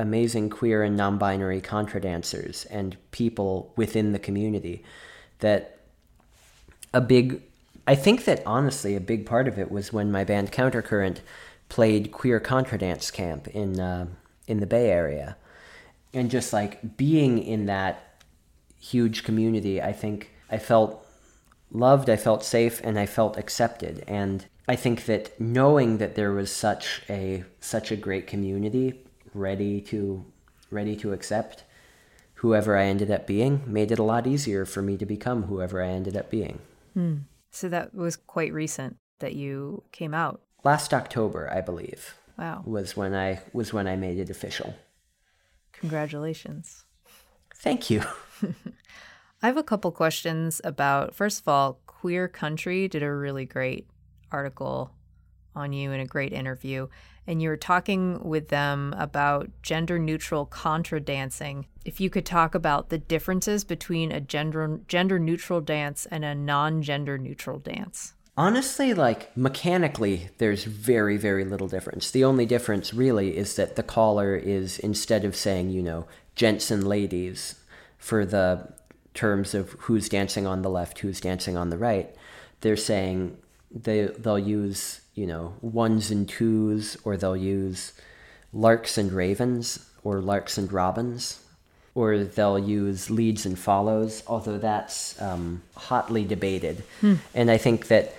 amazing 0.00 0.48
queer 0.48 0.84
and 0.84 0.96
non-binary 0.96 1.60
contra 1.60 2.00
dancers 2.00 2.64
and 2.66 2.96
people 3.10 3.72
within 3.74 4.12
the 4.12 4.18
community 4.18 4.84
that 5.40 5.78
a 6.94 7.00
big 7.00 7.42
I 7.88 7.94
think 7.94 8.24
that 8.26 8.42
honestly 8.46 8.94
a 8.94 9.00
big 9.00 9.26
part 9.26 9.48
of 9.48 9.58
it 9.58 9.70
was 9.70 9.92
when 9.92 10.12
my 10.12 10.22
band 10.22 10.52
Countercurrent 10.52 11.18
played 11.68 12.12
queer 12.12 12.38
contra 12.38 12.78
dance 12.78 13.10
camp 13.10 13.48
in 13.48 13.80
uh, 13.80 14.06
in 14.46 14.60
the 14.60 14.66
Bay 14.66 14.90
Area 14.90 15.36
and 16.14 16.30
just 16.30 16.52
like 16.52 16.96
being 16.96 17.42
in 17.42 17.66
that 17.66 18.22
huge 18.80 19.24
community, 19.24 19.82
I 19.82 19.92
think 19.92 20.30
I 20.50 20.58
felt 20.58 21.06
loved, 21.70 22.08
I 22.08 22.16
felt 22.16 22.44
safe, 22.44 22.80
and 22.82 22.98
I 22.98 23.06
felt 23.06 23.36
accepted. 23.36 24.04
And 24.06 24.46
I 24.66 24.76
think 24.76 25.06
that 25.06 25.38
knowing 25.40 25.98
that 25.98 26.14
there 26.14 26.32
was 26.32 26.50
such 26.50 27.02
a 27.08 27.44
such 27.60 27.90
a 27.90 27.96
great 27.96 28.26
community 28.26 29.04
ready 29.34 29.80
to 29.82 30.24
ready 30.70 30.96
to 30.96 31.12
accept 31.12 31.64
whoever 32.34 32.76
I 32.76 32.84
ended 32.84 33.10
up 33.10 33.26
being 33.26 33.62
made 33.66 33.90
it 33.90 33.98
a 33.98 34.02
lot 34.02 34.26
easier 34.26 34.64
for 34.64 34.82
me 34.82 34.96
to 34.96 35.06
become 35.06 35.44
whoever 35.44 35.82
I 35.82 35.88
ended 35.88 36.16
up 36.16 36.30
being. 36.30 36.60
Hmm. 36.94 37.16
So 37.50 37.68
that 37.68 37.94
was 37.94 38.16
quite 38.16 38.52
recent 38.52 38.96
that 39.20 39.34
you 39.34 39.84
came 39.92 40.14
out. 40.14 40.42
Last 40.64 40.92
October, 40.92 41.50
I 41.52 41.60
believe. 41.60 42.14
Wow. 42.38 42.62
Was 42.64 42.96
when 42.96 43.14
I 43.14 43.40
was 43.52 43.72
when 43.72 43.88
I 43.88 43.96
made 43.96 44.18
it 44.18 44.30
official. 44.30 44.74
Congratulations. 45.72 46.84
Thank 47.54 47.90
you. 47.90 48.02
I 49.42 49.46
have 49.46 49.56
a 49.56 49.62
couple 49.62 49.90
questions 49.92 50.60
about, 50.64 51.14
first 51.14 51.40
of 51.40 51.48
all, 51.48 51.80
Queer 51.86 52.28
Country 52.28 52.88
did 52.88 53.02
a 53.02 53.12
really 53.12 53.44
great 53.44 53.88
article 54.32 54.92
on 55.54 55.72
you 55.72 55.92
and 55.92 56.02
a 56.02 56.06
great 56.06 56.32
interview, 56.32 56.88
and 57.28 57.42
you 57.42 57.50
were 57.50 57.58
talking 57.58 58.18
with 58.24 58.48
them 58.48 58.94
about 58.96 59.50
gender 59.62 59.98
neutral 59.98 60.46
contra 60.46 60.98
dancing. 60.98 61.66
If 61.84 62.00
you 62.00 62.08
could 62.08 62.24
talk 62.24 62.54
about 62.54 62.88
the 62.88 62.96
differences 62.96 63.64
between 63.64 64.10
a 64.10 64.20
gender 64.20 64.80
gender 64.88 65.18
neutral 65.18 65.60
dance 65.60 66.06
and 66.06 66.24
a 66.24 66.34
non 66.34 66.82
gender 66.82 67.18
neutral 67.18 67.58
dance. 67.58 68.14
Honestly, 68.36 68.94
like 68.94 69.36
mechanically, 69.36 70.30
there's 70.38 70.64
very, 70.64 71.16
very 71.18 71.44
little 71.44 71.68
difference. 71.68 72.10
The 72.10 72.24
only 72.24 72.46
difference 72.46 72.94
really 72.94 73.36
is 73.36 73.56
that 73.56 73.76
the 73.76 73.82
caller 73.82 74.34
is 74.34 74.78
instead 74.78 75.24
of 75.24 75.36
saying, 75.36 75.70
you 75.70 75.82
know, 75.82 76.06
gents 76.34 76.70
and 76.70 76.86
ladies 76.86 77.56
for 77.98 78.24
the 78.24 78.72
terms 79.12 79.54
of 79.54 79.72
who's 79.80 80.08
dancing 80.08 80.46
on 80.46 80.62
the 80.62 80.70
left, 80.70 81.00
who's 81.00 81.20
dancing 81.20 81.56
on 81.56 81.68
the 81.68 81.76
right, 81.76 82.14
they're 82.60 82.76
saying 82.76 83.36
they 83.70 84.06
they'll 84.06 84.38
use, 84.38 85.00
you 85.14 85.26
know, 85.26 85.54
ones 85.60 86.10
and 86.10 86.28
twos 86.28 86.96
or 87.04 87.16
they'll 87.16 87.36
use 87.36 87.92
larks 88.52 88.96
and 88.96 89.12
ravens 89.12 89.86
or 90.04 90.20
larks 90.20 90.56
and 90.56 90.72
robins 90.72 91.40
or 91.94 92.22
they'll 92.22 92.58
use 92.58 93.10
leads 93.10 93.44
and 93.44 93.58
follows, 93.58 94.22
although 94.26 94.58
that's 94.58 95.20
um, 95.20 95.62
hotly 95.74 96.24
debated. 96.24 96.84
Hmm. 97.00 97.14
And 97.34 97.50
I 97.50 97.56
think 97.56 97.88
that 97.88 98.14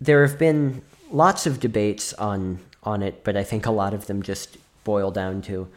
there 0.00 0.26
have 0.26 0.38
been 0.38 0.82
lots 1.10 1.46
of 1.46 1.60
debates 1.60 2.14
on 2.14 2.60
on 2.82 3.02
it, 3.02 3.22
but 3.22 3.36
I 3.36 3.44
think 3.44 3.66
a 3.66 3.70
lot 3.70 3.94
of 3.94 4.06
them 4.06 4.22
just 4.22 4.56
boil 4.82 5.10
down 5.10 5.42
to, 5.42 5.68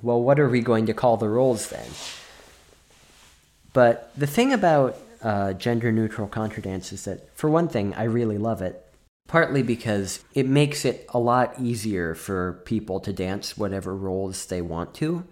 well, 0.00 0.22
what 0.22 0.40
are 0.40 0.48
we 0.48 0.60
going 0.60 0.86
to 0.86 0.94
call 0.94 1.16
the 1.18 1.28
roles 1.28 1.68
then? 1.68 1.86
But 3.72 4.10
the 4.16 4.26
thing 4.26 4.52
about 4.52 4.96
uh, 5.22 5.52
gender 5.52 5.92
neutral 5.92 6.28
contra 6.28 6.62
dance 6.62 6.92
is 6.92 7.04
that, 7.04 7.34
for 7.36 7.50
one 7.50 7.68
thing, 7.68 7.94
I 7.94 8.04
really 8.04 8.38
love 8.38 8.62
it. 8.62 8.86
Partly 9.28 9.62
because 9.62 10.24
it 10.34 10.46
makes 10.46 10.84
it 10.84 11.06
a 11.14 11.18
lot 11.18 11.54
easier 11.60 12.16
for 12.16 12.60
people 12.64 12.98
to 13.00 13.12
dance 13.12 13.56
whatever 13.56 13.94
roles 13.94 14.46
they 14.46 14.60
want 14.60 14.92
to. 14.94 15.24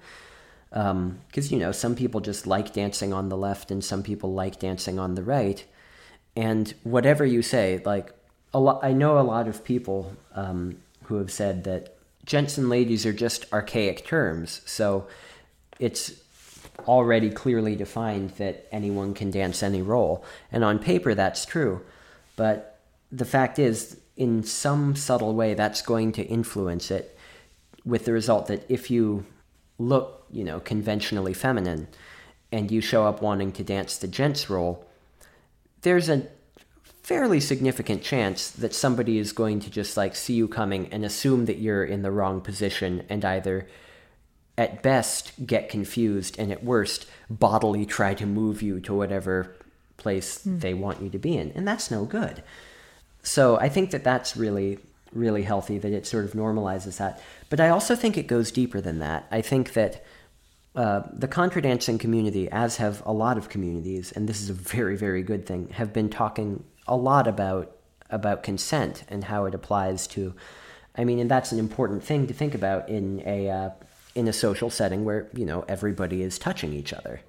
Because, 0.71 0.93
um, 0.95 1.21
you 1.35 1.59
know, 1.59 1.73
some 1.73 1.97
people 1.97 2.21
just 2.21 2.47
like 2.47 2.73
dancing 2.73 3.13
on 3.13 3.29
the 3.29 3.37
left 3.37 3.71
and 3.71 3.83
some 3.83 4.03
people 4.05 4.33
like 4.33 4.61
dancing 4.61 5.01
on 5.01 5.15
the 5.15 5.25
right. 5.25 5.65
And 6.37 6.73
whatever 6.85 7.27
you 7.27 7.43
say, 7.43 7.83
like, 7.85 8.13
a 8.55 8.61
lot, 8.61 8.85
I 8.85 8.93
know 8.93 9.19
a 9.19 9.23
lot 9.23 9.49
of 9.49 9.65
people 9.65 10.15
um, 10.35 10.77
who 11.05 11.17
have 11.17 11.33
said 11.33 11.65
that 11.65 11.97
gents 12.25 12.57
and 12.57 12.69
ladies 12.69 13.05
are 13.05 13.13
just 13.13 13.53
archaic 13.53 14.07
terms. 14.07 14.61
So 14.65 15.09
it's 15.81 16.13
already 16.87 17.31
clearly 17.31 17.75
defined 17.75 18.31
that 18.31 18.67
anyone 18.71 19.15
can 19.15 19.31
dance 19.31 19.63
any 19.63 19.83
role. 19.83 20.25
And 20.53 20.65
on 20.65 20.79
paper, 20.79 21.15
that's 21.15 21.45
true. 21.45 21.83
But 22.37 22.79
the 23.11 23.25
fact 23.25 23.59
is, 23.59 23.99
in 24.17 24.43
some 24.43 24.97
subtle 24.97 25.35
way, 25.35 25.55
that's 25.55 25.83
going 25.83 26.13
to 26.13 26.23
influence 26.23 26.91
it 26.91 27.17
with 27.85 28.05
the 28.05 28.13
result 28.13 28.47
that 28.49 28.65
if 28.69 28.91
you 28.91 29.25
look, 29.79 30.27
you 30.31 30.45
know, 30.45 30.61
conventionally 30.61 31.33
feminine 31.33 31.89
and 32.53 32.71
you 32.71 32.81
show 32.81 33.07
up 33.07 33.23
wanting 33.23 33.53
to 33.53 33.65
dance 33.65 33.97
the 33.97 34.09
gents 34.09 34.51
role, 34.51 34.85
there's 35.83 36.09
a 36.09 36.27
fairly 37.03 37.41
significant 37.41 38.03
chance 38.03 38.51
that 38.51 38.75
somebody 38.75 39.19
is 39.19 39.33
going 39.33 39.61
to 39.61 39.71
just 39.71 39.97
like 39.97 40.15
see 40.15 40.35
you 40.35 40.47
coming 40.47 40.89
and 40.93 41.05
assume 41.05 41.47
that 41.47 41.59
you're 41.59 41.85
in 41.85 42.03
the 42.03 42.11
wrong 42.11 42.41
position 42.41 43.03
and 43.09 43.25
either 43.25 43.67
at 44.59 44.83
best 44.83 45.33
get 45.47 45.71
confused 45.71 46.39
and 46.39 46.53
at 46.53 46.63
worst 46.63 47.07
bodily 47.31 47.87
try 47.87 48.13
to 48.13 48.27
move 48.27 48.61
you 48.61 48.79
to 48.81 48.93
whatever 48.93 49.57
place 49.97 50.45
mm. 50.45 50.61
they 50.61 50.75
want 50.75 51.01
you 51.01 51.09
to 51.09 51.19
be 51.19 51.37
in 51.37 51.51
and 51.53 51.67
that's 51.67 51.91
no 51.91 52.05
good 52.05 52.43
so 53.23 53.59
i 53.59 53.69
think 53.69 53.91
that 53.91 54.05
that's 54.05 54.37
really 54.37 54.79
really 55.13 55.43
healthy 55.43 55.79
that 55.79 55.93
it 55.93 56.07
sort 56.07 56.27
of 56.27 56.33
normalizes 56.33 56.99
that 56.99 57.23
but 57.49 57.61
i 57.61 57.71
also 57.71 57.97
think 57.97 58.19
it 58.19 58.27
goes 58.27 58.53
deeper 58.53 58.81
than 58.81 58.99
that 58.99 59.27
i 59.31 59.41
think 59.41 59.73
that 59.73 60.05
uh, 60.79 61.03
the 61.13 61.27
contra 61.27 61.61
dancing 61.61 61.99
community, 61.99 62.49
as 62.53 62.77
have 62.77 63.03
a 63.05 63.13
lot 63.13 63.37
of 63.37 63.49
communities, 63.49 64.13
and 64.13 64.29
this 64.29 64.41
is 64.41 64.49
a 64.49 64.55
very, 64.55 64.97
very 64.97 65.25
good 65.25 65.45
thing, 65.45 65.69
have 65.71 65.93
been 65.93 66.09
talking 66.09 66.63
a 66.87 66.97
lot 66.97 67.27
about 67.27 67.75
about 68.11 68.45
consent 68.45 69.03
and 69.09 69.25
how 69.25 69.45
it 69.45 69.55
applies 69.55 70.07
to. 70.07 70.35
I 70.97 71.05
mean, 71.05 71.19
and 71.19 71.29
that's 71.29 71.51
an 71.51 71.59
important 71.59 72.05
thing 72.05 72.29
to 72.29 72.35
think 72.35 72.55
about 72.55 72.89
in 72.89 73.23
a 73.27 73.51
uh, 73.51 73.71
in 74.19 74.27
a 74.27 74.33
social 74.33 74.69
setting 74.69 75.05
where 75.05 75.29
you 75.33 75.47
know 75.47 75.65
everybody 75.69 76.23
is 76.23 76.39
touching 76.39 76.73
each 76.73 76.93
other. 76.93 77.21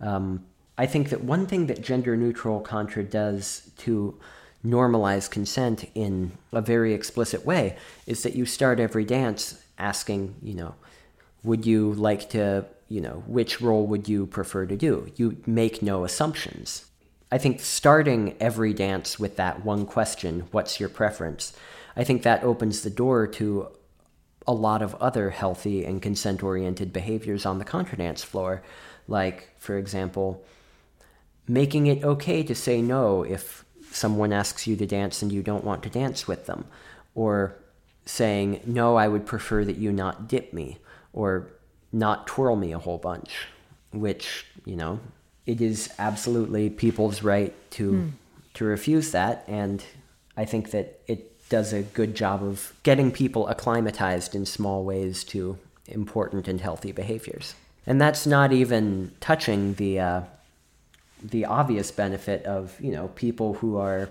Um, 0.00 0.44
I 0.78 0.86
think 0.86 1.10
that 1.10 1.24
one 1.24 1.46
thing 1.46 1.66
that 1.66 1.82
gender 1.82 2.16
neutral 2.16 2.60
contra 2.60 3.02
does 3.02 3.70
to 3.78 4.18
normalize 4.64 5.30
consent 5.30 5.84
in 5.94 6.32
a 6.52 6.62
very 6.62 6.94
explicit 6.94 7.44
way 7.44 7.76
is 8.06 8.22
that 8.22 8.34
you 8.34 8.46
start 8.46 8.80
every 8.80 9.04
dance 9.04 9.62
asking, 9.76 10.34
you 10.42 10.54
know, 10.54 10.74
would 11.42 11.66
you 11.66 11.92
like 11.92 12.30
to, 12.30 12.64
you 12.88 13.00
know, 13.00 13.22
which 13.26 13.60
role 13.60 13.86
would 13.86 14.08
you 14.08 14.26
prefer 14.26 14.66
to 14.66 14.76
do? 14.76 15.10
You 15.16 15.36
make 15.46 15.82
no 15.82 16.04
assumptions. 16.04 16.86
I 17.30 17.38
think 17.38 17.60
starting 17.60 18.36
every 18.40 18.72
dance 18.72 19.18
with 19.18 19.36
that 19.36 19.64
one 19.64 19.84
question, 19.84 20.44
what's 20.52 20.80
your 20.80 20.88
preference? 20.88 21.52
I 21.96 22.04
think 22.04 22.22
that 22.22 22.42
opens 22.42 22.82
the 22.82 22.90
door 22.90 23.26
to 23.26 23.68
a 24.46 24.52
lot 24.52 24.82
of 24.82 24.94
other 24.96 25.30
healthy 25.30 25.84
and 25.84 26.02
consent 26.02 26.42
oriented 26.42 26.92
behaviors 26.92 27.46
on 27.46 27.58
the 27.58 27.64
contra 27.64 27.98
dance 27.98 28.22
floor. 28.22 28.62
Like, 29.08 29.50
for 29.58 29.78
example, 29.78 30.44
making 31.48 31.86
it 31.86 32.04
okay 32.04 32.42
to 32.42 32.54
say 32.54 32.82
no 32.82 33.22
if 33.22 33.64
someone 33.90 34.32
asks 34.32 34.66
you 34.66 34.76
to 34.76 34.86
dance 34.86 35.22
and 35.22 35.30
you 35.32 35.42
don't 35.42 35.64
want 35.64 35.82
to 35.82 35.90
dance 35.90 36.26
with 36.26 36.46
them. 36.46 36.66
Or 37.14 37.56
saying, 38.06 38.60
no, 38.66 38.96
I 38.96 39.08
would 39.08 39.24
prefer 39.24 39.64
that 39.64 39.76
you 39.76 39.92
not 39.92 40.28
dip 40.28 40.52
me. 40.52 40.78
Or 41.12 41.48
not 41.92 42.26
twirl 42.26 42.56
me 42.56 42.72
a 42.72 42.78
whole 42.78 42.98
bunch, 42.98 43.46
which, 43.92 44.46
you 44.64 44.74
know, 44.74 44.98
it 45.46 45.60
is 45.60 45.92
absolutely 45.98 46.68
people's 46.68 47.22
right 47.22 47.54
to 47.70 47.92
mm. 47.92 48.10
to 48.54 48.64
refuse 48.64 49.12
that, 49.12 49.44
and 49.46 49.84
I 50.36 50.44
think 50.44 50.70
that 50.72 51.00
it 51.06 51.33
does 51.48 51.72
a 51.72 51.82
good 51.82 52.14
job 52.14 52.42
of 52.42 52.72
getting 52.82 53.10
people 53.12 53.48
acclimatized 53.48 54.34
in 54.34 54.46
small 54.46 54.84
ways 54.84 55.24
to 55.24 55.58
important 55.86 56.48
and 56.48 56.60
healthy 56.60 56.92
behaviors. 56.92 57.54
And 57.86 58.00
that's 58.00 58.26
not 58.26 58.52
even 58.52 59.12
touching 59.20 59.74
the 59.74 60.00
uh, 60.00 60.20
the 61.22 61.44
obvious 61.44 61.90
benefit 61.90 62.44
of 62.44 62.78
you 62.80 62.92
know 62.92 63.08
people 63.08 63.54
who 63.54 63.76
are 63.76 64.10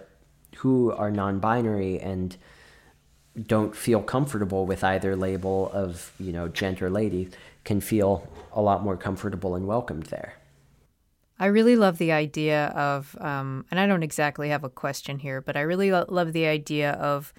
who 0.58 0.92
are 0.92 1.12
non-binary 1.12 2.00
and 2.00 2.36
don't 3.48 3.76
feel 3.76 4.02
comfortable 4.02 4.66
with 4.66 4.84
either 4.84 5.16
label 5.16 5.72
of 5.74 6.12
you 6.20 6.32
know 6.32 6.48
gender 6.48 6.90
lady 6.90 7.30
can 7.64 7.82
feel 7.82 8.28
a 8.52 8.62
lot 8.62 8.84
more 8.84 8.98
comfortable 8.98 9.56
and 9.56 9.68
welcomed 9.68 10.04
there. 10.08 10.36
I 11.40 11.48
really 11.48 11.76
love 11.76 11.98
the 11.98 12.12
idea 12.12 12.68
of, 12.68 13.18
um, 13.20 13.66
and 13.72 13.80
I 13.80 13.88
don't 13.88 14.04
exactly 14.04 14.50
have 14.50 14.64
a 14.64 14.70
question 14.70 15.20
here, 15.20 15.42
but 15.42 15.58
I 15.58 15.62
really 15.62 15.92
lo- 15.92 16.06
love 16.08 16.32
the 16.32 16.46
idea 16.46 16.92
of 16.94 17.34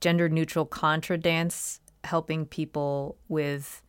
gender 0.00 0.28
neutral 0.28 0.66
contra 0.66 1.16
dance 1.16 1.80
helping 2.04 2.46
people 2.46 3.16
with 3.28 3.82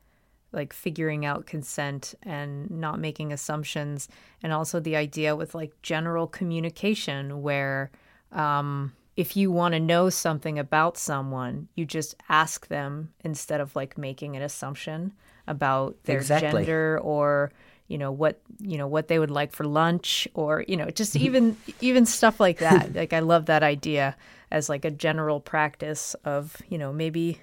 like 0.51 0.71
figuring 0.71 1.25
out 1.25 1.47
consent 1.47 2.13
and 2.21 2.69
not 2.69 2.99
making 2.99 3.34
assumptions, 3.34 4.08
and 4.43 4.53
also 4.53 4.79
the 4.79 4.95
idea 4.95 5.36
with 5.36 5.56
like 5.56 5.73
general 5.82 6.27
communication 6.27 7.41
where. 7.41 7.91
Um, 8.32 8.93
if 9.15 9.38
you 9.38 9.51
want 9.51 9.73
to 9.73 9.79
know 9.79 10.10
something 10.10 10.58
about 10.58 10.97
someone, 10.97 11.67
you 11.75 11.86
just 11.86 12.15
ask 12.29 12.67
them 12.67 13.13
instead 13.23 13.62
of 13.62 13.75
like 13.75 13.95
making 13.95 14.36
an 14.36 14.41
assumption 14.41 15.13
about 15.47 16.03
their 16.06 16.17
exactly. 16.17 16.63
gender 16.63 16.99
or 17.03 17.51
you 17.87 17.97
know 17.97 18.11
what 18.11 18.41
you 18.59 18.77
know 18.77 18.87
what 18.87 19.07
they 19.07 19.19
would 19.19 19.31
like 19.31 19.51
for 19.51 19.65
lunch 19.65 20.27
or 20.33 20.63
you 20.67 20.77
know 20.77 20.89
just 20.89 21.15
even 21.15 21.57
even 21.81 22.05
stuff 22.05 22.39
like 22.39 22.59
that. 22.59 22.93
Like 23.03 23.13
i 23.13 23.19
love 23.19 23.47
that 23.47 23.63
idea 23.63 24.15
as 24.51 24.69
like 24.69 24.85
a 24.85 24.91
general 24.91 25.39
practice 25.39 26.15
of 26.25 26.61
you 26.69 26.77
know 26.77 26.93
maybe 26.93 27.39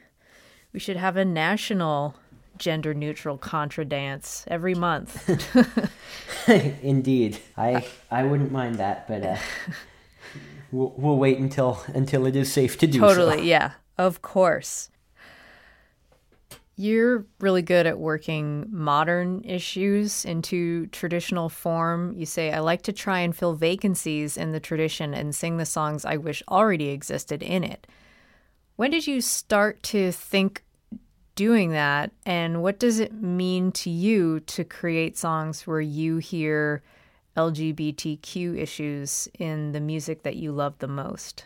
we 0.72 0.80
should 0.80 0.96
have 0.96 1.16
a 1.16 1.24
national 1.24 2.14
gender 2.56 2.94
neutral 2.94 3.38
contra 3.38 3.84
dance 3.84 4.44
every 4.46 4.74
month. 4.74 5.28
Indeed. 6.82 7.38
I 7.56 7.86
i 8.10 8.22
wouldn't 8.22 8.52
mind 8.52 8.76
that 8.76 9.08
but 9.08 9.24
uh, 9.24 9.36
we'll, 10.70 10.94
we'll 10.96 11.16
wait 11.16 11.38
until 11.38 11.82
until 11.88 12.26
it 12.26 12.36
is 12.36 12.52
safe 12.52 12.78
to 12.78 12.86
do 12.86 13.00
totally 13.00 13.38
so. 13.38 13.42
yeah 13.42 13.72
of 13.98 14.22
course 14.22 14.90
you're 16.80 17.26
really 17.40 17.60
good 17.60 17.86
at 17.86 17.98
working 17.98 18.64
modern 18.70 19.44
issues 19.44 20.24
into 20.24 20.86
traditional 20.86 21.50
form. 21.50 22.14
You 22.16 22.24
say, 22.24 22.52
I 22.52 22.60
like 22.60 22.80
to 22.82 22.92
try 22.92 23.20
and 23.20 23.36
fill 23.36 23.52
vacancies 23.52 24.38
in 24.38 24.52
the 24.52 24.60
tradition 24.60 25.12
and 25.12 25.34
sing 25.34 25.58
the 25.58 25.66
songs 25.66 26.06
I 26.06 26.16
wish 26.16 26.42
already 26.48 26.88
existed 26.88 27.42
in 27.42 27.64
it. 27.64 27.86
When 28.76 28.90
did 28.90 29.06
you 29.06 29.20
start 29.20 29.82
to 29.84 30.10
think 30.10 30.64
doing 31.34 31.72
that? 31.72 32.12
And 32.24 32.62
what 32.62 32.78
does 32.78 32.98
it 32.98 33.12
mean 33.12 33.72
to 33.72 33.90
you 33.90 34.40
to 34.40 34.64
create 34.64 35.18
songs 35.18 35.66
where 35.66 35.82
you 35.82 36.16
hear 36.16 36.82
LGBTQ 37.36 38.56
issues 38.56 39.28
in 39.38 39.72
the 39.72 39.80
music 39.80 40.22
that 40.22 40.36
you 40.36 40.50
love 40.50 40.78
the 40.78 40.88
most? 40.88 41.44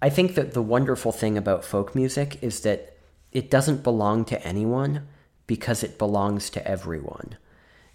I 0.00 0.08
think 0.08 0.36
that 0.36 0.52
the 0.52 0.62
wonderful 0.62 1.10
thing 1.10 1.36
about 1.36 1.64
folk 1.64 1.96
music 1.96 2.38
is 2.40 2.60
that 2.60 2.94
it 3.32 3.50
doesn't 3.50 3.82
belong 3.82 4.24
to 4.26 4.46
anyone 4.46 5.06
because 5.46 5.82
it 5.82 5.98
belongs 5.98 6.50
to 6.50 6.66
everyone. 6.66 7.36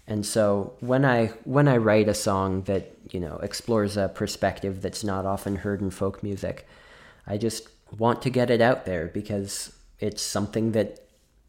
And 0.06 0.26
so 0.26 0.74
when 0.80 1.04
I 1.04 1.28
when 1.44 1.66
I 1.66 1.78
write 1.78 2.08
a 2.08 2.14
song 2.14 2.62
that, 2.62 2.92
you 3.10 3.20
know, 3.20 3.38
explores 3.42 3.96
a 3.96 4.08
perspective 4.08 4.82
that's 4.82 5.02
not 5.02 5.24
often 5.24 5.56
heard 5.56 5.80
in 5.80 5.90
folk 5.90 6.22
music, 6.22 6.66
I 7.26 7.38
just 7.38 7.68
want 7.96 8.20
to 8.22 8.30
get 8.30 8.50
it 8.50 8.60
out 8.60 8.84
there 8.84 9.06
because 9.08 9.72
it's 10.00 10.22
something 10.22 10.72
that 10.72 11.00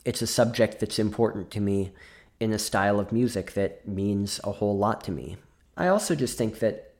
it's 0.05 0.21
a 0.21 0.27
subject 0.27 0.79
that's 0.79 0.99
important 0.99 1.51
to 1.51 1.59
me 1.59 1.91
in 2.39 2.53
a 2.53 2.59
style 2.59 2.99
of 2.99 3.11
music 3.11 3.53
that 3.53 3.87
means 3.87 4.39
a 4.43 4.53
whole 4.53 4.77
lot 4.77 5.03
to 5.03 5.11
me. 5.11 5.37
I 5.75 5.87
also 5.87 6.15
just 6.15 6.37
think 6.37 6.59
that 6.59 6.93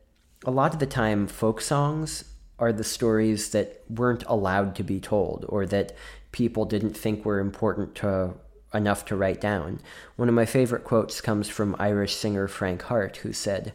a 0.46 0.52
lot 0.52 0.74
of 0.74 0.80
the 0.80 0.86
time 0.86 1.28
folk 1.28 1.62
songs 1.62 2.26
are 2.58 2.74
the 2.74 2.84
stories 2.84 3.52
that 3.52 3.82
weren't 3.90 4.24
allowed 4.28 4.76
to 4.76 4.84
be 4.84 5.00
told 5.00 5.46
or 5.50 5.66
that 5.68 5.96
people 6.36 6.66
didn't 6.66 6.98
think 6.98 7.24
were 7.24 7.40
important 7.40 7.96
to 7.96 8.34
enough 8.74 9.06
to 9.06 9.16
write 9.16 9.40
down. 9.40 9.80
One 10.18 10.28
of 10.28 10.36
my 10.36 10.46
favorite 10.46 10.84
quotes 10.84 11.22
comes 11.22 11.48
from 11.48 11.78
Irish 11.80 12.14
singer 12.14 12.50
Frank 12.50 12.82
Harte, 12.82 13.16
who 13.18 13.32
said, 13.32 13.72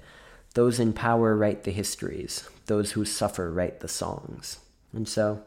Those 0.53 0.79
in 0.79 0.93
power 0.93 1.35
write 1.35 1.65
the 1.65 1.71
histories, 1.71 2.51
those 2.67 2.93
who 2.93 3.07
suffer 3.07 3.51
write 3.51 3.81
the 3.81 3.89
songs. 3.89 4.59
And 4.93 5.09
so, 5.09 5.43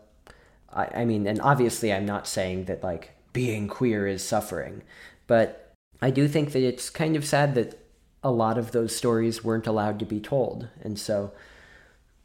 I, 0.73 0.87
I 1.01 1.05
mean, 1.05 1.27
and 1.27 1.39
obviously, 1.39 1.93
I'm 1.93 2.07
not 2.07 2.27
saying 2.27 2.65
that 2.65 2.83
like 2.83 3.11
being 3.31 3.67
queer 3.67 4.07
is 4.07 4.27
suffering, 4.27 4.81
but 5.27 5.71
I 6.01 6.09
do 6.09 6.27
think 6.27 6.51
that 6.53 6.67
it's 6.67 6.89
kind 6.89 7.15
of 7.15 7.25
sad 7.25 7.53
that 7.53 7.77
a 8.23 8.31
lot 8.31 8.57
of 8.57 8.71
those 8.71 8.95
stories 8.95 9.43
weren't 9.43 9.67
allowed 9.67 9.99
to 9.99 10.05
be 10.05 10.19
told. 10.19 10.67
And 10.81 10.97
so, 10.97 11.31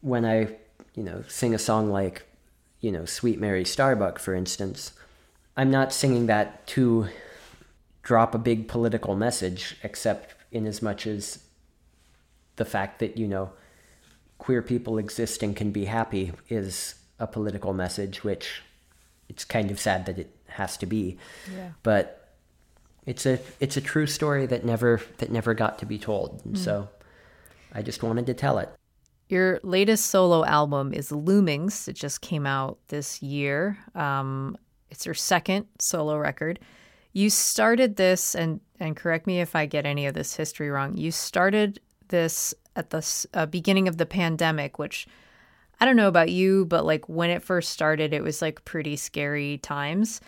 when 0.01 0.25
I, 0.25 0.57
you 0.95 1.03
know, 1.03 1.25
sing 1.29 1.55
a 1.55 1.59
song 1.59 1.91
like, 1.91 2.25
you 2.81 2.93
know, 2.93 3.05
Sweet 3.05 3.41
Mary 3.41 3.65
Starbuck, 3.65 4.19
for 4.19 4.35
instance, 4.35 4.93
I'm 5.57 5.71
not 5.71 5.93
singing 5.93 6.27
that 6.27 6.67
to 6.69 7.09
drop 8.03 8.35
a 8.35 8.39
big 8.39 8.69
political 8.69 9.17
message, 9.17 9.77
except 9.83 10.35
in 10.53 10.67
as 10.67 10.81
much 10.81 11.07
as 11.07 11.41
the 12.57 12.65
fact 12.65 13.01
that, 13.01 13.17
you 13.17 13.27
know, 13.27 13.51
queer 14.39 14.63
people 14.63 14.99
exist 14.99 15.43
and 15.43 15.57
can 15.57 15.73
be 15.73 15.87
happy 15.87 16.33
is 16.49 16.95
a 17.19 17.27
political 17.27 17.73
message, 17.73 18.23
which 18.23 18.63
it's 19.29 19.45
kind 19.45 19.71
of 19.71 19.81
sad 19.81 20.07
that 20.07 20.19
it 20.19 20.31
has 20.47 20.77
to 20.77 20.87
be. 20.87 21.19
Yeah. 21.53 21.71
But 21.83 22.29
it's 23.07 23.27
a 23.27 23.39
it's 23.59 23.77
a 23.77 23.81
true 23.81 24.07
story 24.07 24.47
that 24.47 24.65
never 24.65 25.01
that 25.19 25.31
never 25.31 25.55
got 25.55 25.79
to 25.81 25.87
be 25.87 25.99
told. 25.99 26.43
And 26.45 26.55
mm. 26.55 26.59
so 26.59 26.89
I 27.73 27.83
just 27.83 28.03
wanted 28.03 28.27
to 28.27 28.35
tell 28.35 28.59
it. 28.59 28.71
Your 29.29 29.61
latest 29.63 30.07
solo 30.07 30.45
album 30.45 30.95
is 30.95 31.11
Loomings. 31.11 31.87
It 31.87 31.95
just 31.95 32.23
came 32.23 32.47
out 32.47 32.79
this 32.89 33.23
year. 33.23 33.79
Um, 33.95 34.57
it's 34.91 35.05
your 35.05 35.15
second 35.15 35.67
solo 35.79 36.17
record. 36.17 36.61
You 37.13 37.31
started 37.31 37.97
this, 37.97 38.35
and 38.35 38.61
and 38.81 38.97
correct 38.97 39.27
me 39.27 39.41
if 39.41 39.55
I 39.55 39.67
get 39.67 39.85
any 39.85 40.07
of 40.07 40.15
this 40.15 40.35
history 40.37 40.71
wrong. 40.71 40.97
You 40.97 41.11
started 41.11 41.81
this 42.09 42.55
at 42.77 42.91
the 42.91 43.27
uh, 43.35 43.47
beginning 43.47 43.89
of 43.89 43.99
the 43.99 44.07
pandemic, 44.07 44.79
which 44.79 45.07
I 45.81 45.85
don't 45.85 45.97
know 45.97 46.09
about 46.09 46.31
you, 46.31 46.65
but 46.65 46.87
like 46.87 47.09
when 47.09 47.31
it 47.31 47.43
first 47.43 47.71
started, 47.71 48.13
it 48.13 48.23
was 48.23 48.41
like 48.41 48.65
pretty 48.65 48.97
scary 48.97 49.59
times. 49.59 50.21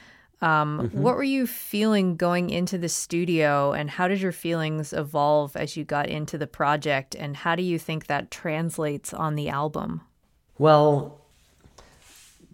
Um, 0.43 0.81
mm-hmm. 0.81 1.03
What 1.03 1.17
were 1.17 1.23
you 1.23 1.47
feeling 1.47 2.17
going 2.17 2.51
into 2.51 2.79
the 2.79 2.89
studio, 2.89 3.73
and 3.73 3.91
how 3.91 4.09
did 4.09 4.21
your 4.21 4.33
feelings 4.33 4.93
evolve 4.93 5.55
as 5.57 5.77
you 5.77 5.85
got 5.85 6.09
into 6.09 6.39
the 6.39 6.47
project? 6.47 7.15
And 7.15 7.37
how 7.37 7.55
do 7.55 7.63
you 7.63 7.79
think 7.79 8.07
that 8.07 8.31
translates 8.31 9.13
on 9.13 9.35
the 9.35 9.49
album? 9.51 10.01
Well, 10.59 11.21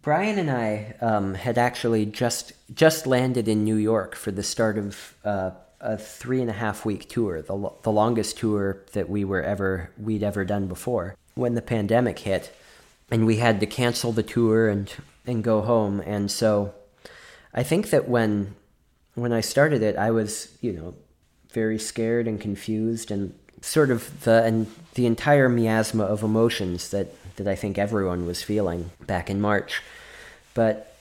Brian 0.02 0.38
and 0.38 0.50
I 0.50 0.94
um, 1.00 1.34
had 1.34 1.58
actually 1.58 2.06
just 2.06 2.52
just 2.74 3.06
landed 3.06 3.48
in 3.48 3.64
New 3.64 3.74
York 3.74 4.14
for 4.14 4.30
the 4.30 4.42
start 4.42 4.78
of 4.78 5.14
uh, 5.24 5.50
a 5.80 5.96
three 5.96 6.40
and 6.40 6.48
a 6.48 6.54
half 6.54 6.84
week 6.84 7.08
tour, 7.08 7.42
the 7.42 7.70
the 7.82 7.90
longest 7.90 8.38
tour 8.38 8.84
that 8.92 9.08
we 9.08 9.24
were 9.24 9.42
ever 9.42 9.90
we'd 9.98 10.22
ever 10.22 10.44
done 10.44 10.68
before. 10.68 11.16
When 11.34 11.54
the 11.54 11.62
pandemic 11.62 12.20
hit, 12.20 12.54
and 13.10 13.26
we 13.26 13.38
had 13.38 13.58
to 13.58 13.66
cancel 13.66 14.12
the 14.12 14.22
tour 14.22 14.68
and 14.68 14.92
and 15.26 15.42
go 15.42 15.60
home, 15.62 16.00
and 16.00 16.30
so 16.30 16.72
I 17.56 17.62
think 17.62 17.90
that 17.90 18.08
when 18.08 18.54
when 19.14 19.32
I 19.32 19.40
started 19.40 19.82
it, 19.82 19.96
I 19.96 20.10
was 20.10 20.56
you 20.60 20.72
know 20.72 20.94
very 21.50 21.78
scared 21.78 22.28
and 22.28 22.40
confused 22.40 23.10
and 23.10 23.34
sort 23.62 23.90
of 23.90 24.24
the 24.24 24.44
and 24.44 24.66
the 24.94 25.06
entire 25.06 25.48
miasma 25.48 26.04
of 26.04 26.22
emotions 26.22 26.90
that 26.90 27.14
that 27.36 27.48
I 27.48 27.54
think 27.54 27.78
everyone 27.78 28.26
was 28.26 28.42
feeling 28.42 28.90
back 29.06 29.30
in 29.30 29.40
March. 29.40 29.82
But 30.54 30.94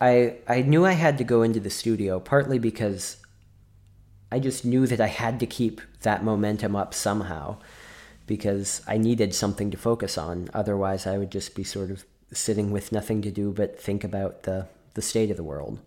I 0.00 0.34
I 0.48 0.62
knew 0.62 0.84
I 0.84 0.92
had 0.92 1.18
to 1.18 1.24
go 1.24 1.42
into 1.42 1.60
the 1.60 1.70
studio 1.70 2.18
partly 2.18 2.58
because 2.58 3.16
I 4.32 4.38
just 4.38 4.64
knew 4.64 4.86
that 4.86 5.00
I 5.00 5.08
had 5.08 5.38
to 5.40 5.46
keep 5.46 5.80
that 6.00 6.24
momentum 6.24 6.74
up 6.74 6.94
somehow 6.94 7.58
because 8.26 8.80
I 8.88 8.96
needed 8.96 9.34
something 9.34 9.70
to 9.70 9.76
focus 9.76 10.16
on. 10.16 10.48
Otherwise, 10.54 11.06
I 11.06 11.18
would 11.18 11.30
just 11.30 11.54
be 11.54 11.64
sort 11.64 11.90
of 11.90 12.04
sitting 12.32 12.70
with 12.70 12.92
nothing 12.92 13.20
to 13.22 13.30
do 13.30 13.52
but 13.52 13.78
think 13.78 14.04
about 14.04 14.44
the, 14.44 14.68
the 14.94 15.02
state 15.02 15.30
of 15.30 15.36
the 15.36 15.42
world. 15.42 15.78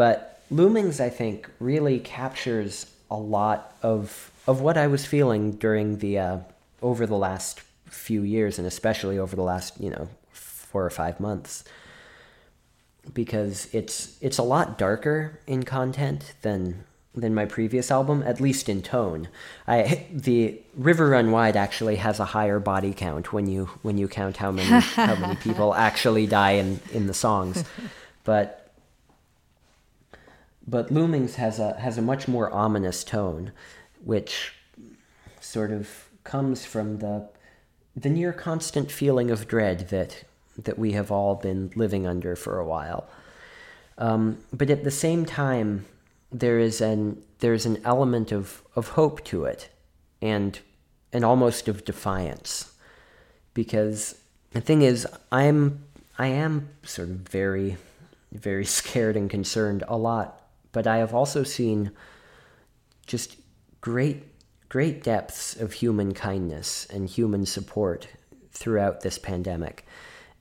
But 0.00 0.40
Loomings, 0.50 0.98
I 0.98 1.10
think, 1.10 1.50
really 1.58 1.98
captures 1.98 2.86
a 3.10 3.18
lot 3.18 3.76
of, 3.82 4.32
of 4.46 4.62
what 4.62 4.78
I 4.78 4.86
was 4.86 5.04
feeling 5.04 5.52
during 5.52 5.98
the, 5.98 6.18
uh, 6.18 6.38
over 6.80 7.04
the 7.04 7.18
last 7.18 7.60
few 7.84 8.22
years, 8.22 8.56
and 8.56 8.66
especially 8.66 9.18
over 9.18 9.36
the 9.36 9.42
last, 9.42 9.78
you 9.78 9.90
know, 9.90 10.08
four 10.32 10.86
or 10.86 10.88
five 10.88 11.20
months 11.20 11.64
because 13.12 13.68
it's 13.74 14.16
it's 14.22 14.38
a 14.38 14.42
lot 14.42 14.78
darker 14.78 15.38
in 15.46 15.64
content 15.64 16.32
than 16.40 16.84
than 17.14 17.34
my 17.34 17.44
previous 17.44 17.90
album, 17.90 18.22
at 18.24 18.40
least 18.40 18.70
in 18.70 18.80
tone. 18.80 19.28
I 19.68 20.06
the 20.12 20.62
River 20.76 21.10
Run 21.10 21.30
Wide 21.30 21.58
actually 21.58 21.96
has 21.96 22.18
a 22.20 22.24
higher 22.24 22.58
body 22.58 22.94
count 22.94 23.34
when 23.34 23.46
you 23.46 23.66
when 23.82 23.98
you 23.98 24.08
count 24.08 24.38
how 24.38 24.50
many 24.50 24.80
how 24.80 25.16
many 25.16 25.36
people 25.46 25.74
actually 25.74 26.26
die 26.26 26.52
in 26.52 26.80
in 26.90 27.06
the 27.06 27.14
songs, 27.14 27.64
but 28.24 28.59
but 30.66 30.88
Loomings 30.88 31.34
has 31.34 31.58
a 31.58 31.74
has 31.80 31.98
a 31.98 32.02
much 32.02 32.28
more 32.28 32.50
ominous 32.52 33.04
tone, 33.04 33.52
which 34.04 34.52
sort 35.40 35.70
of 35.70 36.08
comes 36.24 36.64
from 36.64 36.98
the 36.98 37.28
the 37.96 38.10
near 38.10 38.32
constant 38.32 38.90
feeling 38.90 39.30
of 39.30 39.48
dread 39.48 39.88
that 39.88 40.24
that 40.56 40.78
we 40.78 40.92
have 40.92 41.10
all 41.10 41.34
been 41.34 41.70
living 41.74 42.06
under 42.06 42.36
for 42.36 42.58
a 42.58 42.66
while. 42.66 43.08
Um, 43.98 44.38
but 44.52 44.70
at 44.70 44.84
the 44.84 44.90
same 44.90 45.24
time, 45.24 45.84
there 46.32 46.58
is 46.58 46.80
an 46.80 47.22
there's 47.40 47.66
an 47.66 47.80
element 47.84 48.32
of, 48.32 48.62
of 48.76 48.88
hope 48.88 49.24
to 49.24 49.44
it, 49.44 49.68
and 50.22 50.58
and 51.12 51.24
almost 51.24 51.68
of 51.68 51.84
defiance, 51.84 52.72
because 53.54 54.20
the 54.52 54.60
thing 54.60 54.82
is, 54.82 55.06
I'm 55.32 55.84
I 56.18 56.28
am 56.28 56.68
sort 56.82 57.10
of 57.10 57.16
very 57.16 57.76
very 58.32 58.64
scared 58.78 59.16
and 59.16 59.28
concerned 59.28 59.84
a 59.88 59.96
lot, 59.96 60.39
but 60.72 60.86
I 60.86 60.98
have 60.98 61.14
also 61.14 61.42
seen 61.42 61.92
just 63.06 63.36
great 63.80 64.24
great 64.68 65.02
depths 65.02 65.56
of 65.56 65.72
human 65.72 66.14
kindness 66.14 66.86
and 66.86 67.08
human 67.08 67.44
support 67.44 68.06
throughout 68.52 69.00
this 69.00 69.18
pandemic. 69.18 69.84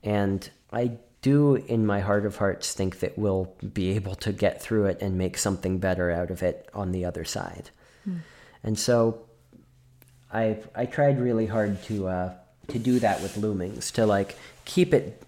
And 0.03 0.47
I 0.71 0.91
do, 1.21 1.55
in 1.55 1.85
my 1.85 1.99
heart 1.99 2.25
of 2.27 2.37
hearts, 2.37 2.73
think 2.73 2.99
that 2.99 3.17
we'll 3.17 3.53
be 3.73 3.89
able 3.91 4.15
to 4.15 4.31
get 4.31 4.61
through 4.61 4.85
it 4.85 5.01
and 5.01 5.17
make 5.17 5.37
something 5.37 5.79
better 5.79 6.11
out 6.11 6.29
of 6.29 6.43
it 6.43 6.69
on 6.73 6.91
the 6.91 7.05
other 7.05 7.25
side. 7.25 7.71
Mm. 8.07 8.19
And 8.63 8.79
so 8.79 9.25
I 10.31 10.57
I 10.75 10.85
tried 10.85 11.19
really 11.19 11.47
hard 11.47 11.81
to 11.83 12.07
uh, 12.07 12.33
to 12.67 12.79
do 12.79 12.99
that 12.99 13.21
with 13.21 13.35
Loomings 13.35 13.91
to 13.93 14.05
like 14.05 14.37
keep 14.65 14.93
it 14.93 15.23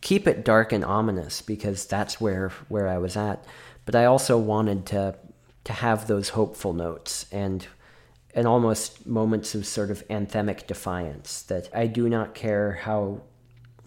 keep 0.00 0.28
it 0.28 0.44
dark 0.44 0.72
and 0.72 0.84
ominous 0.84 1.42
because 1.42 1.86
that's 1.86 2.20
where 2.20 2.50
where 2.68 2.88
I 2.88 2.98
was 2.98 3.16
at. 3.16 3.44
But 3.86 3.94
I 3.94 4.04
also 4.04 4.36
wanted 4.36 4.84
to 4.86 5.16
to 5.64 5.72
have 5.72 6.06
those 6.06 6.28
hopeful 6.30 6.72
notes 6.74 7.26
and 7.32 7.66
and 8.34 8.46
almost 8.46 9.06
moments 9.06 9.54
of 9.54 9.66
sort 9.66 9.90
of 9.90 10.06
anthemic 10.08 10.66
defiance 10.66 11.42
that 11.42 11.68
I 11.74 11.86
do 11.86 12.08
not 12.08 12.34
care 12.34 12.72
how 12.72 13.22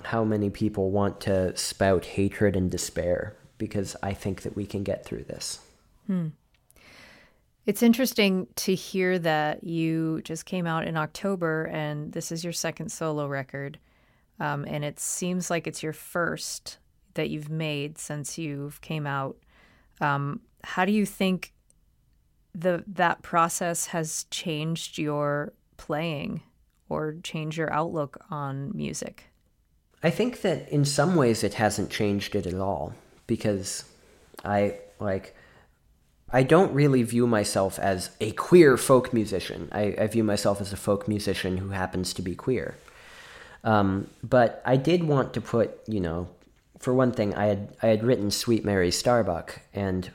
how 0.03 0.23
many 0.23 0.49
people 0.49 0.91
want 0.91 1.21
to 1.21 1.55
spout 1.55 2.05
hatred 2.05 2.55
and 2.55 2.71
despair 2.71 3.37
because 3.57 3.95
I 4.01 4.13
think 4.13 4.41
that 4.41 4.55
we 4.55 4.65
can 4.65 4.83
get 4.83 5.05
through 5.05 5.25
this. 5.25 5.59
Hmm. 6.07 6.27
It's 7.65 7.83
interesting 7.83 8.47
to 8.55 8.73
hear 8.73 9.19
that 9.19 9.63
you 9.63 10.21
just 10.23 10.45
came 10.45 10.65
out 10.65 10.87
in 10.87 10.97
October 10.97 11.65
and 11.65 12.11
this 12.11 12.31
is 12.31 12.43
your 12.43 12.53
second 12.53 12.91
solo 12.91 13.27
record. 13.27 13.77
Um, 14.39 14.65
and 14.65 14.83
it 14.83 14.99
seems 14.99 15.49
like 15.49 15.67
it's 15.67 15.83
your 15.83 15.93
first 15.93 16.77
that 17.13 17.29
you've 17.29 17.49
made 17.49 17.97
since 17.97 18.37
you've 18.37 18.81
came 18.81 19.05
out. 19.05 19.37
Um, 20.01 20.41
how 20.63 20.85
do 20.85 20.91
you 20.91 21.05
think 21.05 21.53
the 22.53 22.83
that 22.87 23.21
process 23.21 23.87
has 23.87 24.25
changed 24.31 24.97
your 24.97 25.53
playing 25.77 26.41
or 26.89 27.15
changed 27.23 27.57
your 27.57 27.71
outlook 27.71 28.17
on 28.29 28.71
music? 28.75 29.25
I 30.01 30.09
think 30.09 30.41
that 30.41 30.69
in 30.69 30.85
some 30.85 31.15
ways 31.15 31.43
it 31.43 31.55
hasn't 31.55 31.89
changed 31.89 32.35
it 32.35 32.45
at 32.45 32.55
all 32.55 32.93
because 33.27 33.83
I 34.43 34.75
like 34.99 35.35
I 36.31 36.43
don't 36.43 36.73
really 36.73 37.03
view 37.03 37.25
myself 37.27 37.79
as 37.79 38.11
a 38.21 38.31
queer 38.31 38.77
folk 38.77 39.13
musician. 39.13 39.67
I, 39.71 39.95
I 39.99 40.07
view 40.07 40.23
myself 40.23 40.61
as 40.61 40.71
a 40.71 40.77
folk 40.77 41.07
musician 41.07 41.57
who 41.57 41.69
happens 41.69 42.13
to 42.13 42.21
be 42.21 42.35
queer. 42.35 42.75
Um, 43.63 44.09
but 44.23 44.61
I 44.63 44.77
did 44.77 45.03
want 45.03 45.33
to 45.33 45.41
put, 45.41 45.79
you 45.87 45.99
know, 45.99 46.29
for 46.79 46.93
one 46.93 47.11
thing, 47.11 47.35
I 47.35 47.45
had 47.45 47.75
I 47.83 47.87
had 47.87 48.03
written 48.03 48.31
"Sweet 48.31 48.65
Mary 48.65 48.91
Starbuck," 48.91 49.61
and 49.73 50.09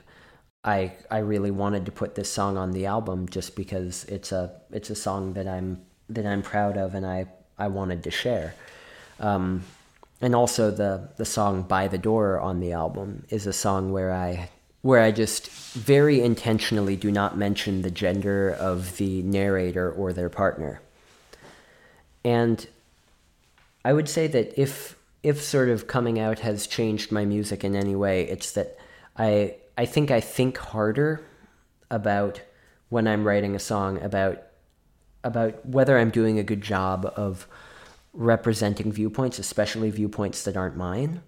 I 0.63 0.93
I 1.11 1.19
really 1.19 1.51
wanted 1.51 1.85
to 1.85 1.91
put 1.91 2.15
this 2.15 2.31
song 2.31 2.57
on 2.57 2.71
the 2.71 2.87
album 2.87 3.29
just 3.29 3.55
because 3.55 4.03
it's 4.05 4.31
a 4.31 4.51
it's 4.71 4.89
a 4.89 4.95
song 4.95 5.33
that 5.33 5.47
I'm 5.47 5.81
that 6.09 6.25
I'm 6.25 6.41
proud 6.41 6.77
of 6.77 6.95
and 6.95 7.05
I 7.05 7.27
I 7.57 7.67
wanted 7.67 8.03
to 8.03 8.11
share. 8.11 8.55
Um, 9.19 9.63
and 10.21 10.35
also 10.35 10.71
the 10.71 11.09
the 11.17 11.25
song 11.25 11.63
"By 11.63 11.87
the 11.87 11.99
Door" 11.99 12.39
on 12.39 12.59
the 12.59 12.73
album 12.73 13.25
is 13.29 13.45
a 13.45 13.53
song 13.53 13.91
where 13.91 14.11
I 14.11 14.49
where 14.81 15.01
I 15.01 15.11
just 15.11 15.49
very 15.49 16.21
intentionally 16.21 16.95
do 16.95 17.11
not 17.11 17.37
mention 17.37 17.81
the 17.81 17.91
gender 17.91 18.51
of 18.59 18.97
the 18.97 19.21
narrator 19.23 19.91
or 19.91 20.13
their 20.13 20.29
partner. 20.29 20.81
And 22.23 22.67
I 23.83 23.93
would 23.93 24.09
say 24.09 24.27
that 24.27 24.59
if 24.59 24.94
if 25.25 25.41
sort 25.41 25.69
of 25.69 25.87
coming 25.87 26.19
out 26.19 26.39
has 26.41 26.67
changed 26.67 27.11
my 27.11 27.25
music 27.25 27.63
in 27.63 27.75
any 27.75 27.95
way, 27.95 28.29
it's 28.29 28.51
that 28.51 28.77
I 29.17 29.55
I 29.75 29.85
think 29.85 30.11
I 30.11 30.21
think 30.21 30.55
harder 30.59 31.25
about 31.89 32.41
when 32.89 33.07
I'm 33.07 33.25
writing 33.25 33.55
a 33.55 33.59
song 33.59 33.99
about 34.03 34.43
about 35.23 35.65
whether 35.65 35.97
I'm 35.97 36.11
doing 36.11 36.37
a 36.37 36.43
good 36.43 36.61
job 36.61 37.11
of 37.15 37.47
representing 38.13 38.91
viewpoints, 38.91 39.39
especially 39.39 39.89
viewpoints 39.89 40.43
that 40.43 40.55
aren't 40.55 40.77
mine. 40.77 41.23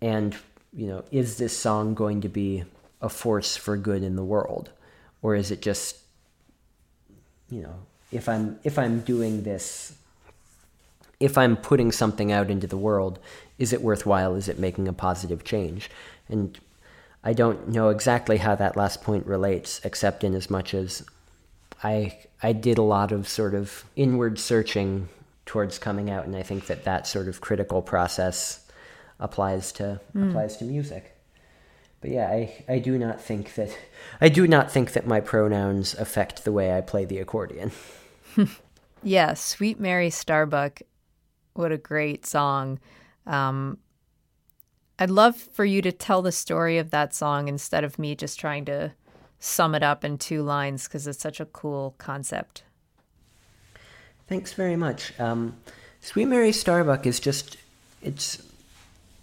And, 0.00 0.34
you 0.72 0.86
know, 0.86 1.04
is 1.10 1.36
this 1.36 1.54
song 1.54 1.92
going 1.92 2.22
to 2.22 2.30
be 2.30 2.64
a 3.02 3.10
force 3.10 3.58
for 3.58 3.76
good 3.76 4.02
in 4.02 4.16
the 4.16 4.24
world? 4.24 4.70
Or 5.20 5.34
is 5.34 5.50
it 5.50 5.60
just, 5.60 5.98
you 7.50 7.60
know, 7.60 7.74
if 8.10 8.26
I'm 8.26 8.58
if 8.64 8.78
I'm 8.78 9.00
doing 9.00 9.42
this 9.42 9.99
if 11.20 11.36
I'm 11.36 11.56
putting 11.56 11.92
something 11.92 12.32
out 12.32 12.50
into 12.50 12.66
the 12.66 12.78
world, 12.78 13.18
is 13.58 13.72
it 13.72 13.82
worthwhile? 13.82 14.34
Is 14.34 14.48
it 14.48 14.58
making 14.58 14.88
a 14.88 14.92
positive 14.92 15.44
change? 15.44 15.90
And 16.28 16.58
I 17.22 17.34
don't 17.34 17.68
know 17.68 17.90
exactly 17.90 18.38
how 18.38 18.54
that 18.56 18.76
last 18.76 19.02
point 19.02 19.26
relates, 19.26 19.80
except 19.84 20.24
in 20.24 20.34
as 20.34 20.48
much 20.48 20.72
as 20.72 21.04
I 21.84 22.18
I 22.42 22.52
did 22.52 22.78
a 22.78 22.82
lot 22.82 23.12
of 23.12 23.28
sort 23.28 23.54
of 23.54 23.84
inward 23.96 24.38
searching 24.38 25.08
towards 25.44 25.78
coming 25.78 26.10
out, 26.10 26.24
and 26.24 26.34
I 26.34 26.42
think 26.42 26.66
that 26.66 26.84
that 26.84 27.06
sort 27.06 27.28
of 27.28 27.40
critical 27.40 27.82
process 27.82 28.66
applies 29.18 29.72
to 29.72 30.00
mm. 30.16 30.30
applies 30.30 30.56
to 30.58 30.64
music. 30.64 31.16
But 32.00 32.12
yeah, 32.12 32.28
I, 32.28 32.64
I 32.66 32.78
do 32.78 32.98
not 32.98 33.20
think 33.20 33.54
that 33.56 33.76
I 34.22 34.30
do 34.30 34.46
not 34.46 34.70
think 34.70 34.92
that 34.92 35.06
my 35.06 35.20
pronouns 35.20 35.92
affect 35.94 36.44
the 36.44 36.52
way 36.52 36.74
I 36.74 36.80
play 36.80 37.04
the 37.04 37.18
accordion. 37.18 37.72
yeah, 39.02 39.34
Sweet 39.34 39.78
Mary 39.78 40.08
Starbuck 40.08 40.80
what 41.60 41.72
a 41.72 41.78
great 41.78 42.26
song. 42.26 42.80
Um, 43.26 43.78
I'd 44.98 45.10
love 45.10 45.36
for 45.36 45.64
you 45.64 45.80
to 45.82 45.92
tell 45.92 46.22
the 46.22 46.32
story 46.32 46.78
of 46.78 46.90
that 46.90 47.14
song 47.14 47.48
instead 47.48 47.84
of 47.84 47.98
me 47.98 48.14
just 48.14 48.40
trying 48.40 48.64
to 48.66 48.92
sum 49.38 49.74
it 49.74 49.82
up 49.82 50.04
in 50.04 50.18
two 50.18 50.42
lines 50.42 50.84
because 50.84 51.06
it's 51.06 51.20
such 51.20 51.40
a 51.40 51.46
cool 51.46 51.94
concept. 51.98 52.64
Thanks 54.26 54.52
very 54.52 54.76
much. 54.76 55.18
Um, 55.18 55.56
Sweet 56.00 56.26
Mary 56.26 56.52
Starbuck 56.52 57.06
is 57.06 57.20
just 57.20 57.56
it's 58.02 58.42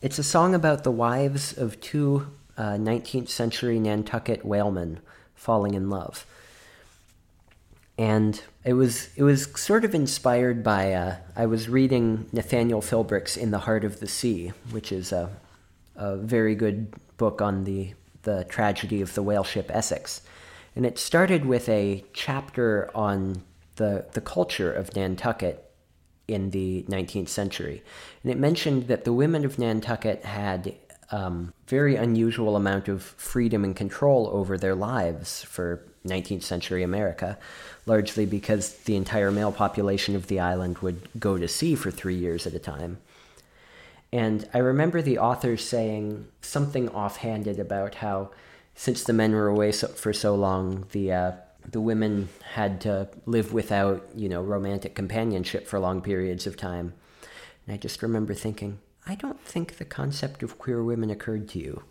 it's 0.01 0.19
a 0.19 0.23
song 0.23 0.53
about 0.53 0.83
the 0.83 0.91
wives 0.91 1.57
of 1.57 1.79
two 1.81 2.27
uh, 2.57 2.73
19th 2.73 3.29
century 3.29 3.79
Nantucket 3.79 4.45
whalemen 4.45 4.99
falling 5.35 5.73
in 5.73 5.89
love 5.89 6.25
and 7.97 8.41
it 8.63 8.73
was 8.73 9.09
it 9.15 9.23
was 9.23 9.49
sort 9.59 9.83
of 9.83 9.95
inspired 9.95 10.63
by 10.63 10.93
uh, 10.93 11.15
I 11.35 11.45
was 11.45 11.67
reading 11.67 12.27
Nathaniel 12.31 12.81
Philbrick's 12.81 13.35
In 13.35 13.51
the 13.51 13.59
Heart 13.59 13.83
of 13.83 13.99
the 13.99 14.07
Sea, 14.07 14.53
which 14.69 14.91
is 14.91 15.11
a, 15.11 15.29
a 15.95 16.17
very 16.17 16.53
good 16.53 16.93
book 17.17 17.41
on 17.41 17.63
the 17.63 17.93
the 18.23 18.43
tragedy 18.45 19.01
of 19.01 19.13
the 19.15 19.23
whale 19.23 19.43
ship 19.43 19.71
Essex, 19.73 20.21
and 20.75 20.85
it 20.85 20.99
started 20.99 21.45
with 21.45 21.67
a 21.69 22.03
chapter 22.13 22.89
on 22.93 23.41
the 23.77 24.05
the 24.13 24.21
culture 24.21 24.71
of 24.71 24.95
Nantucket 24.95 25.63
in 26.27 26.51
the 26.51 26.83
19th 26.89 27.29
century, 27.29 27.81
and 28.21 28.31
it 28.31 28.37
mentioned 28.37 28.87
that 28.89 29.05
the 29.05 29.13
women 29.13 29.43
of 29.45 29.57
Nantucket 29.57 30.23
had 30.25 30.75
um, 31.09 31.53
very 31.67 31.95
unusual 31.95 32.55
amount 32.55 32.89
of 32.89 33.01
freedom 33.01 33.63
and 33.63 33.75
control 33.75 34.29
over 34.33 34.57
their 34.57 34.75
lives 34.75 35.41
for 35.43 35.87
19th 36.05 36.43
century 36.43 36.83
America, 36.83 37.37
largely 37.87 38.25
because 38.25 38.73
the 38.79 38.95
entire 38.95 39.31
male 39.31 39.51
population 39.51 40.15
of 40.15 40.27
the 40.27 40.39
island 40.39 40.77
would 40.79 41.09
go 41.17 41.37
to 41.37 41.47
sea 41.47 41.73
for 41.73 41.89
three 41.89 42.15
years 42.15 42.45
at 42.45 42.53
a 42.53 42.59
time. 42.59 42.99
And 44.11 44.47
I 44.53 44.59
remember 44.59 45.01
the 45.01 45.17
author 45.17 45.57
saying 45.57 46.27
something 46.41 46.89
offhanded 46.89 47.59
about 47.59 47.95
how, 47.95 48.31
since 48.75 49.03
the 49.03 49.13
men 49.13 49.33
were 49.33 49.47
away 49.47 49.71
so, 49.71 49.87
for 49.87 50.13
so 50.13 50.35
long, 50.35 50.85
the 50.91 51.11
uh, 51.11 51.31
the 51.69 51.81
women 51.81 52.29
had 52.53 52.79
to 52.81 53.09
live 53.25 53.51
without, 53.51 54.07
you 54.15 54.29
know, 54.29 54.41
romantic 54.41 54.95
companionship 54.95 55.67
for 55.67 55.79
long 55.79 56.01
periods 56.01 56.47
of 56.47 56.55
time. 56.55 56.93
And 57.65 57.73
I 57.73 57.77
just 57.77 58.01
remember 58.01 58.33
thinking, 58.33 58.79
I 59.05 59.15
don't 59.15 59.41
think 59.41 59.77
the 59.77 59.85
concept 59.85 60.43
of 60.43 60.57
queer 60.57 60.81
women 60.81 61.09
occurred 61.09 61.49
to 61.49 61.59
you. 61.59 61.83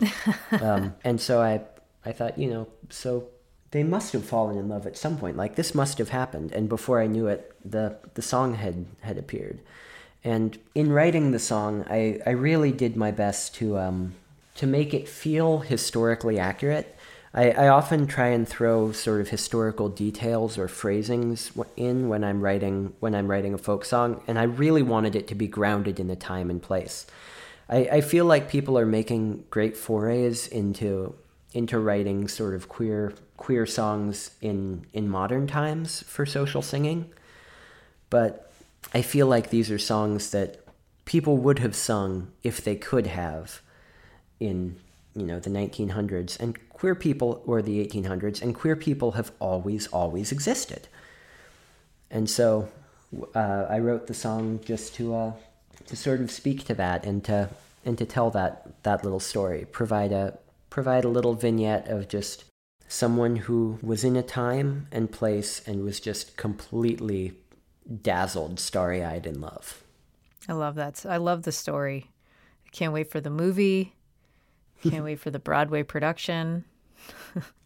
um, 0.60 0.94
and 1.04 1.20
so 1.20 1.40
I, 1.40 1.60
I 2.04 2.10
thought, 2.10 2.38
you 2.38 2.50
know, 2.50 2.66
so 2.88 3.28
they 3.70 3.82
must 3.84 4.12
have 4.12 4.24
fallen 4.24 4.56
in 4.56 4.68
love 4.68 4.86
at 4.86 4.96
some 4.96 5.16
point. 5.16 5.36
Like 5.36 5.54
this 5.54 5.74
must 5.74 5.98
have 5.98 6.08
happened, 6.08 6.52
and 6.52 6.68
before 6.68 7.00
I 7.00 7.06
knew 7.06 7.26
it, 7.26 7.54
the 7.64 7.96
the 8.14 8.22
song 8.22 8.54
had 8.54 8.86
had 9.00 9.18
appeared. 9.18 9.60
And 10.22 10.58
in 10.74 10.92
writing 10.92 11.30
the 11.30 11.38
song, 11.38 11.84
I, 11.88 12.20
I 12.26 12.30
really 12.30 12.72
did 12.72 12.96
my 12.96 13.10
best 13.10 13.54
to 13.56 13.78
um, 13.78 14.14
to 14.56 14.66
make 14.66 14.92
it 14.92 15.08
feel 15.08 15.60
historically 15.60 16.38
accurate. 16.38 16.96
I, 17.32 17.52
I 17.52 17.68
often 17.68 18.08
try 18.08 18.28
and 18.28 18.46
throw 18.46 18.90
sort 18.90 19.20
of 19.20 19.28
historical 19.28 19.88
details 19.88 20.58
or 20.58 20.66
phrasings 20.66 21.52
in 21.76 22.08
when 22.08 22.24
I'm 22.24 22.40
writing 22.40 22.92
when 23.00 23.14
I'm 23.14 23.30
writing 23.30 23.54
a 23.54 23.58
folk 23.58 23.84
song, 23.84 24.22
and 24.26 24.38
I 24.38 24.42
really 24.44 24.82
wanted 24.82 25.14
it 25.14 25.28
to 25.28 25.34
be 25.34 25.46
grounded 25.46 26.00
in 26.00 26.08
the 26.08 26.16
time 26.16 26.50
and 26.50 26.60
place. 26.60 27.06
I, 27.68 27.88
I 27.92 28.00
feel 28.00 28.24
like 28.24 28.50
people 28.50 28.76
are 28.76 28.86
making 28.86 29.44
great 29.48 29.76
forays 29.76 30.48
into 30.48 31.14
into 31.52 31.78
writing 31.78 32.28
sort 32.28 32.54
of 32.54 32.68
queer 32.68 33.12
queer 33.36 33.66
songs 33.66 34.30
in 34.40 34.86
in 34.92 35.08
modern 35.08 35.46
times 35.46 36.02
for 36.04 36.26
social 36.26 36.62
singing, 36.62 37.10
but 38.08 38.52
I 38.94 39.02
feel 39.02 39.26
like 39.26 39.50
these 39.50 39.70
are 39.70 39.78
songs 39.78 40.30
that 40.30 40.64
people 41.04 41.36
would 41.38 41.58
have 41.58 41.74
sung 41.74 42.30
if 42.42 42.62
they 42.62 42.76
could 42.76 43.06
have 43.06 43.60
in 44.38 44.76
you 45.14 45.26
know 45.26 45.40
the 45.40 45.50
1900s 45.50 46.38
and 46.38 46.56
queer 46.70 46.94
people 46.94 47.42
or 47.46 47.62
the 47.62 47.84
1800s 47.86 48.40
and 48.40 48.54
queer 48.54 48.76
people 48.76 49.12
have 49.12 49.32
always 49.40 49.86
always 49.88 50.32
existed. 50.32 50.88
And 52.12 52.28
so 52.28 52.68
uh, 53.34 53.66
i 53.68 53.78
wrote 53.78 54.06
the 54.06 54.14
song 54.14 54.60
just 54.64 54.94
to 54.94 55.14
uh, 55.14 55.32
to 55.86 55.96
sort 55.96 56.20
of 56.20 56.30
speak 56.30 56.64
to 56.64 56.74
that 56.74 57.04
and 57.04 57.24
to 57.24 57.48
and 57.84 57.98
to 57.98 58.04
tell 58.04 58.30
that 58.30 58.82
that 58.82 59.02
little 59.04 59.20
story 59.20 59.66
provide 59.72 60.12
a 60.12 60.38
provide 60.70 61.04
a 61.04 61.08
little 61.08 61.34
vignette 61.34 61.88
of 61.88 62.08
just 62.08 62.44
someone 62.88 63.36
who 63.36 63.78
was 63.82 64.02
in 64.02 64.16
a 64.16 64.22
time 64.22 64.88
and 64.90 65.12
place 65.12 65.62
and 65.66 65.84
was 65.84 66.00
just 66.00 66.36
completely 66.36 67.32
dazzled, 68.02 68.58
starry 68.58 69.04
eyed 69.04 69.26
in 69.26 69.40
love. 69.40 69.82
I 70.48 70.54
love 70.54 70.74
that. 70.76 71.04
I 71.06 71.18
love 71.18 71.42
the 71.42 71.52
story. 71.52 72.10
I 72.66 72.70
can't 72.70 72.92
wait 72.92 73.10
for 73.10 73.20
the 73.20 73.30
movie. 73.30 73.94
Can't 74.82 75.04
wait 75.04 75.20
for 75.20 75.30
the 75.30 75.38
Broadway 75.38 75.82
production. 75.82 76.64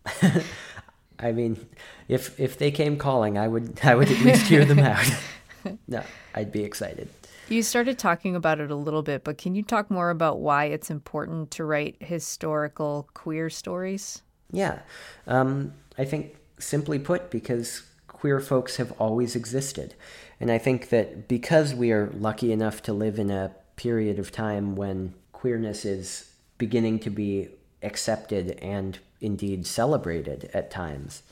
I 1.21 1.31
mean, 1.31 1.65
if 2.09 2.39
if 2.41 2.59
they 2.59 2.73
came 2.73 2.97
calling, 2.97 3.39
I 3.39 3.47
would 3.47 3.79
I 3.85 3.95
would 3.95 4.11
at 4.11 4.19
least 4.21 4.49
hear 4.49 4.65
them 4.65 4.81
out. 4.81 5.07
no, 5.87 6.03
I'd 6.35 6.51
be 6.51 6.65
excited. 6.65 7.09
You 7.49 7.63
started 7.63 7.99
talking 7.99 8.35
about 8.37 8.61
it 8.61 8.71
a 8.71 8.77
little 8.77 9.03
bit, 9.03 9.25
but 9.25 9.39
can 9.39 9.55
you 9.55 9.63
talk 9.63 9.91
more 9.91 10.11
about 10.11 10.41
why 10.41 10.65
it's 10.65 10.91
important 10.91 11.51
to 11.53 11.65
write 11.65 11.97
historical 12.01 13.09
queer 13.15 13.51
stories? 13.51 14.23
Yeah. 14.51 14.81
Um, 15.27 15.75
I 15.99 16.05
think, 16.05 16.37
simply 16.59 16.99
put, 16.99 17.31
because 17.31 17.83
queer 18.09 18.41
folks 18.41 18.77
have 18.77 18.93
always 18.93 19.37
existed. 19.37 19.95
And 20.41 20.51
I 20.51 20.59
think 20.59 20.89
that 20.89 21.29
because 21.29 21.75
we 21.75 21.93
are 21.93 22.11
lucky 22.15 22.53
enough 22.53 22.83
to 22.85 22.93
live 22.93 23.19
in 23.19 23.31
a 23.31 23.55
period 23.77 24.19
of 24.19 24.33
time 24.33 24.77
when 24.77 25.15
queerness 25.33 25.85
is 25.85 26.31
beginning 26.57 27.01
to 27.01 27.11
be 27.11 27.49
accepted 27.83 28.59
and 28.63 28.99
indeed 29.21 29.67
celebrated 29.67 30.51
at 30.55 30.71
times, 30.71 31.23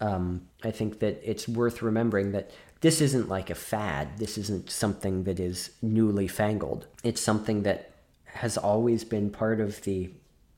Um, 0.00 0.48
I 0.62 0.70
think 0.70 0.98
that 0.98 1.20
it's 1.22 1.48
worth 1.48 1.80
remembering 1.80 2.32
that 2.32 2.50
this 2.84 3.00
isn't 3.00 3.30
like 3.30 3.48
a 3.48 3.54
fad. 3.54 4.18
This 4.18 4.36
isn't 4.36 4.68
something 4.68 5.24
that 5.24 5.40
is 5.40 5.70
newly 5.80 6.28
fangled. 6.28 6.86
It's 7.02 7.22
something 7.22 7.62
that 7.62 7.92
has 8.26 8.58
always 8.58 9.04
been 9.04 9.30
part 9.30 9.58
of 9.58 9.80
the 9.84 10.10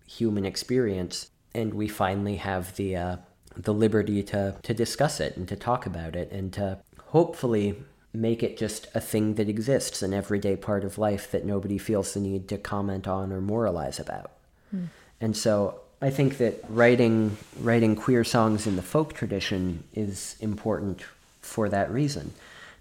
human 0.09 0.45
experience, 0.45 1.31
and 1.55 1.73
we 1.73 1.87
finally 1.87 2.35
have 2.35 2.75
the 2.75 2.97
uh, 2.97 3.17
the 3.57 3.73
liberty 3.73 4.25
to 4.25 4.57
to 4.61 4.75
discuss 4.75 5.21
it 5.21 5.37
and 5.37 5.47
to 5.47 5.55
talk 5.55 5.87
about 5.87 6.17
it 6.17 6.33
and 6.33 6.53
to 6.55 6.79
hopefully 7.11 7.77
make 8.13 8.43
it 8.43 8.57
just 8.57 8.89
a 8.93 9.01
thing 9.01 9.37
that 9.37 9.49
exists, 9.49 10.03
an 10.03 10.13
everyday 10.13 10.57
part 10.57 10.83
of 10.83 10.99
life 10.99 11.31
that 11.31 11.45
nobody 11.45 11.79
feels 11.79 12.13
the 12.13 12.19
need 12.19 12.49
to 12.49 12.59
comment 12.59 13.07
on 13.07 13.33
or 13.33 13.41
moralize 13.41 14.01
about. 14.01 14.33
Mm. 14.75 14.89
And 15.21 15.37
so 15.37 15.79
I 16.03 16.11
think 16.11 16.39
that 16.39 16.65
writing 16.69 17.37
writing 17.61 17.95
queer 17.95 18.25
songs 18.25 18.67
in 18.67 18.75
the 18.75 18.83
folk 18.83 19.13
tradition 19.13 19.85
is 19.95 20.35
important 20.41 21.05
for 21.47 21.69
that 21.69 21.91
reason. 21.91 22.33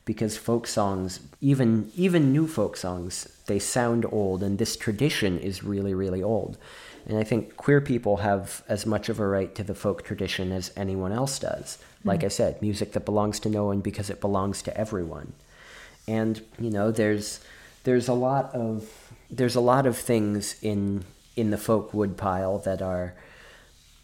Because 0.03 0.38
folk 0.38 0.68
songs 0.68 1.20
even 1.41 1.91
even 1.95 2.32
new 2.32 2.47
folk 2.47 2.78
songs 2.78 3.28
they 3.47 3.57
sound 3.57 4.05
old 4.11 4.43
and 4.43 4.57
this 4.57 4.78
tradition 4.78 5.39
is 5.39 5.63
really 5.63 5.93
really 5.93 6.22
old. 6.22 6.57
And 7.07 7.18
i 7.18 7.24
think 7.24 7.57
queer 7.57 7.82
people 7.82 8.18
have 8.18 8.63
as 8.68 8.86
much 8.86 9.09
of 9.09 9.20
a 9.20 9.28
right 9.28 9.53
to 9.55 9.63
the 9.63 9.74
folk 9.74 10.03
tradition 10.03 10.51
as 10.51 10.72
anyone 10.76 11.11
else 11.11 11.39
does. 11.39 11.80
Like 12.03 12.20
mm. 12.20 12.26
i 12.26 12.28
said 12.28 12.61
music 12.61 12.91
that 12.93 13.05
belongs 13.05 13.39
to 13.41 13.49
no 13.49 13.66
one 13.66 13.82
because 13.82 14.09
it 14.09 14.22
belongs 14.22 14.61
to 14.63 14.78
everyone. 14.78 15.34
And 16.07 16.41
you 16.59 16.70
know 16.70 16.91
there's 16.91 17.39
there's 17.84 18.07
a 18.07 18.13
lot 18.13 18.53
of 18.53 18.88
there's 19.32 19.55
a 19.55 19.61
lot 19.61 19.88
of 19.88 19.97
things 19.97 20.55
in 20.61 21.03
in 21.36 21.49
the 21.49 21.57
folk 21.57 21.93
woodpile 21.93 22.59
that 22.59 22.82
are 22.82 23.16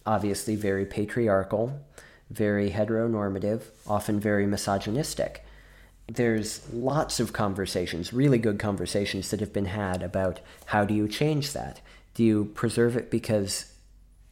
obviously 0.06 0.56
very 0.56 0.86
patriarchal 0.86 1.80
very 2.32 2.72
heteronormative, 2.72 3.64
often 3.86 4.20
very 4.20 4.46
misogynistic. 4.46 5.44
There's 6.08 6.62
lots 6.74 7.20
of 7.20 7.34
conversations, 7.34 8.14
really 8.14 8.38
good 8.38 8.58
conversations 8.58 9.30
that 9.30 9.40
have 9.40 9.54
been 9.54 9.66
had 9.66 10.02
about 10.02 10.40
how 10.66 10.86
do 10.86 10.94
you 10.94 11.08
change 11.08 11.54
that? 11.54 11.82
Do 12.14 12.24
you 12.24 12.46
preserve 12.46 12.96
it 12.96 13.12
because 13.12 13.74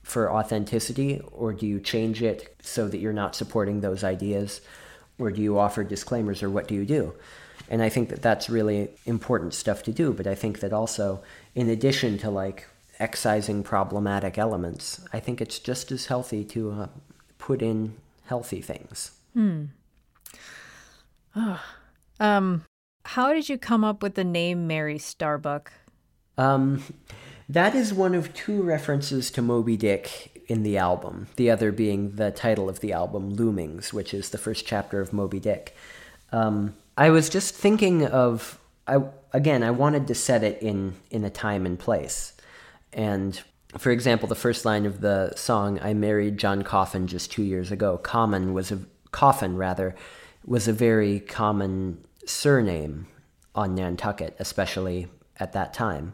for 0.03 0.31
authenticity, 0.31 1.21
or 1.31 1.53
do 1.53 1.67
you 1.67 1.79
change 1.79 2.23
it 2.23 2.55
so 2.61 2.87
that 2.87 2.97
you're 2.97 3.13
not 3.13 3.35
supporting 3.35 3.81
those 3.81 4.03
ideas? 4.03 4.61
Or 5.19 5.29
do 5.31 5.41
you 5.41 5.59
offer 5.59 5.83
disclaimers, 5.83 6.41
or 6.41 6.49
what 6.49 6.67
do 6.67 6.75
you 6.75 6.85
do? 6.85 7.13
And 7.69 7.83
I 7.83 7.89
think 7.89 8.09
that 8.09 8.21
that's 8.21 8.49
really 8.49 8.89
important 9.05 9.53
stuff 9.53 9.83
to 9.83 9.91
do. 9.91 10.13
But 10.13 10.25
I 10.25 10.35
think 10.35 10.61
that 10.61 10.73
also, 10.73 11.21
in 11.53 11.69
addition 11.69 12.17
to 12.19 12.29
like 12.31 12.65
excising 12.99 13.61
problematic 13.61 14.37
elements, 14.37 15.01
I 15.13 15.19
think 15.19 15.41
it's 15.41 15.59
just 15.59 15.91
as 15.91 16.07
healthy 16.07 16.43
to 16.45 16.71
uh, 16.71 16.87
put 17.49 17.63
in 17.63 17.95
healthy 18.25 18.61
things. 18.61 19.09
Hmm. 19.33 19.63
Oh. 21.35 21.59
Um, 22.19 22.63
how 23.05 23.33
did 23.33 23.49
you 23.49 23.57
come 23.57 23.83
up 23.83 24.03
with 24.03 24.13
the 24.13 24.23
name 24.23 24.67
Mary 24.67 24.99
Starbuck? 24.99 25.71
Um, 26.37 26.83
that 27.49 27.73
is 27.73 27.91
one 27.91 28.13
of 28.13 28.35
two 28.35 28.61
references 28.61 29.31
to 29.31 29.41
Moby 29.41 29.75
Dick 29.75 30.43
in 30.47 30.61
the 30.61 30.77
album, 30.77 31.25
the 31.37 31.49
other 31.49 31.71
being 31.71 32.17
the 32.17 32.29
title 32.29 32.69
of 32.69 32.81
the 32.81 32.93
album, 32.93 33.35
Loomings, 33.35 33.91
which 33.91 34.13
is 34.13 34.29
the 34.29 34.37
first 34.37 34.67
chapter 34.67 35.01
of 35.01 35.11
Moby 35.11 35.39
Dick. 35.39 35.75
Um, 36.31 36.75
I 36.99 37.09
was 37.09 37.29
just 37.29 37.55
thinking 37.55 38.05
of, 38.05 38.59
I, 38.85 39.01
again, 39.33 39.63
I 39.63 39.71
wanted 39.71 40.05
to 40.05 40.13
set 40.13 40.43
it 40.43 40.61
in, 40.61 40.93
in 41.09 41.23
a 41.23 41.31
time 41.31 41.65
and 41.65 41.79
place. 41.79 42.33
And 42.93 43.41
for 43.77 43.91
example, 43.91 44.27
the 44.27 44.35
first 44.35 44.65
line 44.65 44.85
of 44.85 45.01
the 45.01 45.33
song, 45.35 45.79
I 45.81 45.93
married 45.93 46.37
John 46.39 46.63
Coffin 46.63 47.07
just 47.07 47.31
two 47.31 47.43
years 47.43 47.71
ago. 47.71 47.97
Common 47.97 48.53
was 48.53 48.71
a, 48.71 48.79
Coffin 49.11 49.57
rather, 49.57 49.95
was 50.43 50.67
a 50.67 50.73
very 50.73 51.19
common 51.19 52.03
surname 52.25 53.07
on 53.53 53.75
Nantucket, 53.75 54.35
especially 54.39 55.07
at 55.39 55.53
that 55.53 55.73
time. 55.73 56.13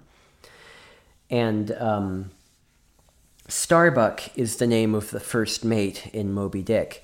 And 1.30 1.72
um, 1.72 2.32
Starbuck 3.48 4.38
is 4.38 4.58
the 4.58 4.68
name 4.68 4.94
of 4.94 5.12
the 5.12 5.20
first 5.20 5.64
mate 5.64 6.08
in 6.08 6.34
Moby 6.34 6.62
Dick, 6.62 7.04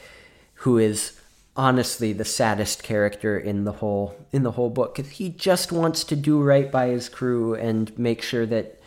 who 0.55 0.77
is 0.77 1.17
honestly 1.55 2.11
the 2.13 2.25
saddest 2.25 2.83
character 2.83 3.37
in 3.37 3.63
the 3.63 3.73
whole 3.73 4.15
in 4.31 4.43
the 4.43 4.51
whole 4.51 4.69
book. 4.69 4.97
He 4.97 5.29
just 5.29 5.71
wants 5.71 6.03
to 6.05 6.15
do 6.15 6.41
right 6.41 6.71
by 6.71 6.87
his 6.87 7.09
crew 7.09 7.55
and 7.55 7.97
make 7.97 8.21
sure 8.21 8.45
that 8.45 8.80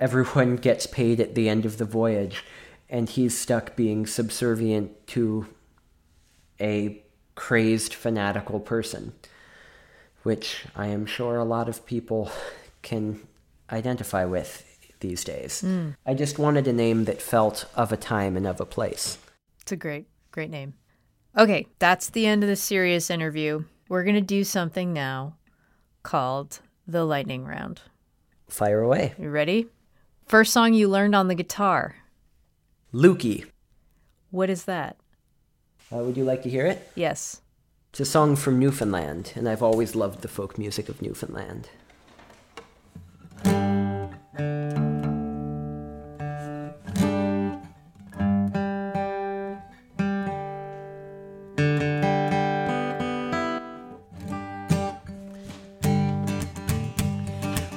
everyone 0.00 0.56
gets 0.68 0.86
paid 0.86 1.20
at 1.20 1.34
the 1.34 1.48
end 1.48 1.64
of 1.64 1.78
the 1.78 1.84
voyage, 1.84 2.44
and 2.88 3.08
he's 3.08 3.38
stuck 3.38 3.76
being 3.76 4.06
subservient 4.06 5.06
to 5.08 5.46
a 6.60 7.02
crazed, 7.36 7.94
fanatical 7.94 8.58
person, 8.58 9.12
which 10.24 10.64
I 10.74 10.88
am 10.88 11.06
sure 11.06 11.36
a 11.36 11.44
lot 11.44 11.68
of 11.68 11.86
people 11.86 12.30
can 12.82 13.20
identify 13.70 14.24
with 14.24 14.66
these 15.00 15.24
days. 15.24 15.62
Mm. 15.62 15.96
I 16.04 16.14
just 16.14 16.38
wanted 16.38 16.66
a 16.66 16.72
name 16.72 17.04
that 17.04 17.22
felt 17.22 17.66
of 17.74 17.92
a 17.92 17.96
time 17.96 18.36
and 18.36 18.46
of 18.46 18.60
a 18.60 18.66
place. 18.66 19.18
It's 19.62 19.72
a 19.72 19.76
great, 19.76 20.06
great 20.30 20.50
name. 20.50 20.74
Okay, 21.36 21.66
that's 21.78 22.10
the 22.10 22.26
end 22.26 22.42
of 22.42 22.48
the 22.48 22.56
serious 22.56 23.08
interview. 23.08 23.64
We're 23.88 24.04
going 24.04 24.16
to 24.16 24.20
do 24.20 24.44
something 24.44 24.92
now 24.92 25.36
called 26.02 26.60
the 26.86 27.04
lightning 27.04 27.44
round. 27.44 27.80
Fire 28.48 28.80
away. 28.80 29.14
You 29.18 29.30
ready? 29.30 29.68
First 30.30 30.52
song 30.52 30.74
you 30.74 30.86
learned 30.86 31.16
on 31.16 31.26
the 31.26 31.34
guitar? 31.34 31.96
Lukey. 32.94 33.46
What 34.30 34.48
is 34.48 34.66
that? 34.66 34.96
Uh, 35.92 36.04
would 36.04 36.16
you 36.16 36.22
like 36.22 36.44
to 36.44 36.48
hear 36.48 36.66
it? 36.66 36.88
Yes. 36.94 37.40
It's 37.90 37.98
a 37.98 38.04
song 38.04 38.36
from 38.36 38.60
Newfoundland, 38.60 39.32
and 39.34 39.48
I've 39.48 39.60
always 39.60 39.96
loved 39.96 40.20
the 40.22 40.28
folk 40.28 40.56
music 40.56 40.88
of 40.88 41.02
Newfoundland. 41.02 41.68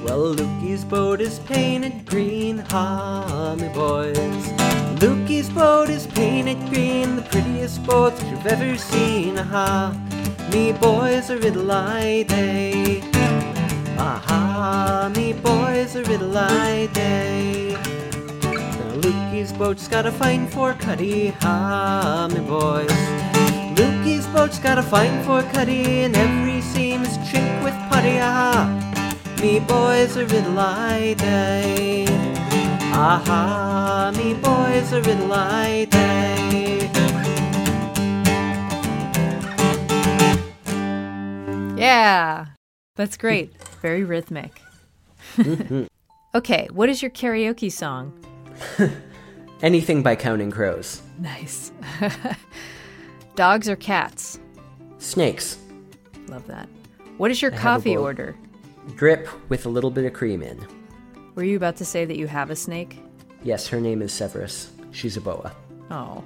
Well, 0.06 0.36
Lukey's 0.36 0.86
boat 0.86 1.20
is 1.20 1.39
painted 1.39 1.72
me 2.74 3.67
boys. 3.69 4.45
Lukey's 4.99 5.49
boat 5.49 5.89
is 5.89 6.07
painted 6.07 6.57
green, 6.69 7.15
the 7.15 7.21
prettiest 7.21 7.84
boat 7.86 8.15
that 8.15 8.28
you've 8.32 8.47
ever 8.47 8.76
seen, 8.78 9.36
ha. 9.36 9.95
Me 10.51 10.71
boys 10.71 11.30
are 11.30 11.38
riddle-eye 11.38 12.24
day. 12.24 13.01
Aha, 13.97 15.11
me 15.15 15.34
boys 15.34 15.95
are 15.95 16.03
riddle-eye 16.03 16.89
day. 16.93 17.76
Lukey's 19.03 19.53
boat's 19.53 19.88
got 19.88 20.07
a 20.07 20.11
fine 20.11 20.47
four 20.47 20.74
cuddy, 20.74 21.30
ha, 21.41 22.28
me 22.34 22.39
boys. 22.39 22.89
Lukey's 23.78 24.26
boat's 24.28 24.57
got 24.57 24.80
a 24.80 24.84
fine 24.84 25.24
four 25.24 25.43
cuddy, 25.53 26.05
and 26.05 26.15
every 26.15 26.61
seam 26.61 27.03
is 27.03 27.17
chink 27.19 27.63
with 27.63 27.76
putty, 27.91 28.17
aha 28.19 28.89
me 29.43 29.59
boys 29.59 30.15
a 30.15 30.26
riddle 30.26 30.57
I 30.57 31.15
day. 31.15 32.32
Aha, 32.95 34.13
me 34.15 34.35
boys 34.35 34.93
a 34.93 35.01
riddle 35.01 35.33
I 35.33 35.85
day. 35.85 36.89
Yeah, 41.75 42.45
that's 42.95 43.17
great. 43.17 43.51
Very 43.81 44.03
rhythmic. 44.03 44.61
okay, 46.35 46.67
what 46.71 46.87
is 46.87 47.01
your 47.01 47.09
karaoke 47.09 47.71
song? 47.71 48.13
Anything 49.63 50.03
by 50.03 50.15
Counting 50.15 50.51
Crows. 50.51 51.01
Nice. 51.19 51.71
Dogs 53.35 53.67
or 53.67 53.75
cats? 53.75 54.39
Snakes. 54.99 55.57
Love 56.27 56.45
that. 56.45 56.69
What 57.17 57.31
is 57.31 57.41
your 57.41 57.53
I 57.53 57.57
coffee 57.57 57.97
order? 57.97 58.35
drip 58.95 59.27
with 59.49 59.65
a 59.65 59.69
little 59.69 59.89
bit 59.89 60.05
of 60.05 60.13
cream 60.13 60.43
in. 60.43 60.82
Were 61.36 61.43
you 61.43 61.57
about 61.57 61.77
to 61.77 61.86
say 61.86 62.05
that 62.05 62.17
you 62.17 62.27
have 62.27 62.49
a 62.49 62.55
snake? 62.55 62.99
Yes, 63.43 63.67
her 63.67 63.81
name 63.81 64.01
is 64.01 64.13
Severus. 64.13 64.71
She's 64.91 65.17
a 65.17 65.21
boa. 65.21 65.55
Oh. 65.89 66.23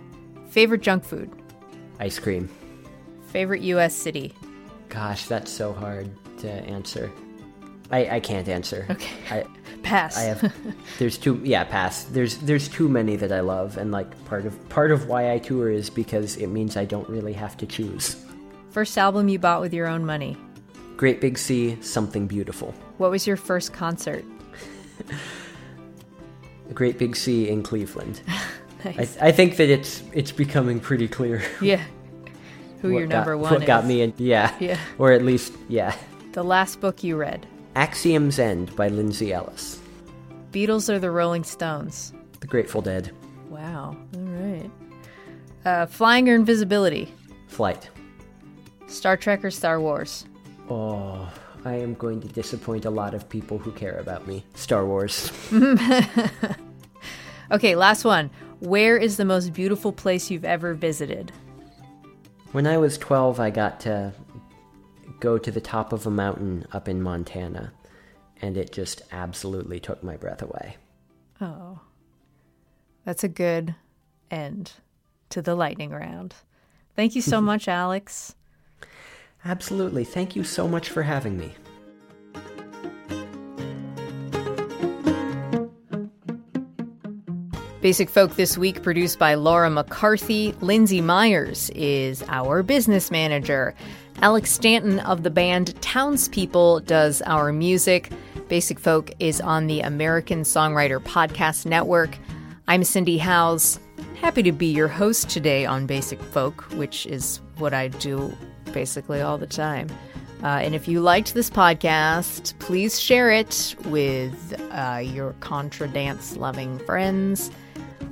Favorite 0.50 0.82
junk 0.82 1.04
food? 1.04 1.32
Ice 2.00 2.20
cream. 2.20 2.50
Favorite 3.28 3.62
U.S. 3.62 3.96
city? 3.96 4.34
Gosh, 4.90 5.26
that's 5.26 5.52
so 5.52 5.74
hard 5.74 6.10
to 6.40 6.50
answer. 6.50 7.12
I, 7.90 8.18
I 8.18 8.20
can't 8.20 8.48
answer. 8.50 8.86
Okay. 8.90 9.16
I, 9.32 9.46
pass. 9.84 10.18
I 10.18 10.24
have. 10.24 10.54
There's 11.00 11.18
too. 11.18 11.40
Yeah, 11.44 11.64
pass. 11.64 12.04
There's 12.04 12.38
there's 12.38 12.68
too 12.68 12.90
many 12.90 13.16
that 13.16 13.32
I 13.32 13.40
love, 13.40 13.78
and 13.78 13.92
like 13.92 14.26
part 14.26 14.46
of 14.46 14.70
part 14.70 14.92
of 14.92 15.08
why 15.08 15.32
I 15.32 15.40
tour 15.40 15.70
is 15.72 15.90
because 15.90 16.36
it 16.38 16.48
means 16.48 16.76
I 16.76 16.84
don't 16.86 17.08
really 17.08 17.34
have 17.34 17.56
to 17.58 17.66
choose. 17.66 18.26
First 18.72 18.98
album 18.98 19.30
you 19.30 19.40
bought 19.40 19.62
with 19.62 19.74
your 19.74 19.88
own 19.88 20.06
money? 20.06 20.38
Great 20.98 21.22
Big 21.22 21.38
Sea, 21.38 21.78
Something 21.82 22.28
Beautiful. 22.28 22.74
What 22.98 23.12
was 23.12 23.26
your 23.26 23.38
first 23.38 23.72
concert? 23.72 24.26
Great 26.74 26.98
Big 26.98 27.16
Sea 27.16 27.50
in 27.50 27.64
Cleveland. 27.64 28.22
Nice. 28.86 29.18
I, 29.20 29.30
I 29.30 29.32
think 29.32 29.58
that 29.58 29.70
it's 29.70 30.04
it's 30.14 30.32
becoming 30.32 30.80
pretty 30.80 31.08
clear. 31.08 31.42
yeah. 31.62 31.84
Who 32.82 32.92
your 32.92 33.08
got- 33.08 33.16
number 33.18 33.36
one 33.36 33.52
What 33.54 33.62
is. 33.64 33.68
got 33.68 33.86
me 33.88 34.02
in? 34.02 34.14
Yeah. 34.18 34.56
Yeah. 34.60 34.78
Or 35.00 35.12
at 35.12 35.26
least, 35.26 35.52
yeah. 35.68 35.96
The 36.34 36.44
last 36.44 36.80
book 36.80 37.04
you 37.04 37.18
read. 37.18 37.48
Axiom's 37.76 38.38
End 38.38 38.74
by 38.76 38.88
Lindsay 38.90 39.34
Ellis. 39.34 39.80
Beatles 40.52 40.94
or 40.94 41.00
the 41.00 41.10
Rolling 41.10 41.44
Stones? 41.44 42.14
The 42.40 42.46
Grateful 42.48 42.82
Dead. 42.84 43.12
Wow. 43.50 43.98
All 44.16 44.22
right. 44.22 44.70
Uh, 45.66 45.88
flying 45.88 46.30
or 46.30 46.36
invisibility? 46.36 47.12
Flight. 47.48 47.90
Star 48.86 49.18
Trek 49.18 49.44
or 49.44 49.50
Star 49.52 49.82
Wars? 49.82 50.26
Oh, 50.70 51.28
I 51.68 51.76
am 51.76 51.94
going 51.96 52.22
to 52.22 52.28
disappoint 52.28 52.86
a 52.86 52.90
lot 52.90 53.14
of 53.14 53.30
people 53.30 53.58
who 53.58 53.72
care 53.72 53.98
about 54.00 54.28
me. 54.28 54.44
Star 54.56 54.86
Wars. 54.86 55.32
Okay, 57.50 57.76
last 57.76 58.04
one. 58.04 58.30
Where 58.60 58.98
is 58.98 59.18
the 59.18 59.26
most 59.26 59.54
beautiful 59.54 59.94
place 59.94 60.30
you've 60.30 60.46
ever 60.46 60.74
visited? 60.74 61.32
When 62.52 62.68
I 62.68 62.78
was 62.78 62.98
12, 62.98 63.40
I 63.40 63.50
got 63.52 63.80
to 63.82 64.14
go 65.20 65.38
to 65.38 65.52
the 65.52 65.62
top 65.62 65.94
of 65.94 66.06
a 66.06 66.12
mountain 66.12 66.66
up 66.74 66.90
in 66.90 67.02
Montana, 67.02 67.72
and 68.42 68.58
it 68.58 68.74
just 68.74 69.02
absolutely 69.12 69.80
took 69.80 70.04
my 70.04 70.18
breath 70.18 70.42
away. 70.42 70.78
Oh. 71.40 71.80
That's 73.06 73.24
a 73.24 73.30
good 73.30 73.76
end 74.30 74.74
to 75.30 75.42
the 75.42 75.56
lightning 75.56 75.92
round. 75.92 76.36
Thank 76.96 77.16
you 77.16 77.22
so 77.22 77.40
much, 77.52 77.68
Alex. 77.70 78.36
Absolutely. 79.48 80.04
Thank 80.04 80.36
you 80.36 80.44
so 80.44 80.68
much 80.68 80.90
for 80.90 81.04
having 81.04 81.38
me. 81.38 81.56
Basic 87.80 88.10
Folk 88.10 88.36
this 88.36 88.58
week, 88.58 88.84
produced 88.84 89.18
by 89.18 89.36
Laura 89.36 89.70
McCarthy. 89.70 90.54
Lindsay 90.60 91.00
Myers 91.00 91.70
is 91.70 92.24
our 92.28 92.62
business 92.62 93.10
manager. 93.10 93.74
Alex 94.22 94.52
Stanton 94.52 95.00
of 95.00 95.24
the 95.24 95.30
band 95.30 95.82
Townspeople 95.82 96.82
does 96.82 97.22
our 97.22 97.54
music. 97.54 98.12
Basic 98.50 98.78
Folk 98.78 99.12
is 99.20 99.40
on 99.40 99.68
the 99.68 99.80
American 99.80 100.42
Songwriter 100.42 101.00
Podcast 101.00 101.66
Network. 101.66 102.18
I'm 102.68 102.84
Cindy 102.84 103.18
Howes. 103.18 103.80
Happy 104.20 104.44
to 104.44 104.52
be 104.52 104.68
your 104.68 104.90
host 104.90 105.30
today 105.30 105.66
on 105.66 105.86
Basic 105.86 106.22
Folk, 106.22 106.64
which 106.74 107.06
is 107.06 107.40
what 107.58 107.74
I 107.74 107.88
do 107.88 108.36
basically 108.78 109.22
all 109.22 109.40
the 109.40 109.48
time. 109.48 109.90
Uh, 110.44 110.60
and 110.62 110.76
if 110.76 110.88
you 110.88 111.02
liked 111.02 111.34
this 111.34 111.50
podcast, 111.50 112.54
please 112.60 113.00
share 113.00 113.32
it 113.32 113.76
with 113.86 114.62
uh, 114.72 115.02
your 115.04 115.34
contra 115.40 115.88
dance 115.88 116.38
loving 116.38 116.78
friends, 116.86 117.50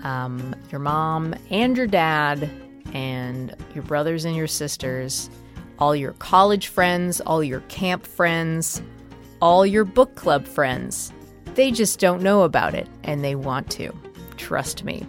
um, 0.01 0.55
your 0.72 0.80
mom 0.80 1.36
and 1.51 1.78
your 1.78 1.86
dad, 1.86 2.49
and 2.95 3.55
your 3.76 3.84
brothers 3.84 4.26
and 4.26 4.36
your 4.36 4.47
sisters, 4.47 5.30
all 5.78 5.95
your 5.95 6.13
college 6.13 6.68
friends, 6.68 7.22
all 7.22 7.43
your 7.43 7.59
camp 7.68 8.07
friends, 8.07 8.82
all 9.43 9.68
your 9.68 9.86
book 9.86 10.16
club 10.16 10.47
friends. 10.47 11.13
They 11.53 11.70
just 11.70 11.99
don't 11.99 12.24
know 12.24 12.41
about 12.41 12.74
it 12.74 12.88
and 13.03 13.24
they 13.24 13.36
want 13.36 13.70
to. 13.74 13.93
Trust 14.38 14.84
me. 14.84 15.05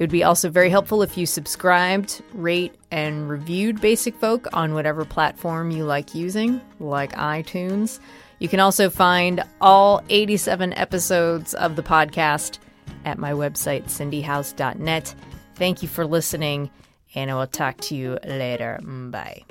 It 0.00 0.04
would 0.04 0.10
be 0.10 0.24
also 0.24 0.48
very 0.48 0.70
helpful 0.70 1.02
if 1.02 1.18
you 1.18 1.26
subscribed, 1.26 2.22
rate, 2.32 2.74
and 2.90 3.28
reviewed 3.28 3.82
Basic 3.82 4.14
Folk 4.14 4.46
on 4.54 4.72
whatever 4.72 5.04
platform 5.04 5.70
you 5.70 5.84
like 5.84 6.14
using, 6.14 6.58
like 6.78 7.12
iTunes. 7.12 8.00
You 8.38 8.48
can 8.48 8.60
also 8.60 8.88
find 8.88 9.44
all 9.60 10.02
87 10.08 10.72
episodes 10.72 11.52
of 11.52 11.76
the 11.76 11.82
podcast 11.82 12.60
at 13.04 13.18
my 13.18 13.32
website, 13.32 13.84
cindyhowes.net. 13.84 15.14
Thank 15.56 15.82
you 15.82 15.88
for 15.88 16.06
listening, 16.06 16.70
and 17.14 17.30
I 17.30 17.34
will 17.34 17.46
talk 17.46 17.76
to 17.82 17.94
you 17.94 18.18
later. 18.24 18.80
Bye. 18.82 19.44